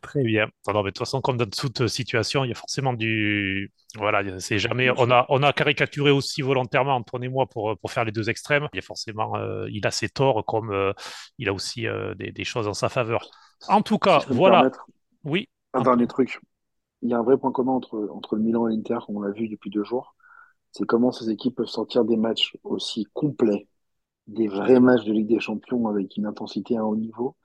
Très 0.00 0.24
bien. 0.24 0.48
Non, 0.66 0.82
mais 0.82 0.84
de 0.84 0.86
toute 0.88 0.98
façon, 0.98 1.20
comme 1.20 1.36
dans 1.36 1.48
toute 1.48 1.86
situation, 1.86 2.44
il 2.44 2.48
y 2.48 2.52
a 2.52 2.56
forcément 2.56 2.94
du. 2.94 3.72
Voilà, 3.96 4.40
c'est 4.40 4.58
jamais. 4.58 4.90
On 4.96 5.10
a, 5.10 5.24
on 5.28 5.42
a 5.42 5.52
caricaturé 5.52 6.10
aussi 6.10 6.42
volontairement, 6.42 6.96
Antoine 6.96 7.22
et 7.22 7.28
moi, 7.28 7.46
pour, 7.46 7.78
pour 7.78 7.92
faire 7.92 8.04
les 8.04 8.10
deux 8.10 8.28
extrêmes. 8.28 8.66
Il 8.72 8.76
y 8.76 8.80
a 8.80 8.82
forcément. 8.82 9.36
Euh, 9.36 9.68
il 9.70 9.86
a 9.86 9.92
ses 9.92 10.08
torts, 10.08 10.44
comme 10.46 10.94
il 11.38 11.48
a 11.48 11.52
aussi 11.52 11.86
des, 12.16 12.32
des, 12.32 12.44
choses 12.44 12.66
en 12.66 12.74
sa 12.74 12.88
faveur. 12.88 13.30
En 13.68 13.82
tout 13.82 13.98
cas, 13.98 14.20
voilà. 14.28 14.70
Oui. 15.22 15.48
Un 15.74 15.82
dernier 15.82 16.06
truc. 16.06 16.40
Il 17.02 17.10
y 17.10 17.14
a 17.14 17.18
un 17.18 17.22
vrai 17.24 17.38
point 17.38 17.52
commun 17.52 17.72
entre, 17.72 18.08
entre 18.12 18.36
le 18.36 18.42
Milan 18.42 18.68
et 18.68 18.72
l'Inter, 18.76 18.98
on 19.08 19.20
l'a 19.20 19.32
vu 19.32 19.48
depuis 19.48 19.70
deux 19.70 19.84
jours. 19.84 20.16
C'est 20.72 20.86
comment 20.86 21.12
ces 21.12 21.30
équipes 21.30 21.56
peuvent 21.56 21.66
sortir 21.68 22.04
des 22.04 22.16
matchs 22.16 22.56
aussi 22.64 23.06
complets, 23.14 23.68
des 24.28 24.48
vrais 24.48 24.80
matchs 24.80 25.04
de 25.04 25.12
Ligue 25.12 25.28
des 25.28 25.40
Champions 25.40 25.88
avec 25.88 26.16
une 26.16 26.26
intensité 26.26 26.76
à 26.76 26.80
un 26.82 26.84
haut 26.84 26.96
niveau, 26.96 27.36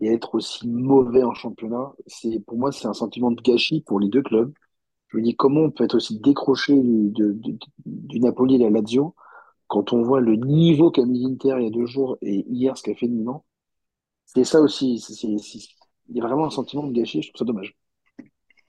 et 0.00 0.08
être 0.12 0.34
aussi 0.36 0.68
mauvais 0.68 1.24
en 1.24 1.34
championnat. 1.34 1.92
C'est, 2.06 2.40
pour 2.46 2.58
moi, 2.58 2.72
c'est 2.72 2.88
un 2.88 2.94
sentiment 2.94 3.30
de 3.32 3.42
gâchis 3.42 3.82
pour 3.82 4.00
les 4.00 4.08
deux 4.08 4.22
clubs. 4.22 4.52
Je 5.08 5.18
me 5.18 5.22
dis, 5.22 5.36
comment 5.36 5.62
on 5.62 5.70
peut 5.72 5.84
être 5.84 5.96
aussi 5.96 6.20
décroché 6.20 6.74
du, 6.80 7.10
de- 7.10 7.32
de- 7.32 7.58
du 7.86 8.20
Napoli 8.20 8.56
et 8.56 8.58
de 8.58 8.64
la 8.64 8.70
Lazio 8.70 9.14
quand 9.68 9.92
on 9.94 10.02
voit 10.02 10.20
le 10.20 10.36
niveau 10.36 10.90
qu'a 10.92 11.04
mis 11.06 11.22
l'Inter 11.24 11.56
il 11.58 11.64
y 11.64 11.68
a 11.68 11.70
deux 11.70 11.86
jours 11.86 12.18
et 12.22 12.46
hier 12.50 12.76
ce 12.78 12.82
qu'a 12.84 12.94
fait 12.96 13.08
Milan? 13.08 13.44
C'est 14.26 14.44
ça 14.44 14.60
aussi. 14.60 15.00
c'est- 15.00 15.38
il 16.10 16.16
y 16.16 16.20
a 16.20 16.26
vraiment 16.26 16.46
un 16.46 16.50
sentiment 16.50 16.84
de 16.86 16.92
gâchis, 16.92 17.22
je 17.22 17.28
trouve 17.30 17.38
ça 17.40 17.44
dommage. 17.44 17.74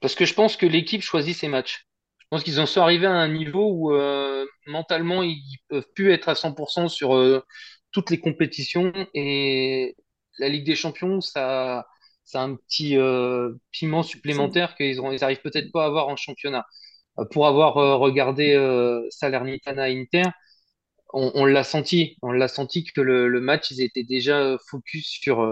Parce 0.00 0.14
que 0.14 0.24
je 0.24 0.34
pense 0.34 0.56
que 0.56 0.66
l'équipe 0.66 1.02
choisit 1.02 1.36
ses 1.36 1.48
matchs. 1.48 1.86
Je 2.20 2.26
pense 2.30 2.42
qu'ils 2.44 2.60
en 2.60 2.66
sont 2.66 2.80
arrivés 2.80 3.06
à 3.06 3.12
un 3.12 3.28
niveau 3.28 3.70
où 3.72 3.94
euh, 3.94 4.46
mentalement 4.66 5.22
ils 5.22 5.58
peuvent 5.68 5.86
plus 5.94 6.12
être 6.12 6.28
à 6.28 6.34
100% 6.34 6.88
sur 6.88 7.14
euh, 7.16 7.44
toutes 7.92 8.10
les 8.10 8.20
compétitions 8.20 8.92
et 9.14 9.96
la 10.38 10.48
Ligue 10.48 10.64
des 10.66 10.74
Champions, 10.74 11.20
ça, 11.20 11.86
ça 12.24 12.40
a 12.40 12.44
un 12.44 12.56
petit 12.56 12.96
euh, 12.96 13.52
piment 13.70 14.02
supplémentaire 14.02 14.74
qu'ils 14.76 15.00
ont, 15.00 15.12
ils 15.12 15.22
arrivent 15.24 15.42
peut-être 15.42 15.70
pas 15.72 15.84
à 15.84 15.86
avoir 15.86 16.08
en 16.08 16.16
championnat. 16.16 16.66
Pour 17.30 17.46
avoir 17.46 17.74
regardé 18.00 18.54
Salernitana 19.10 19.84
Inter, 19.84 20.24
on, 21.14 21.30
on 21.34 21.44
l'a 21.44 21.64
senti, 21.64 22.16
on 22.22 22.32
l'a 22.32 22.48
senti 22.48 22.84
que 22.84 23.00
le, 23.00 23.28
le 23.28 23.40
match, 23.40 23.70
ils 23.70 23.82
étaient 23.82 24.04
déjà 24.04 24.56
focus 24.70 25.06
sur. 25.08 25.42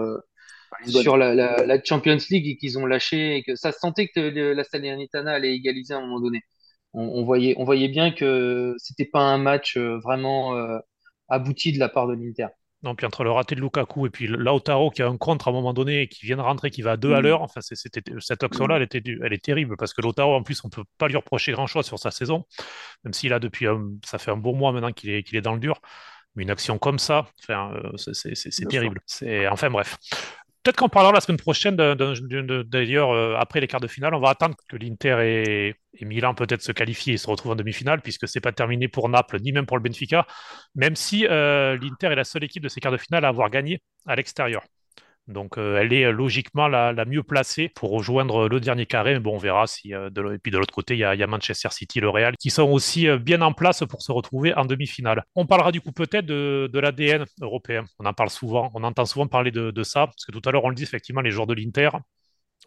Sur 0.87 1.17
la, 1.17 1.33
la, 1.35 1.65
la 1.65 1.83
Champions 1.83 2.17
League 2.29 2.47
et 2.47 2.57
qu'ils 2.57 2.77
ont 2.79 2.85
lâché 2.85 3.37
et 3.37 3.43
que 3.43 3.55
ça 3.55 3.71
se 3.71 3.79
sentait 3.79 4.07
que 4.07 4.19
le- 4.19 4.53
la 4.53 4.63
Salernitana 4.63 5.33
allait 5.33 5.53
égaliser 5.55 5.93
à 5.93 5.97
un 5.97 6.01
moment 6.01 6.19
donné. 6.19 6.41
On, 6.93 7.03
on 7.03 7.23
voyait, 7.23 7.55
on 7.57 7.63
voyait 7.63 7.87
bien 7.89 8.11
que 8.11 8.73
c'était 8.77 9.05
pas 9.05 9.21
un 9.21 9.37
match 9.37 9.77
euh, 9.77 9.99
vraiment 9.99 10.55
euh, 10.55 10.77
abouti 11.29 11.71
de 11.71 11.79
la 11.79 11.89
part 11.89 12.07
de 12.07 12.13
l'Inter. 12.13 12.47
Non, 12.83 12.95
puis 12.95 13.05
entre 13.05 13.23
le 13.23 13.29
raté 13.29 13.53
de 13.53 13.61
Lukaku 13.61 14.07
et 14.07 14.09
puis 14.09 14.25
Lautaro 14.25 14.89
qui 14.89 15.03
a 15.03 15.07
un 15.07 15.15
contre 15.15 15.47
à 15.47 15.51
un 15.51 15.53
moment 15.53 15.71
donné 15.71 16.01
et 16.01 16.07
qui 16.07 16.25
vient 16.25 16.37
de 16.37 16.41
rentrer, 16.41 16.71
qui 16.71 16.81
va 16.81 16.93
à 16.93 16.97
deux 16.97 17.13
à 17.13 17.19
Mm. 17.19 17.23
l'heure, 17.23 17.41
enfin, 17.43 17.61
c'était, 17.61 18.01
cette 18.19 18.43
action-là, 18.43 18.73
Mm. 18.73 18.77
elle, 18.77 18.83
était, 18.83 19.03
elle 19.23 19.33
est 19.33 19.43
terrible 19.43 19.77
parce 19.77 19.93
que 19.93 20.01
Lautaro, 20.01 20.33
en 20.33 20.41
plus, 20.41 20.63
on 20.65 20.69
peut 20.69 20.83
pas 20.97 21.07
lui 21.07 21.15
reprocher 21.15 21.51
grand-chose 21.51 21.85
sur 21.85 21.99
sa 21.99 22.09
saison, 22.09 22.43
même 23.03 23.13
s'il 23.13 23.33
a 23.33 23.39
depuis, 23.39 23.67
un- 23.67 23.87
ça 24.03 24.17
fait 24.17 24.31
un 24.31 24.37
bon 24.37 24.55
mois 24.55 24.71
maintenant 24.71 24.91
qu'il 24.91 25.11
est, 25.11 25.21
qu'il 25.23 25.37
est 25.37 25.41
dans 25.41 25.53
le 25.53 25.59
dur. 25.59 25.79
Mais 26.35 26.43
une 26.43 26.49
action 26.49 26.77
comme 26.79 26.97
ça, 26.97 27.27
enfin, 27.43 27.73
euh, 27.83 27.97
c'est 27.97 28.65
terrible. 28.67 29.01
C'est, 29.05 29.47
enfin 29.47 29.69
bref. 29.69 29.97
Peut-être 30.63 30.77
qu'en 30.77 30.89
parlera 30.89 31.11
la 31.13 31.21
semaine 31.21 31.37
prochaine, 31.39 31.75
d'ailleurs, 31.75 33.11
euh, 33.11 33.35
après 33.35 33.59
les 33.59 33.67
quarts 33.67 33.79
de 33.79 33.87
finale, 33.87 34.13
on 34.13 34.19
va 34.19 34.29
attendre 34.29 34.55
que 34.69 34.75
l'Inter 34.75 35.17
et, 35.23 35.75
et 35.95 36.05
Milan 36.05 36.35
peut-être 36.35 36.61
se 36.61 36.71
qualifient 36.71 37.13
et 37.13 37.17
se 37.17 37.27
retrouvent 37.27 37.53
en 37.53 37.55
demi-finale, 37.55 38.01
puisque 38.01 38.27
c'est 38.27 38.41
pas 38.41 38.51
terminé 38.51 38.87
pour 38.87 39.09
Naples 39.09 39.39
ni 39.41 39.51
même 39.51 39.65
pour 39.65 39.77
le 39.77 39.83
Benfica, 39.83 40.27
même 40.75 40.95
si 40.95 41.25
euh, 41.25 41.77
l'Inter 41.77 42.07
est 42.07 42.15
la 42.15 42.23
seule 42.23 42.43
équipe 42.43 42.61
de 42.61 42.69
ces 42.69 42.79
quarts 42.79 42.91
de 42.91 42.97
finale 42.97 43.25
à 43.25 43.29
avoir 43.29 43.49
gagné 43.49 43.81
à 44.05 44.15
l'extérieur. 44.15 44.61
Donc 45.27 45.57
euh, 45.57 45.79
elle 45.79 45.93
est 45.93 46.05
euh, 46.05 46.11
logiquement 46.11 46.67
la, 46.67 46.93
mieux 47.05 47.23
placée 47.23 47.69
pour 47.69 47.91
rejoindre 47.91 48.49
le 48.49 48.59
dernier 48.59 48.85
carré. 48.85 49.13
Mais 49.13 49.19
bon, 49.19 49.35
on 49.35 49.37
verra 49.37 49.67
si 49.67 49.93
euh, 49.93 50.09
de 50.09 50.33
et 50.33 50.39
puis 50.39 50.51
de 50.51 50.57
l'autre 50.57 50.73
côté, 50.73 50.95
il 50.95 50.99
y, 50.99 51.03
a, 51.03 51.27
Manchester 51.27 51.69
City, 51.71 51.99
le 51.99 52.09
Real, 52.09 52.35
qui 52.37 52.49
sont 52.49 52.63
aussi 52.63 53.07
euh, 53.07 53.17
bien 53.17 53.41
en 53.41 53.53
place 53.53 53.83
pour 53.89 54.01
se 54.01 54.11
retrouver 54.11 54.53
en 54.55 54.65
demi-finale. 54.65 55.23
On 55.35 55.45
parlera 55.45 55.71
du 55.71 55.81
coup 55.81 55.91
peut-être 55.91 56.25
de, 56.25 56.69
l'ADN 56.73 57.25
européen. 57.41 57.85
On 57.99 58.05
en 58.05 58.13
parle 58.13 58.29
souvent, 58.29 58.71
on 58.73 58.83
entend 58.83 59.05
souvent 59.05 59.27
parler 59.27 59.51
de, 59.51 59.83
ça, 59.83 60.07
parce 60.07 60.25
que 60.25 60.31
tout 60.31 60.41
à 60.47 60.51
l'heure 60.51 60.63
on 60.63 60.69
le 60.69 60.75
dit 60.75 60.83
effectivement, 60.83 61.21
les 61.21 61.31
joueurs 61.31 61.47
de 61.47 61.53
l'Inter, 61.53 61.89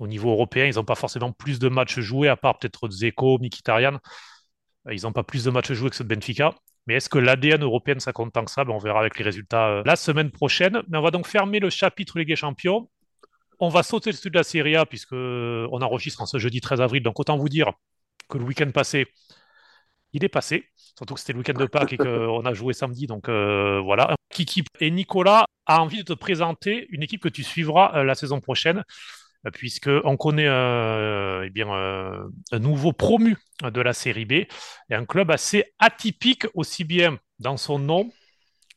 au 0.01 0.07
niveau 0.07 0.31
européen, 0.31 0.67
ils 0.67 0.75
n'ont 0.75 0.85
pas 0.85 0.95
forcément 0.95 1.33
plus 1.33 1.59
de 1.59 1.69
matchs 1.69 2.01
joués, 2.01 2.29
à 2.29 2.37
part 2.37 2.59
peut-être 2.59 2.89
Dzeko, 2.89 3.39
Mkhitaryan. 3.39 3.99
Euh, 4.89 4.95
Ils 4.95 5.03
n'ont 5.03 5.13
pas 5.13 5.23
plus 5.23 5.45
de 5.45 5.51
matchs 5.51 5.73
joués 5.73 5.91
que 5.91 5.97
ceux 5.97 6.05
de 6.05 6.15
Benfica. 6.15 6.55
Mais 6.87 6.95
est-ce 6.95 7.09
que 7.09 7.19
l'ADN 7.19 7.63
européenne, 7.63 8.01
ça 8.01 8.13
compte 8.13 8.33
tant 8.33 8.45
que 8.45 8.51
ça 8.51 8.65
On 8.69 8.79
verra 8.79 9.01
avec 9.01 9.19
les 9.19 9.25
résultats 9.25 9.69
euh, 9.69 9.83
la 9.87 9.97
semaine 9.97 10.31
prochaine. 10.31 10.83
Mais 10.89 10.99
on 10.99 11.03
va 11.03 11.11
donc 11.11 11.27
fermer 11.27 11.61
le 11.61 11.71
chapitre 11.71 12.19
Ligue 12.19 12.29
des 12.29 12.37
Champions. 12.37 12.91
On 13.61 13.69
va 13.69 13.83
sauter 13.83 14.11
dessus 14.11 14.31
de 14.31 14.37
la 14.37 14.45
Serie 14.45 14.77
A 14.77 14.85
puisque 14.85 15.13
on 15.13 15.81
enregistre 15.81 16.21
en 16.21 16.27
ce 16.27 16.39
jeudi 16.39 16.61
13 16.61 16.81
avril. 16.81 17.03
Donc 17.03 17.21
autant 17.21 17.37
vous 17.37 17.49
dire 17.49 17.73
que 18.29 18.39
le 18.39 18.45
week-end 18.45 18.71
passé, 18.71 19.07
il 20.13 20.25
est 20.25 20.29
passé. 20.29 20.69
Surtout 20.97 21.15
que 21.15 21.21
c'était 21.21 21.33
le 21.33 21.39
week-end 21.39 21.59
de 21.59 21.67
Pâques 21.67 21.93
et 21.93 21.97
qu'on 21.97 22.45
a 22.45 22.55
joué 22.55 22.73
samedi. 22.73 23.07
Donc 23.07 23.29
euh, 23.29 23.81
voilà. 23.81 24.15
Kiki 24.31 24.65
et 24.81 24.91
Nicolas 24.91 25.47
a 25.67 25.83
envie 25.83 25.99
de 25.99 26.03
te 26.03 26.13
présenter 26.13 26.87
une 26.91 27.03
équipe 27.03 27.23
que 27.23 27.29
tu 27.29 27.43
suivras 27.43 27.97
euh, 27.97 28.05
la 28.05 28.15
saison 28.15 28.41
prochaine 28.41 28.79
euh, 28.79 28.83
puisque 29.53 29.91
on 30.05 30.17
connaît 30.17 30.49
euh, 30.49 31.49
eh 31.55 31.63
euh, 31.63 32.29
un 32.53 32.59
nouveau 32.59 32.93
promu 32.93 33.37
de 33.63 33.81
la 33.81 33.93
Série 33.93 34.25
B 34.25 34.33
et 34.33 34.49
un 34.91 35.05
club 35.05 35.31
assez 35.31 35.65
atypique 35.79 36.47
aussi 36.55 36.85
bien 36.85 37.19
dans 37.39 37.57
son 37.57 37.79
nom 37.79 38.11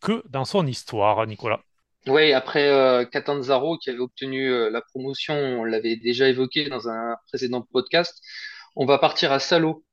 que 0.01 0.23
dans 0.30 0.45
son 0.45 0.67
histoire, 0.67 1.25
Nicolas. 1.25 1.62
Oui, 2.08 2.32
après 2.32 2.69
euh, 2.69 3.03
Catanzaro 3.06 3.77
qui 3.77 3.89
avait 3.89 3.99
obtenu 3.99 4.49
euh, 4.49 4.69
la 4.69 4.82
promotion, 4.82 5.36
on 5.36 5.63
l'avait 5.65 5.97
déjà 5.97 6.30
évoqué 6.30 6.69
dans 6.69 6.88
un 6.88 7.17
précédent 7.27 7.62
podcast, 7.62 8.21
on 8.77 8.86
va 8.86 8.97
partir 8.97 9.34
à 9.34 9.39
Salo, 9.39 9.84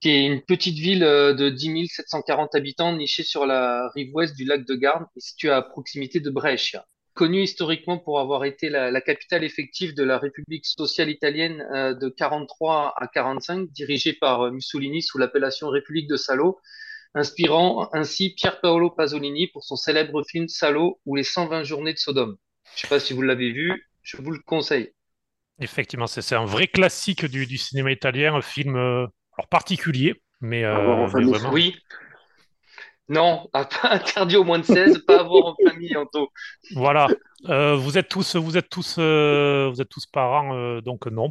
qui 0.00 0.10
est 0.10 0.26
une 0.26 0.42
petite 0.42 0.78
ville 0.78 1.04
euh, 1.04 1.34
de 1.34 1.48
10 1.48 1.86
740 1.88 2.54
habitants 2.56 2.96
nichée 2.96 3.22
sur 3.22 3.46
la 3.46 3.88
rive 3.94 4.14
ouest 4.14 4.36
du 4.36 4.44
lac 4.44 4.66
de 4.66 4.74
Garde 4.74 5.04
et 5.16 5.20
située 5.20 5.50
à 5.50 5.62
proximité 5.62 6.18
de 6.20 6.30
Brescia. 6.30 6.84
Connue 7.18 7.42
historiquement 7.42 7.98
pour 7.98 8.20
avoir 8.20 8.44
été 8.44 8.68
la, 8.68 8.92
la 8.92 9.00
capitale 9.00 9.42
effective 9.42 9.92
de 9.92 10.04
la 10.04 10.18
République 10.18 10.64
sociale 10.64 11.10
italienne 11.10 11.66
euh, 11.74 11.92
de 11.92 12.08
43 12.08 12.94
à 12.96 13.08
45, 13.08 13.72
dirigée 13.72 14.12
par 14.12 14.42
euh, 14.42 14.50
Mussolini 14.52 15.02
sous 15.02 15.18
l'appellation 15.18 15.68
République 15.68 16.08
de 16.08 16.16
Salo, 16.16 16.60
inspirant 17.14 17.92
ainsi 17.92 18.36
Pier 18.36 18.52
Paolo 18.62 18.90
Pasolini 18.90 19.48
pour 19.48 19.64
son 19.64 19.74
célèbre 19.74 20.22
film 20.30 20.46
Salo 20.46 21.00
ou 21.06 21.16
les 21.16 21.24
120 21.24 21.64
journées 21.64 21.92
de 21.92 21.98
Sodome. 21.98 22.36
Je 22.76 22.82
sais 22.82 22.86
pas 22.86 23.00
si 23.00 23.14
vous 23.14 23.22
l'avez 23.22 23.50
vu, 23.50 23.90
je 24.02 24.18
vous 24.18 24.30
le 24.30 24.38
conseille. 24.38 24.92
Effectivement, 25.58 26.06
c'est 26.06 26.36
un 26.36 26.44
vrai 26.44 26.68
classique 26.68 27.24
du, 27.24 27.46
du 27.46 27.58
cinéma 27.58 27.90
italien, 27.90 28.36
un 28.36 28.42
film 28.42 28.76
euh, 28.76 29.08
alors 29.36 29.48
particulier, 29.50 30.22
mais, 30.40 30.62
À 30.62 30.78
voir 30.78 31.00
en 31.00 31.08
euh, 31.08 31.08
mais 31.16 31.24
famille. 31.24 31.34
vraiment. 31.34 31.52
Oui, 31.52 31.74
non, 33.08 33.48
pas 33.52 33.68
interdit 33.84 34.36
au 34.36 34.44
moins 34.44 34.58
de 34.58 34.64
16, 34.64 34.98
pas 35.06 35.20
à 35.20 35.22
voir 35.22 35.46
en 35.46 35.56
famille, 35.64 35.96
Anto. 35.96 36.30
Voilà. 36.74 37.08
Euh, 37.48 37.76
vous 37.76 37.98
êtes 37.98 38.08
tous, 38.08 38.36
vous 38.36 38.56
êtes 38.56 38.68
tous, 38.68 38.96
euh, 38.98 39.68
vous 39.72 39.80
êtes 39.80 39.88
tous 39.88 40.06
parents, 40.06 40.54
euh, 40.56 40.80
donc 40.80 41.06
non. 41.06 41.28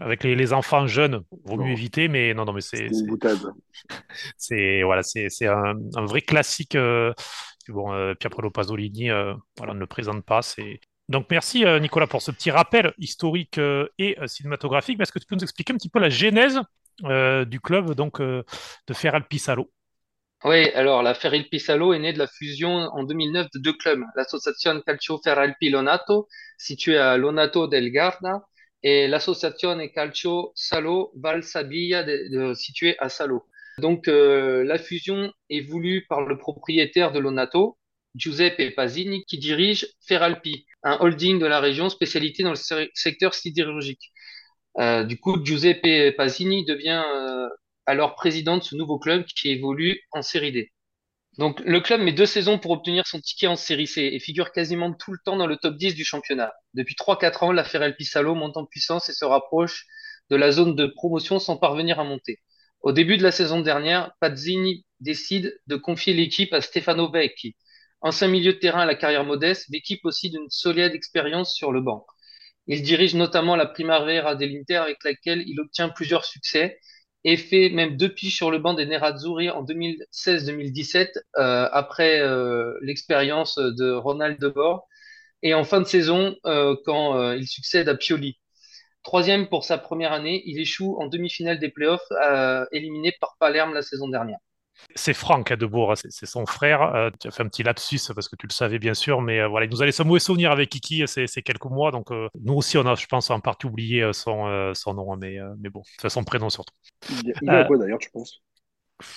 Avec 0.00 0.22
les, 0.22 0.36
les 0.36 0.52
enfants 0.52 0.86
jeunes, 0.86 1.24
vaut 1.44 1.56
mieux 1.56 1.72
éviter, 1.72 2.06
mais 2.06 2.32
non, 2.32 2.44
non, 2.44 2.52
mais 2.52 2.60
c'est, 2.60 2.86
C'est 2.86 2.94
une 2.94 2.94
c'est, 2.94 3.06
boutade. 3.06 3.40
c'est- 4.36 4.82
voilà, 4.82 5.02
c'est, 5.02 5.28
c'est 5.28 5.46
un, 5.48 5.74
un 5.96 6.06
vrai 6.06 6.20
classique. 6.22 6.74
euh, 6.76 7.12
bon, 7.68 7.92
euh, 7.92 8.14
Pietro 8.14 8.50
Pasolini, 8.50 9.10
euh, 9.10 9.34
voilà, 9.56 9.74
ne 9.74 9.80
le 9.80 9.86
présente 9.86 10.24
pas. 10.24 10.42
C'est... 10.42 10.80
Donc 11.08 11.26
merci 11.30 11.64
euh, 11.64 11.80
Nicolas 11.80 12.06
pour 12.06 12.22
ce 12.22 12.30
petit 12.30 12.50
rappel 12.50 12.92
historique 12.98 13.58
euh, 13.58 13.88
et 13.98 14.18
euh, 14.20 14.26
cinématographique. 14.28 15.00
Est-ce 15.00 15.12
que 15.12 15.18
tu 15.18 15.26
peux 15.26 15.36
nous 15.36 15.42
expliquer 15.44 15.72
un 15.72 15.76
petit 15.76 15.88
peu 15.90 15.98
la 16.00 16.10
genèse 16.10 16.60
euh, 17.04 17.44
du 17.44 17.60
club 17.60 17.94
donc 17.94 18.20
euh, 18.20 18.42
de 18.88 18.94
Feralpi 18.94 19.38
Salo? 19.38 19.70
Oui, 20.44 20.68
alors 20.70 21.02
la 21.02 21.14
Ferril 21.14 21.48
Pisalo 21.48 21.92
est 21.94 21.98
née 21.98 22.12
de 22.12 22.18
la 22.18 22.28
fusion 22.28 22.70
en 22.70 23.02
2009 23.02 23.48
de 23.54 23.58
deux 23.58 23.72
clubs, 23.72 24.02
l'Associazione 24.14 24.82
Calcio 24.86 25.18
Ferralpi 25.22 25.68
Lonato, 25.68 26.28
située 26.56 26.96
à 26.96 27.16
Lonato 27.16 27.66
del 27.66 27.90
Garda, 27.90 28.46
et 28.84 29.08
l'Associazione 29.08 29.90
Calcio 29.90 30.52
Salo 30.54 31.12
Val 31.16 31.42
Sabia, 31.42 32.04
de- 32.04 32.54
située 32.54 32.96
à 33.00 33.08
Salo. 33.08 33.46
Donc 33.78 34.06
euh, 34.06 34.62
la 34.64 34.78
fusion 34.78 35.32
est 35.50 35.60
voulue 35.60 36.06
par 36.08 36.20
le 36.22 36.38
propriétaire 36.38 37.10
de 37.10 37.18
Lonato, 37.18 37.76
Giuseppe 38.14 38.74
Pasini, 38.76 39.24
qui 39.24 39.38
dirige 39.38 39.88
Ferralpi, 40.06 40.66
un 40.84 40.98
holding 41.00 41.40
de 41.40 41.46
la 41.46 41.58
région 41.60 41.88
spécialité 41.88 42.44
dans 42.44 42.50
le 42.50 42.56
se- 42.56 42.88
secteur 42.94 43.34
sidérurgique. 43.34 44.12
Euh, 44.78 45.02
du 45.04 45.18
coup, 45.18 45.44
Giuseppe 45.44 46.14
Pasini 46.16 46.64
devient 46.64 47.02
euh, 47.06 47.48
alors 47.88 48.14
président 48.14 48.58
de 48.58 48.62
ce 48.62 48.76
nouveau 48.76 48.98
club 48.98 49.24
qui 49.24 49.48
évolue 49.48 50.02
en 50.12 50.20
Série 50.20 50.52
D. 50.52 50.70
Donc, 51.38 51.60
le 51.60 51.80
club 51.80 52.02
met 52.02 52.12
deux 52.12 52.26
saisons 52.26 52.58
pour 52.58 52.70
obtenir 52.72 53.06
son 53.06 53.18
ticket 53.18 53.46
en 53.46 53.56
Série 53.56 53.86
C 53.86 54.02
et 54.12 54.18
figure 54.18 54.52
quasiment 54.52 54.92
tout 54.92 55.10
le 55.10 55.18
temps 55.24 55.36
dans 55.36 55.46
le 55.46 55.56
top 55.56 55.74
10 55.76 55.94
du 55.94 56.04
championnat. 56.04 56.52
Depuis 56.74 56.94
3-4 56.96 57.44
ans, 57.46 57.52
la 57.52 57.64
Ferel 57.64 57.96
Pisalo 57.96 58.34
monte 58.34 58.58
en 58.58 58.66
puissance 58.66 59.08
et 59.08 59.14
se 59.14 59.24
rapproche 59.24 59.86
de 60.28 60.36
la 60.36 60.50
zone 60.50 60.76
de 60.76 60.86
promotion 60.86 61.38
sans 61.38 61.56
parvenir 61.56 61.98
à 61.98 62.04
monter. 62.04 62.40
Au 62.82 62.92
début 62.92 63.16
de 63.16 63.22
la 63.22 63.32
saison 63.32 63.60
dernière, 63.60 64.12
Pazzini 64.20 64.84
décide 65.00 65.58
de 65.66 65.76
confier 65.76 66.12
l'équipe 66.12 66.52
à 66.52 66.60
Stefano 66.60 67.10
Vecchi. 67.10 67.56
Ancien 68.02 68.28
milieu 68.28 68.52
de 68.52 68.58
terrain 68.58 68.82
à 68.82 68.86
la 68.86 68.96
carrière 68.96 69.24
modeste, 69.24 69.70
Vecchi 69.72 69.96
possède 69.96 70.34
une 70.34 70.50
solide 70.50 70.92
expérience 70.94 71.54
sur 71.54 71.72
le 71.72 71.80
banc. 71.80 72.04
Il 72.66 72.82
dirige 72.82 73.14
notamment 73.14 73.56
la 73.56 73.64
Primavera 73.64 74.34
dell'Inter 74.34 74.76
avec 74.76 75.02
laquelle 75.04 75.42
il 75.46 75.58
obtient 75.58 75.88
plusieurs 75.88 76.26
succès 76.26 76.78
et 77.28 77.36
fait 77.36 77.68
même 77.68 77.98
deux 77.98 78.08
piges 78.08 78.36
sur 78.36 78.50
le 78.50 78.58
banc 78.58 78.72
des 78.72 78.86
Nerazzurri 78.86 79.50
en 79.50 79.62
2016-2017 79.62 81.10
euh, 81.36 81.68
après 81.72 82.20
euh, 82.20 82.72
l'expérience 82.80 83.58
de 83.58 83.92
Ronald 83.92 84.40
Debord 84.40 84.88
et 85.42 85.52
en 85.52 85.64
fin 85.64 85.80
de 85.80 85.86
saison 85.86 86.36
euh, 86.46 86.74
quand 86.86 87.32
il 87.32 87.46
succède 87.46 87.90
à 87.90 87.96
Pioli. 87.96 88.38
Troisième 89.02 89.48
pour 89.48 89.64
sa 89.64 89.76
première 89.76 90.12
année, 90.12 90.42
il 90.46 90.58
échoue 90.58 90.96
en 90.98 91.06
demi-finale 91.06 91.58
des 91.58 91.68
playoffs, 91.68 92.08
éliminé 92.72 93.12
par 93.20 93.36
Palerme 93.38 93.74
la 93.74 93.82
saison 93.82 94.08
dernière. 94.08 94.38
C'est 94.94 95.14
Franck 95.14 95.52
Debourg, 95.52 95.94
c'est 95.96 96.26
son 96.26 96.46
frère. 96.46 96.82
Euh, 96.94 97.10
tu 97.20 97.28
as 97.28 97.30
fait 97.30 97.42
un 97.42 97.48
petit 97.48 97.62
lapsus 97.62 98.00
parce 98.14 98.28
que 98.28 98.36
tu 98.36 98.46
le 98.46 98.52
savais 98.52 98.78
bien 98.78 98.94
sûr, 98.94 99.20
mais 99.20 99.40
euh, 99.40 99.48
voilà, 99.48 99.66
il 99.66 99.70
nous 99.70 99.82
a 99.82 99.86
laissé 99.86 100.02
un 100.02 100.06
mauvais 100.06 100.20
souvenir 100.20 100.50
avec 100.50 100.70
Kiki 100.70 101.06
ces, 101.06 101.26
ces 101.26 101.42
quelques 101.42 101.64
mois. 101.64 101.90
Donc 101.90 102.10
nous 102.10 102.54
aussi, 102.54 102.78
on 102.78 102.86
a, 102.86 102.94
je 102.94 103.06
pense, 103.06 103.30
en 103.30 103.40
partie 103.40 103.66
oublié 103.66 104.12
son, 104.12 104.72
son 104.74 104.94
nom, 104.94 105.16
mais, 105.16 105.38
mais 105.58 105.68
bon, 105.68 105.82
son 106.06 106.24
prénom 106.24 106.50
surtout. 106.50 106.74
Il, 107.10 107.32
il 107.42 107.50
a 107.50 107.64
quoi 107.64 107.78
d'ailleurs, 107.78 107.98
tu 107.98 108.10
penses 108.10 108.42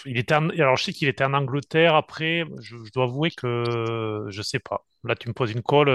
il 0.06 0.20
était 0.20 0.36
alors 0.36 0.76
je 0.76 0.84
sais 0.84 0.94
qu'il 0.94 1.08
était 1.08 1.24
en 1.24 1.34
Angleterre 1.34 1.96
après 1.96 2.44
je, 2.60 2.76
dois 2.94 3.06
avouer 3.06 3.32
que 3.32 4.28
je 4.30 4.42
sais 4.44 4.60
pas 4.60 4.86
là 5.04 5.16
tu 5.16 5.28
me 5.28 5.34
poses 5.34 5.52
une 5.54 5.64
colle 5.64 5.90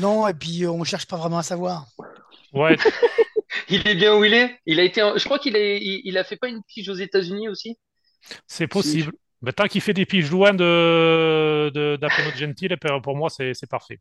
non 0.00 0.26
et 0.26 0.34
puis 0.34 0.66
on 0.66 0.82
cherche 0.82 1.06
pas 1.06 1.16
vraiment 1.16 1.38
à 1.38 1.44
savoir 1.44 1.86
ouais 2.52 2.76
il 3.68 3.86
est 3.86 3.94
bien 3.94 4.16
où 4.16 4.24
il 4.24 4.34
est? 4.34 4.58
Il 4.66 4.80
a 4.80 4.82
été 4.82 5.00
je 5.16 5.24
crois 5.24 5.38
qu'il 5.38 5.56
est 5.56 5.80
il, 5.82 6.18
a 6.18 6.24
fait 6.24 6.36
pas 6.36 6.48
une 6.48 6.62
pige 6.62 6.88
aux 6.88 6.94
États-Unis 6.94 7.48
aussi? 7.48 7.78
C'est 8.46 8.66
possible 8.66 9.12
mais 9.42 9.52
tant 9.52 9.66
qu'il 9.66 9.80
fait 9.80 9.92
des 9.92 10.06
piges 10.06 10.30
loin 10.30 10.54
de, 10.54 11.70
de 11.72 11.98
Gentile, 12.36 12.76
pour 13.02 13.16
moi, 13.16 13.28
c'est 13.30 13.68
parfait. 13.68 14.00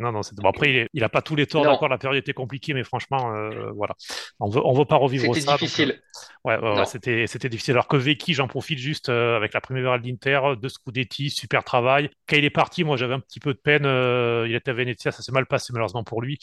Non, 0.00 0.12
non. 0.12 0.20
Bon, 0.36 0.48
après, 0.48 0.88
il, 0.92 1.00
n'a 1.00 1.08
pas 1.08 1.22
tous 1.22 1.36
les 1.36 1.46
torts. 1.46 1.64
D'accord, 1.64 1.88
la 1.88 1.98
période 1.98 2.18
était 2.18 2.34
compliquée, 2.34 2.74
mais 2.74 2.82
franchement, 2.82 3.32
euh, 3.34 3.70
voilà, 3.76 3.94
on 4.40 4.48
veut, 4.48 4.60
on 4.64 4.72
veut 4.72 4.84
pas 4.84 4.96
revivre 4.96 5.34
ça. 5.34 5.40
C'était 5.40 5.52
difficile. 5.52 6.02
Euh, 6.48 6.76
ouais, 6.76 6.84
c'était, 6.84 7.26
c'était 7.26 7.48
difficile. 7.48 7.72
Alors 7.74 7.86
que 7.86 7.96
Vecchi, 7.96 8.34
j'en 8.34 8.48
profite 8.48 8.78
juste 8.78 9.08
euh, 9.08 9.36
avec 9.36 9.54
la 9.54 9.60
première 9.60 9.98
de 10.00 10.06
l'Inter, 10.06 10.40
de 10.60 10.68
Scudetti, 10.68 11.30
super 11.30 11.62
travail. 11.62 12.10
Quand 12.28 12.36
il 12.36 12.44
est 12.44 12.50
parti, 12.50 12.82
moi, 12.82 12.96
j'avais 12.96 13.14
un 13.14 13.20
petit 13.20 13.40
peu 13.40 13.54
de 13.54 13.58
peine. 13.58 13.84
il 13.84 14.54
était 14.54 14.72
à 14.72 14.74
Venezia, 14.74 15.12
ça 15.12 15.22
s'est 15.22 15.32
mal 15.32 15.46
passé 15.46 15.72
malheureusement 15.72 16.04
pour 16.04 16.22
lui, 16.22 16.38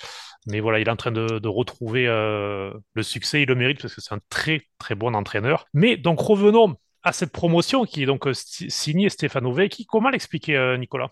mais 0.48 0.62
voilà, 0.62 0.80
il 0.80 0.88
est 0.88 0.92
en 0.92 0.96
train 0.96 1.12
de, 1.12 1.40
de 1.40 1.48
retrouver 1.48 2.06
le 2.06 3.04
succès. 3.04 3.42
Il 3.42 3.50
le 3.50 3.56
mérite 3.56 3.82
parce 3.82 3.94
que 3.94 4.02
c'est 4.02 4.14
un 4.14 4.22
très 4.30 4.62
très 4.78 4.96
bon 4.96 5.14
entraîneur. 5.14 5.66
Mais 5.74 5.98
donc 5.98 6.20
revenons 6.20 6.78
à 7.04 7.14
cette 7.14 7.32
promotion 7.32 7.86
qui 7.86 8.04
est 8.04 8.06
donc 8.06 8.28
euh, 8.28 8.34
signée 8.34 9.10
Stefano 9.10 9.52
Vecchi. 9.52 9.86
Comment 9.86 10.10
l'expliquer, 10.10 10.56
euh, 10.58 10.78
Nicolas? 10.78 11.12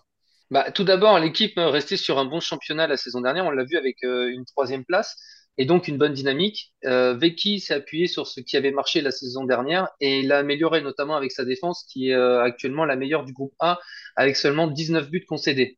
Bah, 0.50 0.70
Tout 0.70 0.84
d'abord, 0.84 1.18
l'équipe 1.18 1.56
euh, 1.58 1.68
restait 1.68 1.96
sur 1.96 2.18
un 2.18 2.24
bon 2.24 2.40
championnat 2.40 2.86
la 2.86 2.96
saison 2.96 3.20
dernière. 3.20 3.46
On 3.46 3.50
l'a 3.50 3.64
vu 3.64 3.76
avec 3.76 4.02
une 4.02 4.44
troisième 4.44 4.84
place 4.84 5.16
et 5.56 5.64
donc 5.64 5.88
une 5.88 5.98
bonne 5.98 6.12
dynamique. 6.12 6.72
Vecchi 6.84 7.58
s'est 7.58 7.74
appuyé 7.74 8.06
sur 8.06 8.28
ce 8.28 8.40
qui 8.40 8.56
avait 8.56 8.70
marché 8.70 9.00
la 9.00 9.10
saison 9.10 9.44
dernière 9.44 9.88
et 10.00 10.22
l'a 10.22 10.38
amélioré 10.38 10.80
notamment 10.82 11.16
avec 11.16 11.32
sa 11.32 11.44
défense 11.44 11.84
qui 11.90 12.10
est 12.10 12.14
actuellement 12.14 12.84
la 12.84 12.94
meilleure 12.94 13.24
du 13.24 13.32
groupe 13.32 13.54
A 13.58 13.80
avec 14.14 14.36
seulement 14.36 14.68
19 14.68 15.10
buts 15.10 15.24
concédés. 15.28 15.76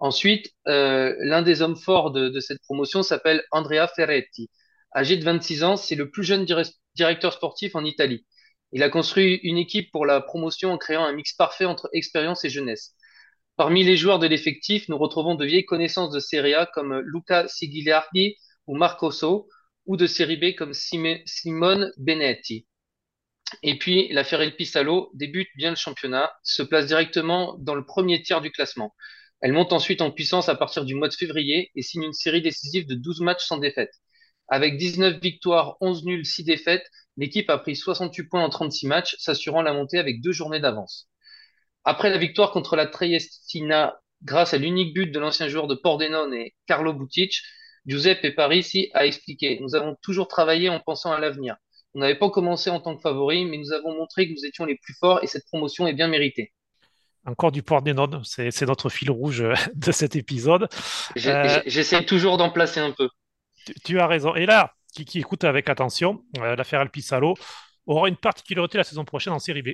Ensuite, 0.00 0.52
l'un 0.66 1.40
des 1.40 1.62
hommes 1.62 1.76
forts 1.76 2.10
de 2.10 2.40
cette 2.40 2.60
promotion 2.60 3.02
s'appelle 3.02 3.42
Andrea 3.52 3.88
Ferretti. 3.88 4.50
Âgé 4.94 5.16
de 5.16 5.24
26 5.24 5.64
ans, 5.64 5.76
c'est 5.78 5.94
le 5.94 6.10
plus 6.10 6.24
jeune 6.24 6.44
directeur 6.94 7.32
sportif 7.32 7.74
en 7.74 7.84
Italie. 7.86 8.26
Il 8.72 8.82
a 8.82 8.88
construit 8.88 9.40
une 9.42 9.58
équipe 9.58 9.90
pour 9.92 10.06
la 10.06 10.20
promotion 10.20 10.72
en 10.72 10.78
créant 10.78 11.04
un 11.04 11.12
mix 11.12 11.34
parfait 11.34 11.66
entre 11.66 11.88
expérience 11.92 12.44
et 12.44 12.50
jeunesse. 12.50 12.94
Parmi 13.56 13.84
les 13.84 13.96
joueurs 13.96 14.18
de 14.18 14.26
l'effectif, 14.26 14.88
nous 14.88 14.96
retrouvons 14.96 15.34
de 15.34 15.44
vieilles 15.44 15.66
connaissances 15.66 16.10
de 16.10 16.20
Serie 16.20 16.54
A 16.54 16.66
comme 16.66 17.00
Luca 17.00 17.46
Sigilardi 17.48 18.36
ou 18.66 18.76
Marcoso, 18.76 19.48
ou 19.86 19.96
de 19.96 20.06
Serie 20.06 20.36
B 20.36 20.54
comme 20.56 20.72
Simone 20.72 21.92
Benetti. 21.98 22.66
Et 23.62 23.78
puis, 23.78 24.08
la 24.12 24.24
Ferrel 24.24 24.56
Pisalo 24.56 25.10
débute 25.14 25.48
bien 25.56 25.70
le 25.70 25.76
championnat, 25.76 26.32
se 26.42 26.62
place 26.62 26.86
directement 26.86 27.56
dans 27.58 27.74
le 27.74 27.84
premier 27.84 28.22
tiers 28.22 28.40
du 28.40 28.50
classement. 28.50 28.94
Elle 29.42 29.52
monte 29.52 29.72
ensuite 29.72 30.00
en 30.00 30.10
puissance 30.10 30.48
à 30.48 30.54
partir 30.54 30.84
du 30.84 30.94
mois 30.94 31.08
de 31.08 31.14
février 31.14 31.70
et 31.74 31.82
signe 31.82 32.04
une 32.04 32.12
série 32.12 32.42
décisive 32.42 32.86
de 32.86 32.94
12 32.94 33.20
matchs 33.20 33.44
sans 33.44 33.58
défaite. 33.58 33.92
Avec 34.48 34.76
19 34.76 35.20
victoires, 35.20 35.76
11 35.80 36.04
nuls, 36.04 36.26
6 36.26 36.44
défaites, 36.44 36.84
l'équipe 37.16 37.48
a 37.50 37.58
pris 37.58 37.76
68 37.76 38.28
points 38.28 38.44
en 38.44 38.48
36 38.48 38.86
matchs, 38.86 39.16
s'assurant 39.18 39.62
la 39.62 39.72
montée 39.72 39.98
avec 39.98 40.20
deux 40.20 40.32
journées 40.32 40.60
d'avance. 40.60 41.08
Après 41.84 42.10
la 42.10 42.18
victoire 42.18 42.52
contre 42.52 42.76
la 42.76 42.86
Triestina, 42.86 43.98
grâce 44.22 44.54
à 44.54 44.58
l'unique 44.58 44.94
but 44.94 45.10
de 45.10 45.18
l'ancien 45.18 45.48
joueur 45.48 45.66
de 45.66 45.74
Pordenone 45.74 46.34
et 46.34 46.54
Carlo 46.66 46.92
Butic, 46.92 47.42
Giuseppe 47.86 48.34
Parisi 48.36 48.90
a 48.94 49.06
expliqué 49.06 49.58
Nous 49.60 49.74
avons 49.74 49.96
toujours 50.02 50.28
travaillé 50.28 50.68
en 50.68 50.80
pensant 50.80 51.12
à 51.12 51.18
l'avenir. 51.18 51.56
On 51.94 52.00
n'avait 52.00 52.18
pas 52.18 52.30
commencé 52.30 52.70
en 52.70 52.80
tant 52.80 52.96
que 52.96 53.02
favori, 53.02 53.44
mais 53.44 53.58
nous 53.58 53.72
avons 53.72 53.94
montré 53.94 54.28
que 54.28 54.32
nous 54.32 54.46
étions 54.46 54.64
les 54.64 54.76
plus 54.76 54.94
forts 54.94 55.22
et 55.22 55.26
cette 55.26 55.46
promotion 55.46 55.86
est 55.86 55.92
bien 55.92 56.08
méritée. 56.08 56.52
Encore 57.24 57.52
du 57.52 57.62
Pordenone, 57.62 58.22
c'est 58.24 58.62
notre 58.62 58.88
fil 58.88 59.10
rouge 59.10 59.44
de 59.74 59.92
cet 59.92 60.16
épisode. 60.16 60.68
Euh, 61.24 61.60
j'essaie 61.66 62.04
toujours 62.04 62.36
d'en 62.36 62.50
placer 62.50 62.80
un 62.80 62.92
peu. 62.92 63.08
Tu, 63.84 64.00
as 64.00 64.06
raison. 64.06 64.34
Et 64.34 64.46
là, 64.46 64.74
qui, 64.92 65.18
écoute 65.18 65.44
avec 65.44 65.68
attention, 65.68 66.24
euh, 66.38 66.56
l'affaire 66.56 66.80
Alpisalo 66.80 67.34
aura 67.86 68.08
une 68.08 68.16
particularité 68.16 68.78
la 68.78 68.84
saison 68.84 69.04
prochaine 69.04 69.32
en 69.32 69.38
Série 69.38 69.62
B. 69.62 69.70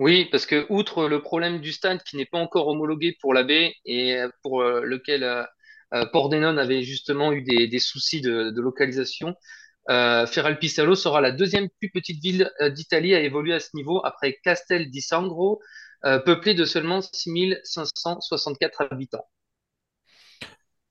Oui, 0.00 0.24
parce 0.30 0.46
que 0.46 0.64
outre 0.70 1.08
le 1.08 1.20
problème 1.20 1.60
du 1.60 1.72
stade 1.72 2.02
qui 2.04 2.16
n'est 2.16 2.24
pas 2.24 2.38
encore 2.38 2.68
homologué 2.68 3.18
pour 3.20 3.34
la 3.34 3.42
B 3.44 3.50
et 3.84 4.18
pour 4.42 4.62
euh, 4.62 4.80
lequel 4.82 5.22
euh, 5.22 5.44
euh 5.92 6.06
Pordenone 6.06 6.58
avait 6.58 6.82
justement 6.82 7.32
eu 7.32 7.42
des, 7.42 7.78
soucis 7.78 8.22
de, 8.22 8.50
localisation, 8.60 9.34
euh, 9.90 10.26
Ferralpisalo 10.26 10.94
sera 10.94 11.20
la 11.20 11.32
deuxième 11.32 11.68
plus 11.78 11.90
petite 11.90 12.22
ville 12.22 12.50
d'Italie 12.74 13.14
à 13.14 13.20
évoluer 13.20 13.52
à 13.52 13.60
ce 13.60 13.70
niveau 13.74 14.00
après 14.04 14.38
Castel 14.42 14.90
di 14.90 15.02
Sangro, 15.02 15.60
peuplée 16.02 16.54
de 16.54 16.64
seulement 16.64 17.02
6564 17.02 18.88
habitants. 18.90 19.28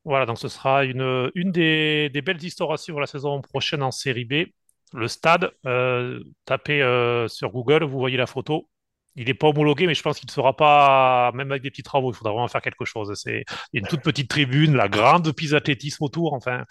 Voilà, 0.09 0.25
donc 0.25 0.39
ce 0.39 0.47
sera 0.47 0.85
une, 0.85 1.29
une 1.35 1.51
des, 1.51 2.09
belles 2.25 2.43
histoires 2.43 2.71
à 2.71 2.77
suivre 2.77 2.99
la 2.99 3.05
saison 3.05 3.41
prochaine 3.41 3.83
en 3.83 3.91
série 3.91 4.25
B. 4.25 4.45
Le 4.91 5.07
stade, 5.07 5.51
euh, 5.67 6.23
tapez 6.45 6.81
euh, 6.81 7.27
sur 7.27 7.51
Google, 7.51 7.83
vous 7.83 7.99
voyez 7.99 8.17
la 8.17 8.25
photo. 8.25 8.67
Il 9.15 9.27
n'est 9.27 9.35
pas 9.35 9.49
homologué, 9.49 9.85
mais 9.85 9.93
je 9.93 10.01
pense 10.01 10.17
qu'il 10.19 10.25
ne 10.25 10.31
sera 10.31 10.57
pas, 10.57 11.31
même 11.35 11.51
avec 11.51 11.61
des 11.61 11.69
petits 11.69 11.83
travaux, 11.83 12.11
il 12.11 12.15
faudra 12.15 12.33
vraiment 12.33 12.47
faire 12.47 12.63
quelque 12.63 12.85
chose. 12.85 13.13
C'est 13.23 13.45
une 13.71 13.85
toute 13.85 14.01
petite 14.01 14.31
tribune, 14.31 14.75
la 14.75 14.89
grande 14.89 15.31
piste 15.31 15.51
d'athlétisme 15.51 16.03
autour. 16.03 16.33
Enfin, 16.33 16.65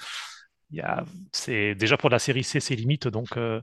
c'est 1.30 1.76
déjà 1.76 1.96
pour 1.96 2.10
la 2.10 2.18
série 2.18 2.42
C, 2.42 2.58
c'est 2.58 2.74
limite. 2.74 3.06
Donc, 3.06 3.36
euh, 3.36 3.60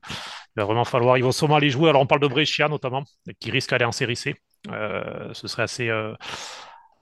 il 0.55 0.61
va 0.61 0.63
vraiment 0.63 0.85
falloir. 0.85 1.17
Ils 1.17 1.23
vont 1.25 1.33
sûrement 1.33 1.55
aller 1.57 1.69
jouer. 1.69 1.89
Alors, 1.89 2.01
on 2.01 2.07
parle 2.07 2.21
de 2.21 2.27
Brescia 2.27 2.69
notamment, 2.69 3.03
qui 3.41 3.51
risque 3.51 3.71
d'aller 3.71 3.83
en 3.83 3.91
série 3.91 4.15
C. 4.15 4.35
ce 4.69 5.47
serait 5.49 5.63
assez 5.63 5.91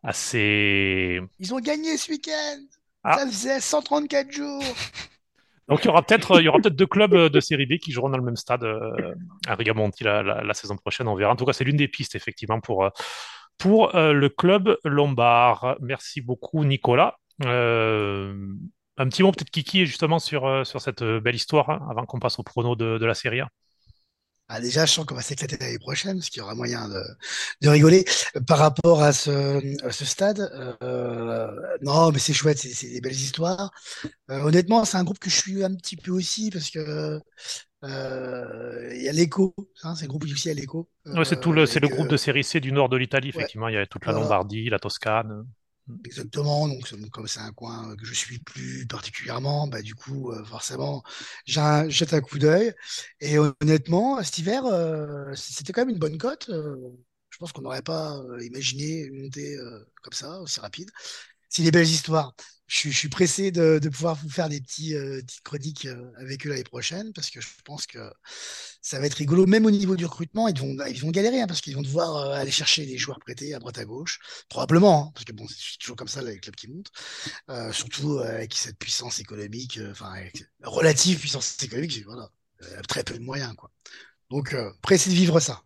assez. 0.04 1.22
Ils 1.40 1.54
ont 1.54 1.60
gagné 1.60 1.98
ce 1.98 2.12
week-end. 2.12 2.62
Ah. 3.04 3.18
Ça 3.18 3.26
faisait 3.28 3.60
134 3.60 4.32
jours. 4.32 4.64
Donc 5.70 5.84
il 5.84 5.86
y 5.86 5.90
aura 5.90 6.02
peut-être 6.02 6.42
il 6.42 6.44
y 6.44 6.50
aura 6.50 6.60
peut-être 6.60 6.76
deux 6.76 6.88
clubs 6.88 7.16
de 7.16 7.40
série 7.40 7.66
B 7.66 7.78
qui 7.78 7.92
joueront 7.92 8.10
dans 8.10 8.18
le 8.18 8.24
même 8.24 8.36
stade 8.36 8.64
euh, 8.64 9.16
à 9.48 9.56
Rigamonti 9.56 10.04
la, 10.04 10.22
la, 10.22 10.54
saison 10.54 10.76
prochaine. 10.76 11.08
On 11.08 11.16
verra. 11.16 11.32
En 11.32 11.36
tout 11.38 11.46
cas, 11.46 11.54
c'est 11.54 11.64
l'une 11.64 11.78
des 11.78 11.88
pistes 11.88 12.16
effectivement 12.16 12.60
pour 12.60 12.84
euh, 12.84 12.90
pour 13.58 13.96
euh, 13.96 14.12
le 14.12 14.30
club 14.30 14.78
lombard. 14.84 15.78
Merci 15.80 16.22
beaucoup 16.22 16.66
Nicolas. 16.66 17.16
un 17.46 19.08
petit 19.10 19.24
mot 19.24 19.32
peut-être 19.32 19.50
Kiki 19.50 19.86
justement 19.86 20.20
sur 20.20 20.68
sur 20.68 20.82
cette 20.82 21.04
belle 21.04 21.36
histoire 21.36 21.70
hein, 21.70 21.88
avant 21.90 22.06
qu'on 22.06 22.20
passe 22.20 22.40
au 22.40 22.44
prono 22.44 22.76
de, 22.76 22.98
de 22.98 23.06
la 23.06 23.14
série 23.14 23.40
A. 23.40 23.48
Ah, 24.50 24.60
déjà, 24.60 24.86
je 24.86 24.92
sens 24.92 25.06
qu'on 25.06 25.16
va 25.16 25.22
s'éclater 25.22 25.58
l'année 25.58 25.80
prochaine, 25.80 26.18
parce 26.18 26.30
qu'il 26.30 26.40
y 26.40 26.44
aura 26.44 26.54
moyen 26.54 26.88
de, 26.90 27.02
de, 27.62 27.70
rigoler. 27.70 28.06
Par 28.46 28.60
rapport 28.60 29.02
à 29.02 29.14
ce, 29.14 29.62
ce 29.90 30.06
stade, 30.06 30.40
euh, 30.84 31.48
non, 31.82 32.12
mais 32.12 32.20
c'est 32.20 32.34
chouette, 32.34 32.58
c'est 32.58 32.90
des 32.90 33.02
belles 33.02 33.14
histoires. 33.14 33.72
Euh, 34.30 34.42
honnêtement, 34.42 34.86
c'est 34.86 34.98
un 34.98 35.04
groupe 35.04 35.20
que 35.20 35.30
je 35.30 35.36
suis 35.38 35.64
un 35.64 35.74
petit 35.76 35.96
peu 35.96 36.12
aussi, 36.12 36.52
parce 36.52 36.70
que 36.70 37.20
euh, 37.84 38.90
il 38.94 39.02
y 39.02 39.10
a 39.10 39.14
l'écho, 39.14 39.56
hein, 39.84 39.96
c'est 39.96 40.06
un 40.06 40.08
groupe 40.08 40.24
aussi 40.24 40.50
à 40.50 40.54
l'écho. 40.54 40.90
c'est 41.24 41.40
tout 41.40 41.52
le, 41.54 41.66
c'est 41.66 41.80
le 41.80 41.88
groupe 41.88 42.10
de 42.10 42.18
série 42.18 42.44
C 42.44 42.60
du 42.60 42.72
nord 42.72 42.90
de 42.90 42.98
l'Italie, 42.98 43.30
effectivement. 43.30 43.70
Il 43.70 43.76
y 43.76 43.78
a 43.78 43.88
toute 43.88 44.06
la 44.06 44.12
Lombardie, 44.12 44.70
la 44.70 44.80
Toscane. 44.80 45.46
Exactement, 46.06 46.70
donc 46.70 46.90
comme 47.12 47.28
c'est 47.28 47.42
un 47.42 47.52
coin 47.52 47.94
que 47.98 48.06
je 48.06 48.14
suis 48.14 48.40
plus 48.40 48.88
particulièrement, 48.88 49.68
bah 49.68 49.82
du 49.82 49.96
coup 49.96 50.32
euh, 50.32 50.42
forcément 50.46 51.04
jette 51.46 52.14
un 52.14 52.22
coup 52.22 52.40
d'œil. 52.40 52.74
Et 53.20 53.38
honnêtement, 53.38 54.24
cet 54.24 54.38
hiver, 54.38 54.66
euh, 54.66 55.34
c'était 55.36 55.74
quand 55.74 55.82
même 55.82 55.90
une 55.90 56.00
bonne 56.00 56.18
cote. 56.18 56.48
Euh, 56.50 56.78
je 57.30 57.38
pense 57.38 57.52
qu'on 57.52 57.62
n'aurait 57.64 57.82
pas 57.82 58.18
imaginé 58.42 59.02
une 59.02 59.24
montée 59.24 59.58
comme 60.02 60.14
ça, 60.14 60.40
aussi 60.42 60.60
rapide. 60.60 60.90
C'est 61.50 61.64
des 61.64 61.72
belles 61.72 61.88
histoires 61.88 62.36
je, 62.68 62.90
suis 62.90 63.10
pressé 63.10 63.52
de, 63.52 63.80
pouvoir 63.90 64.16
vous 64.16 64.30
faire 64.30 64.50
des 64.50 64.62
petits, 64.62 64.96
euh, 64.96 65.22
petites 65.22 65.42
chroniques 65.42 65.86
euh, 65.86 66.12
avec 66.18 66.46
eux 66.46 66.50
l'année 66.50 66.64
prochaine 66.64 67.12
parce 67.14 67.30
que 67.30 67.42
je 67.42 67.48
pense 67.66 67.86
que 67.86 68.00
ça 68.82 69.00
va 69.00 69.06
être 69.06 69.16
rigolo. 69.16 69.46
Même 69.46 69.66
au 69.66 69.72
niveau 69.72 69.96
du 69.96 70.06
recrutement, 70.06 70.48
ils 70.48 70.60
vont, 70.60 70.76
ils 70.88 71.02
vont 71.02 71.12
galérer 71.12 71.42
hein, 71.42 71.48
parce 71.48 71.62
qu'ils 71.62 71.76
vont 71.76 71.82
devoir 71.82 72.16
euh, 72.16 72.34
aller 72.34 72.52
chercher 72.52 72.86
des 72.86 72.98
joueurs 72.98 73.20
prêtés 73.20 73.54
à 73.54 73.60
droite 73.60 73.78
à 73.78 73.86
gauche, 73.86 74.20
probablement, 74.50 75.08
hein, 75.08 75.12
parce 75.14 75.26
que 75.26 75.34
bon, 75.34 75.46
c'est 75.48 75.78
toujours 75.80 75.96
comme 75.96 76.08
ça 76.08 76.22
les 76.22 76.40
clubs 76.40 76.56
qui 76.56 76.68
montent, 76.68 76.92
surtout 77.74 78.20
avec 78.20 78.54
cette 78.54 78.78
puissance 78.78 79.20
économique, 79.20 79.80
enfin 79.92 80.14
relative 80.64 81.20
puissance 81.20 81.62
économique, 81.62 82.04
voilà, 82.06 82.30
très 82.88 83.04
peu 83.04 83.16
de 83.16 83.24
moyens 83.24 83.54
quoi. 83.56 83.70
Donc 84.30 84.56
pressé 84.82 85.10
de 85.10 85.16
vivre 85.16 85.40
ça. 85.40 85.64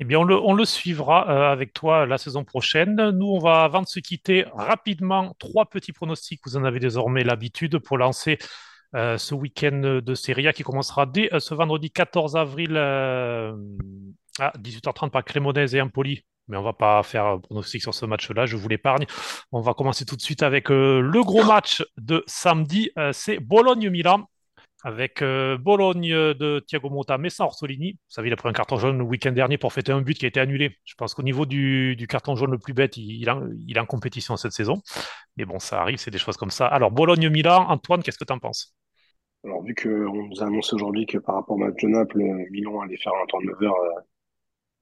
Eh 0.00 0.04
bien, 0.04 0.20
on 0.20 0.54
le, 0.54 0.64
suivra 0.64 1.28
euh, 1.28 1.52
avec 1.52 1.72
toi 1.72 2.06
la 2.06 2.18
saison 2.18 2.44
prochaine. 2.44 3.10
Nous, 3.10 3.26
on 3.26 3.40
va, 3.40 3.64
avant 3.64 3.82
de 3.82 3.88
se 3.88 3.98
quitter, 3.98 4.44
rapidement, 4.54 5.34
trois 5.40 5.66
petits 5.66 5.92
pronostics. 5.92 6.40
Vous 6.44 6.56
en 6.56 6.62
avez 6.62 6.78
désormais 6.78 7.24
l'habitude 7.24 7.78
pour 7.78 7.98
lancer 7.98 8.38
euh, 8.94 9.18
ce 9.18 9.34
week-end 9.34 10.00
de 10.00 10.14
Serie 10.14 10.46
A 10.46 10.52
qui 10.52 10.62
commencera 10.62 11.04
dès 11.04 11.34
euh, 11.34 11.40
ce 11.40 11.52
vendredi 11.52 11.90
14 11.90 12.36
avril 12.36 12.76
à 12.76 13.52
18h30 14.56 15.10
par 15.10 15.24
Crémonaise 15.24 15.74
et 15.74 15.80
Empoli. 15.80 16.22
Mais 16.46 16.56
on 16.56 16.62
va 16.62 16.72
pas 16.72 17.02
faire 17.02 17.40
pronostic 17.40 17.82
sur 17.82 17.92
ce 17.92 18.06
match-là, 18.06 18.46
je 18.46 18.56
vous 18.56 18.68
l'épargne. 18.68 19.04
On 19.50 19.60
va 19.60 19.74
commencer 19.74 20.04
tout 20.04 20.16
de 20.16 20.22
suite 20.22 20.44
avec 20.44 20.68
le 20.70 21.20
gros 21.22 21.44
match 21.44 21.84
de 21.98 22.22
samedi, 22.26 22.90
c'est 23.12 23.38
Bologne-Milan 23.38 24.26
avec 24.88 25.20
euh, 25.20 25.58
Bologne 25.58 26.08
de 26.08 26.64
Thiago 26.66 26.88
Motta, 26.88 27.18
mais 27.18 27.28
sans 27.28 27.44
Orsolini. 27.44 27.92
Vous 27.92 27.98
savez, 28.08 28.28
il 28.28 28.32
a 28.32 28.36
pris 28.36 28.48
un 28.48 28.54
carton 28.54 28.78
jaune 28.78 28.96
le 28.96 29.04
week-end 29.04 29.32
dernier 29.32 29.58
pour 29.58 29.72
fêter 29.72 29.92
un 29.92 30.00
but 30.00 30.18
qui 30.18 30.24
a 30.24 30.28
été 30.28 30.40
annulé. 30.40 30.78
Je 30.84 30.94
pense 30.94 31.14
qu'au 31.14 31.22
niveau 31.22 31.44
du, 31.44 32.06
carton 32.08 32.36
jaune 32.36 32.52
le 32.52 32.58
plus 32.58 32.72
bête, 32.72 32.96
il, 32.96 33.28
est 33.28 33.78
en 33.78 33.86
compétition 33.86 34.36
cette 34.38 34.52
saison. 34.52 34.80
Mais 35.36 35.44
bon, 35.44 35.58
ça 35.58 35.82
arrive, 35.82 35.98
c'est 35.98 36.10
des 36.10 36.18
choses 36.18 36.38
comme 36.38 36.50
ça. 36.50 36.66
Alors, 36.66 36.90
Bologne-Milan, 36.90 37.66
Antoine, 37.68 38.02
qu'est-ce 38.02 38.18
que 38.18 38.24
tu 38.24 38.32
en 38.32 38.38
penses? 38.38 38.74
Alors, 39.44 39.62
vu 39.62 39.74
qu'on 39.74 40.26
nous 40.26 40.42
a 40.42 40.46
annoncé 40.46 40.74
aujourd'hui 40.74 41.04
que 41.04 41.18
par 41.18 41.34
rapport 41.34 41.56
au 41.56 41.58
match 41.58 41.82
de 41.82 41.88
Naples, 41.88 42.22
Milan 42.50 42.80
allait 42.80 42.96
faire 42.96 43.12
un 43.12 43.26
turnover 43.26 43.66
euh, 43.66 44.00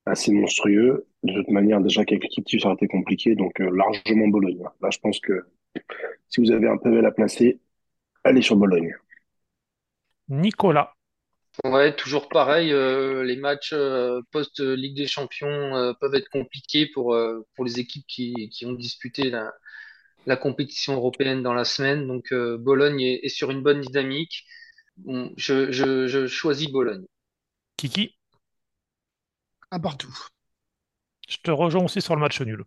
assez 0.07 0.32
monstrueux, 0.32 1.09
de 1.24 1.34
toute 1.34 1.48
manière, 1.48 1.80
déjà 1.80 2.04
qu'avec 2.04 2.22
l'équipe 2.22 2.48
ça 2.61 2.68
aurait 2.68 2.76
été 2.76 2.86
compliqué, 2.86 3.34
donc 3.34 3.61
euh, 3.61 3.70
largement 3.74 4.28
Bologne. 4.28 4.62
Là, 4.80 4.88
je 4.90 4.98
pense 4.98 5.18
que 5.18 5.46
si 6.28 6.40
vous 6.40 6.52
avez 6.52 6.68
un 6.68 6.76
PV 6.76 7.04
à 7.04 7.11
placer, 7.11 7.61
allez 8.22 8.40
sur 8.40 8.57
Bologne. 8.57 8.94
Nicolas. 10.29 10.93
Ouais, 11.64 11.97
toujours 11.97 12.29
pareil. 12.29 12.70
Euh, 12.72 13.24
les 13.24 13.37
matchs 13.37 13.72
euh, 13.72 14.20
post-Ligue 14.31 14.95
des 14.95 15.07
Champions 15.07 15.74
euh, 15.74 15.95
peuvent 16.01 16.14
être 16.14 16.29
compliqués 16.29 16.87
pour, 16.87 17.16
pour 17.55 17.64
les 17.64 17.81
équipes 17.81 18.07
qui, 18.07 18.51
qui 18.51 18.66
ont 18.66 18.72
disputé 18.72 19.31
la, 19.31 19.53
la 20.27 20.37
compétition 20.37 20.95
européenne 20.95 21.43
dans 21.43 21.55
la 21.55 21.64
semaine. 21.64 22.07
Donc 22.07 22.33
Bologne 22.33 23.01
est, 23.01 23.29
sur 23.29 23.51
une 23.51 23.62
bonne 23.62 23.81
dynamique. 23.81 24.45
je, 25.07 25.72
je, 25.72 26.07
je 26.07 26.27
choisis 26.27 26.70
Bologne. 26.70 27.07
Kiki? 27.77 28.18
Un 29.70 29.81
partout. 29.81 30.14
Je 31.29 31.39
te 31.43 31.51
rejoins 31.51 31.85
aussi 31.85 32.03
sur 32.03 32.14
le 32.14 32.20
match 32.20 32.41
nul. 32.43 32.64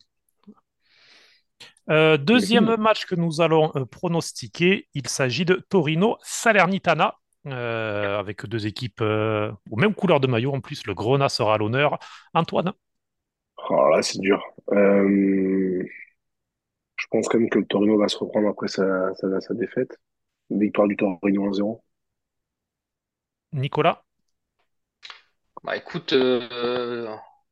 deuxième 2.17 2.75
match 2.77 3.05
que 3.05 3.15
nous 3.15 3.39
allons 3.39 3.71
pronostiquer, 3.91 4.89
il 4.95 5.07
s'agit 5.07 5.45
de 5.45 5.63
Torino-Salernitana. 5.69 7.15
Euh, 7.51 8.19
avec 8.19 8.45
deux 8.45 8.67
équipes 8.67 9.01
euh, 9.01 9.51
aux 9.69 9.75
mêmes 9.75 9.93
couleurs 9.93 10.19
de 10.19 10.27
maillot. 10.27 10.53
En 10.53 10.61
plus, 10.61 10.85
le 10.85 10.93
Grenat 10.93 11.29
sera 11.29 11.55
à 11.55 11.57
l'honneur. 11.57 11.99
Antoine? 12.33 12.73
Oh 13.69 13.89
là, 13.89 14.01
c'est 14.01 14.19
dur. 14.19 14.43
Euh, 14.71 15.83
je 16.95 17.05
pense 17.11 17.27
quand 17.27 17.39
même 17.39 17.49
que 17.49 17.59
le 17.59 17.65
Torino 17.65 17.97
va 17.97 18.07
se 18.07 18.17
reprendre 18.17 18.49
après 18.49 18.67
sa, 18.67 19.13
sa, 19.15 19.53
défaite. 19.53 19.97
Victoire 20.49 20.87
du 20.87 20.97
Torino 20.97 21.51
1-0. 21.51 21.81
Nicolas? 23.53 24.03
Bah, 25.63 25.75
écoute, 25.75 26.15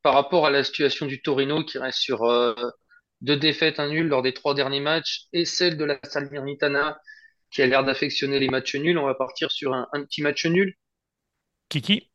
par 0.02 0.14
rapport 0.14 0.46
à 0.46 0.50
la 0.50 0.64
situation 0.64 1.06
du 1.06 1.20
Torino 1.22 1.62
qui 1.64 1.78
reste 1.78 1.98
sur 1.98 2.24
deux 3.20 3.36
défaites, 3.36 3.80
un 3.80 3.88
nul 3.88 4.08
lors 4.08 4.22
des 4.22 4.32
trois 4.32 4.54
derniers 4.54 4.80
matchs, 4.80 5.26
et 5.32 5.44
celle 5.44 5.76
de 5.76 5.84
la 5.84 5.98
Salernitana 6.02 6.98
qui 7.50 7.62
a 7.62 7.66
l'air 7.66 7.84
d'affectionner 7.84 8.38
les 8.38 8.48
matchs 8.48 8.76
nuls. 8.76 8.98
On 8.98 9.06
va 9.06 9.14
partir 9.14 9.50
sur 9.50 9.72
un, 9.74 9.86
petit 10.04 10.22
match 10.22 10.46
nul. 10.46 10.76
Kiki? 11.68 12.10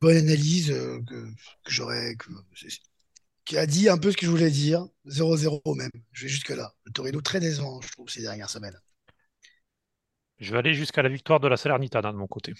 Bonne 0.00 0.16
analyse 0.16 0.70
euh, 0.70 1.00
que, 1.06 1.26
j'aurais. 1.66 2.14
qui 3.44 3.58
a 3.58 3.66
dit 3.66 3.88
un 3.88 3.98
peu 3.98 4.12
ce 4.12 4.16
que 4.16 4.26
je 4.26 4.30
voulais 4.30 4.50
dire. 4.50 4.86
0-0 5.06 5.76
même. 5.76 5.90
Je 6.12 6.22
vais 6.22 6.28
jusque-là. 6.28 6.74
Le 6.84 6.92
Torino 6.92 7.20
très 7.20 7.40
décevant, 7.40 7.80
je 7.80 7.90
trouve, 7.92 8.08
ces 8.08 8.22
dernières 8.22 8.50
semaines. 8.50 8.78
Je 10.38 10.52
vais 10.52 10.58
aller 10.58 10.74
jusqu'à 10.74 11.02
la 11.02 11.08
victoire 11.08 11.40
de 11.40 11.48
la 11.48 11.56
Salernitana 11.56 12.12
de 12.12 12.16
mon 12.16 12.28
côté. 12.28 12.54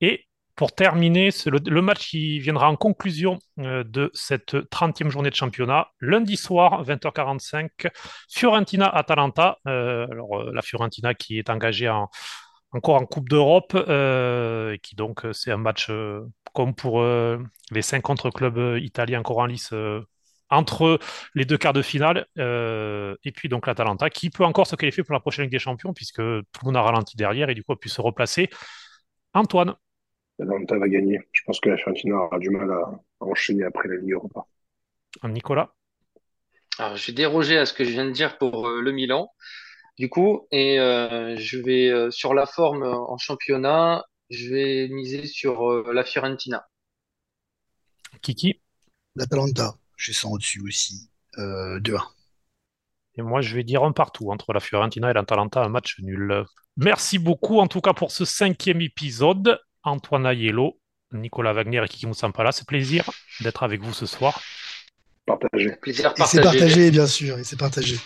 Et 0.00 0.26
pour 0.56 0.72
terminer, 0.72 1.30
le, 1.46 1.80
match 1.80 2.10
qui 2.10 2.38
viendra 2.38 2.70
en 2.70 2.76
conclusion 2.76 3.38
euh, 3.58 3.82
de 3.84 4.10
cette 4.14 4.54
30e 4.54 5.08
journée 5.08 5.30
de 5.30 5.34
championnat. 5.34 5.88
Lundi 6.00 6.36
soir, 6.36 6.84
20h45, 6.84 7.90
Fiorentina-Atalanta. 8.30 9.58
Euh, 9.66 10.06
alors, 10.10 10.40
euh, 10.40 10.52
la 10.52 10.62
Fiorentina 10.62 11.14
qui 11.14 11.38
est 11.38 11.50
engagée 11.50 11.88
encore 12.72 12.96
en 12.96 13.06
Coupe 13.06 13.28
d'Europe, 13.28 13.74
et 13.74 14.78
qui 14.78 14.94
donc, 14.96 15.24
c'est 15.32 15.50
un 15.50 15.56
match 15.56 15.90
comme 16.52 16.74
pour 16.74 17.04
les 17.04 17.82
cinq 17.82 18.10
autres 18.10 18.30
clubs 18.30 18.78
italiens 18.82 19.20
encore 19.20 19.38
en 19.38 19.46
lice 19.46 19.72
entre 20.50 20.98
les 21.34 21.44
deux 21.44 21.56
quarts 21.56 21.72
de 21.72 21.82
finale, 21.82 22.26
et 22.36 23.32
puis 23.32 23.48
donc 23.48 23.68
l'Atalanta, 23.68 24.10
qui 24.10 24.28
peut 24.28 24.44
encore 24.44 24.66
se 24.66 24.74
qualifier 24.74 25.04
pour 25.04 25.12
la 25.12 25.20
prochaine 25.20 25.44
Ligue 25.44 25.52
des 25.52 25.60
Champions, 25.60 25.92
puisque 25.92 26.16
tout 26.16 26.60
le 26.62 26.66
monde 26.66 26.76
a 26.76 26.82
ralenti 26.82 27.16
derrière, 27.16 27.48
et 27.48 27.54
du 27.54 27.62
coup 27.62 27.72
a 27.72 27.78
pu 27.78 27.88
se 27.88 28.00
replacer. 28.00 28.50
Antoine 29.34 29.76
Atalanta 30.38 30.78
va 30.78 30.88
gagner. 30.88 31.20
Je 31.32 31.42
pense 31.46 31.60
que 31.60 31.68
la 31.68 31.76
Fiorentina 31.76 32.16
aura 32.16 32.38
du 32.38 32.50
mal 32.50 32.70
à, 32.70 32.90
enchaîner 33.20 33.64
après 33.64 33.88
la 33.88 33.96
Ligue 33.96 34.12
Europa. 34.12 34.46
Nicolas? 35.24 35.74
Alors, 36.78 36.96
je 36.96 37.06
vais 37.06 37.12
déroger 37.12 37.56
à 37.56 37.66
ce 37.66 37.72
que 37.72 37.84
je 37.84 37.90
viens 37.90 38.04
de 38.04 38.10
dire 38.10 38.36
pour 38.36 38.66
euh, 38.66 38.80
le 38.80 38.90
Milan, 38.90 39.30
du 39.96 40.08
coup, 40.08 40.48
et 40.50 40.80
euh, 40.80 41.36
je 41.36 41.58
vais 41.58 41.88
euh, 41.88 42.10
sur 42.10 42.34
la 42.34 42.46
forme 42.46 42.82
en 42.82 43.16
championnat, 43.16 44.04
je 44.30 44.50
vais 44.50 44.88
miser 44.88 45.26
sur 45.26 45.70
la 45.92 46.02
Fiorentina. 46.02 46.66
Kiki? 48.22 48.60
L'Atalanta, 49.14 49.76
je 49.96 50.12
sens 50.12 50.32
au-dessus 50.32 50.62
aussi. 50.66 51.10
2-1. 51.36 52.00
Et 53.16 53.22
moi, 53.22 53.40
je 53.40 53.54
vais 53.54 53.64
dire 53.64 53.84
un 53.84 53.92
partout 53.92 54.30
entre 54.30 54.52
la 54.52 54.60
Fiorentina 54.60 55.10
et 55.10 55.14
l'Atalanta, 55.14 55.62
un 55.62 55.68
match 55.68 55.98
nul. 56.00 56.44
Merci 56.76 57.18
beaucoup 57.18 57.58
en 57.58 57.68
tout 57.68 57.80
cas 57.80 57.92
pour 57.92 58.10
ce 58.10 58.24
cinquième 58.24 58.80
épisode. 58.80 59.60
Antoine 59.84 60.26
Aiello, 60.26 60.78
Nicolas 61.12 61.52
Wagner 61.52 61.82
et 61.84 61.88
Kiki 61.88 62.06
Moussampala. 62.06 62.52
C'est 62.52 62.66
plaisir 62.66 63.08
d'être 63.40 63.62
avec 63.62 63.80
vous 63.82 63.92
ce 63.92 64.06
soir. 64.06 64.40
Partagé. 65.26 65.76
Plaisir 65.80 66.14
partagé. 66.14 66.30
C'est 66.30 66.42
partagé, 66.42 66.90
bien 66.90 67.06
sûr, 67.06 67.38
et 67.38 67.44
c'est 67.44 67.58
partagé. 67.58 67.96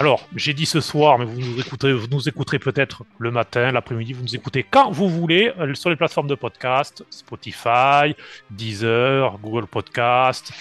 Alors, 0.00 0.28
j'ai 0.34 0.54
dit 0.54 0.66
ce 0.66 0.80
soir, 0.80 1.18
mais 1.18 1.24
vous 1.24 1.40
nous 1.40 1.60
écouterez, 1.60 1.92
vous 1.92 2.08
nous 2.08 2.28
écouterez 2.28 2.58
peut-être 2.58 3.04
le 3.18 3.30
matin, 3.30 3.70
l'après-midi, 3.70 4.12
vous 4.12 4.22
nous 4.22 4.34
écoutez 4.34 4.64
quand 4.68 4.90
vous 4.90 5.08
voulez 5.08 5.52
euh, 5.58 5.72
sur 5.74 5.88
les 5.88 5.96
plateformes 5.96 6.26
de 6.26 6.34
podcast, 6.34 7.04
Spotify, 7.10 8.16
Deezer, 8.50 9.38
Google 9.38 9.66
Podcast, 9.66 10.52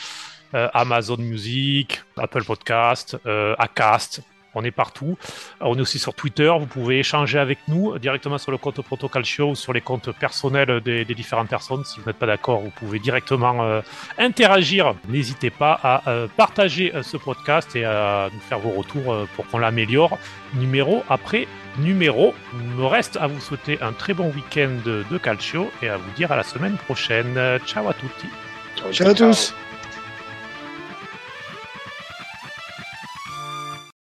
euh, 0.54 0.70
Amazon 0.74 1.18
Music, 1.18 2.04
Apple 2.16 2.44
Podcast, 2.44 3.18
euh, 3.26 3.56
Acast, 3.58 4.22
on 4.56 4.64
est 4.64 4.72
partout. 4.72 5.18
On 5.62 5.78
est 5.78 5.82
aussi 5.82 6.00
sur 6.00 6.14
Twitter. 6.14 6.52
Vous 6.60 6.66
pouvez 6.66 7.00
échanger 7.00 7.40
avec 7.40 7.60
nous 7.68 7.98
directement 8.00 8.38
sur 8.38 8.52
le 8.52 8.58
compte 8.58 8.82
Protocol 8.82 9.26
Show 9.26 9.52
ou 9.52 9.56
sur 9.56 9.74
les 9.74 9.82
comptes 9.82 10.12
personnels 10.12 10.82
des, 10.82 11.06
différentes 11.06 11.50
personnes. 11.50 11.84
Si 11.86 12.00
vous 12.00 12.06
n'êtes 12.08 12.18
pas 12.18 12.26
d'accord, 12.26 12.60
vous 12.60 12.72
pouvez 12.72 13.00
directement 13.00 13.64
euh, 13.64 13.82
interagir. 14.18 14.96
N'hésitez 15.08 15.50
pas 15.50 15.80
à 15.84 16.10
euh, 16.10 16.28
partager 16.36 16.94
euh, 16.94 17.04
ce 17.04 17.18
podcast 17.18 17.76
et 17.76 17.86
à 17.86 18.30
nous 18.34 18.40
faire 18.40 18.60
vos 18.60 18.72
retours 18.72 19.16
pour 19.36 19.48
qu'on 19.48 19.60
l'améliore 19.60 20.18
numéro 20.56 21.04
après 21.10 21.48
numéro. 21.80 22.34
Il 22.54 22.76
me 22.78 22.86
reste 22.86 23.18
à 23.18 23.28
vous 23.28 23.40
souhaiter 23.40 23.80
un 23.82 23.94
très 23.94 24.14
bon 24.14 24.32
week-end 24.32 24.72
de 24.86 25.18
calcio 25.18 25.72
et 25.82 25.90
à 25.90 25.98
vous 25.98 26.12
dire 26.16 26.32
à 26.32 26.36
la 26.36 26.44
semaine 26.44 26.78
prochaine. 26.78 27.36
Ciao 27.66 27.88
à 27.88 27.94
tutti. 27.94 28.28
ciao 28.92 29.10
à 29.10 29.14
tous. 29.14 29.54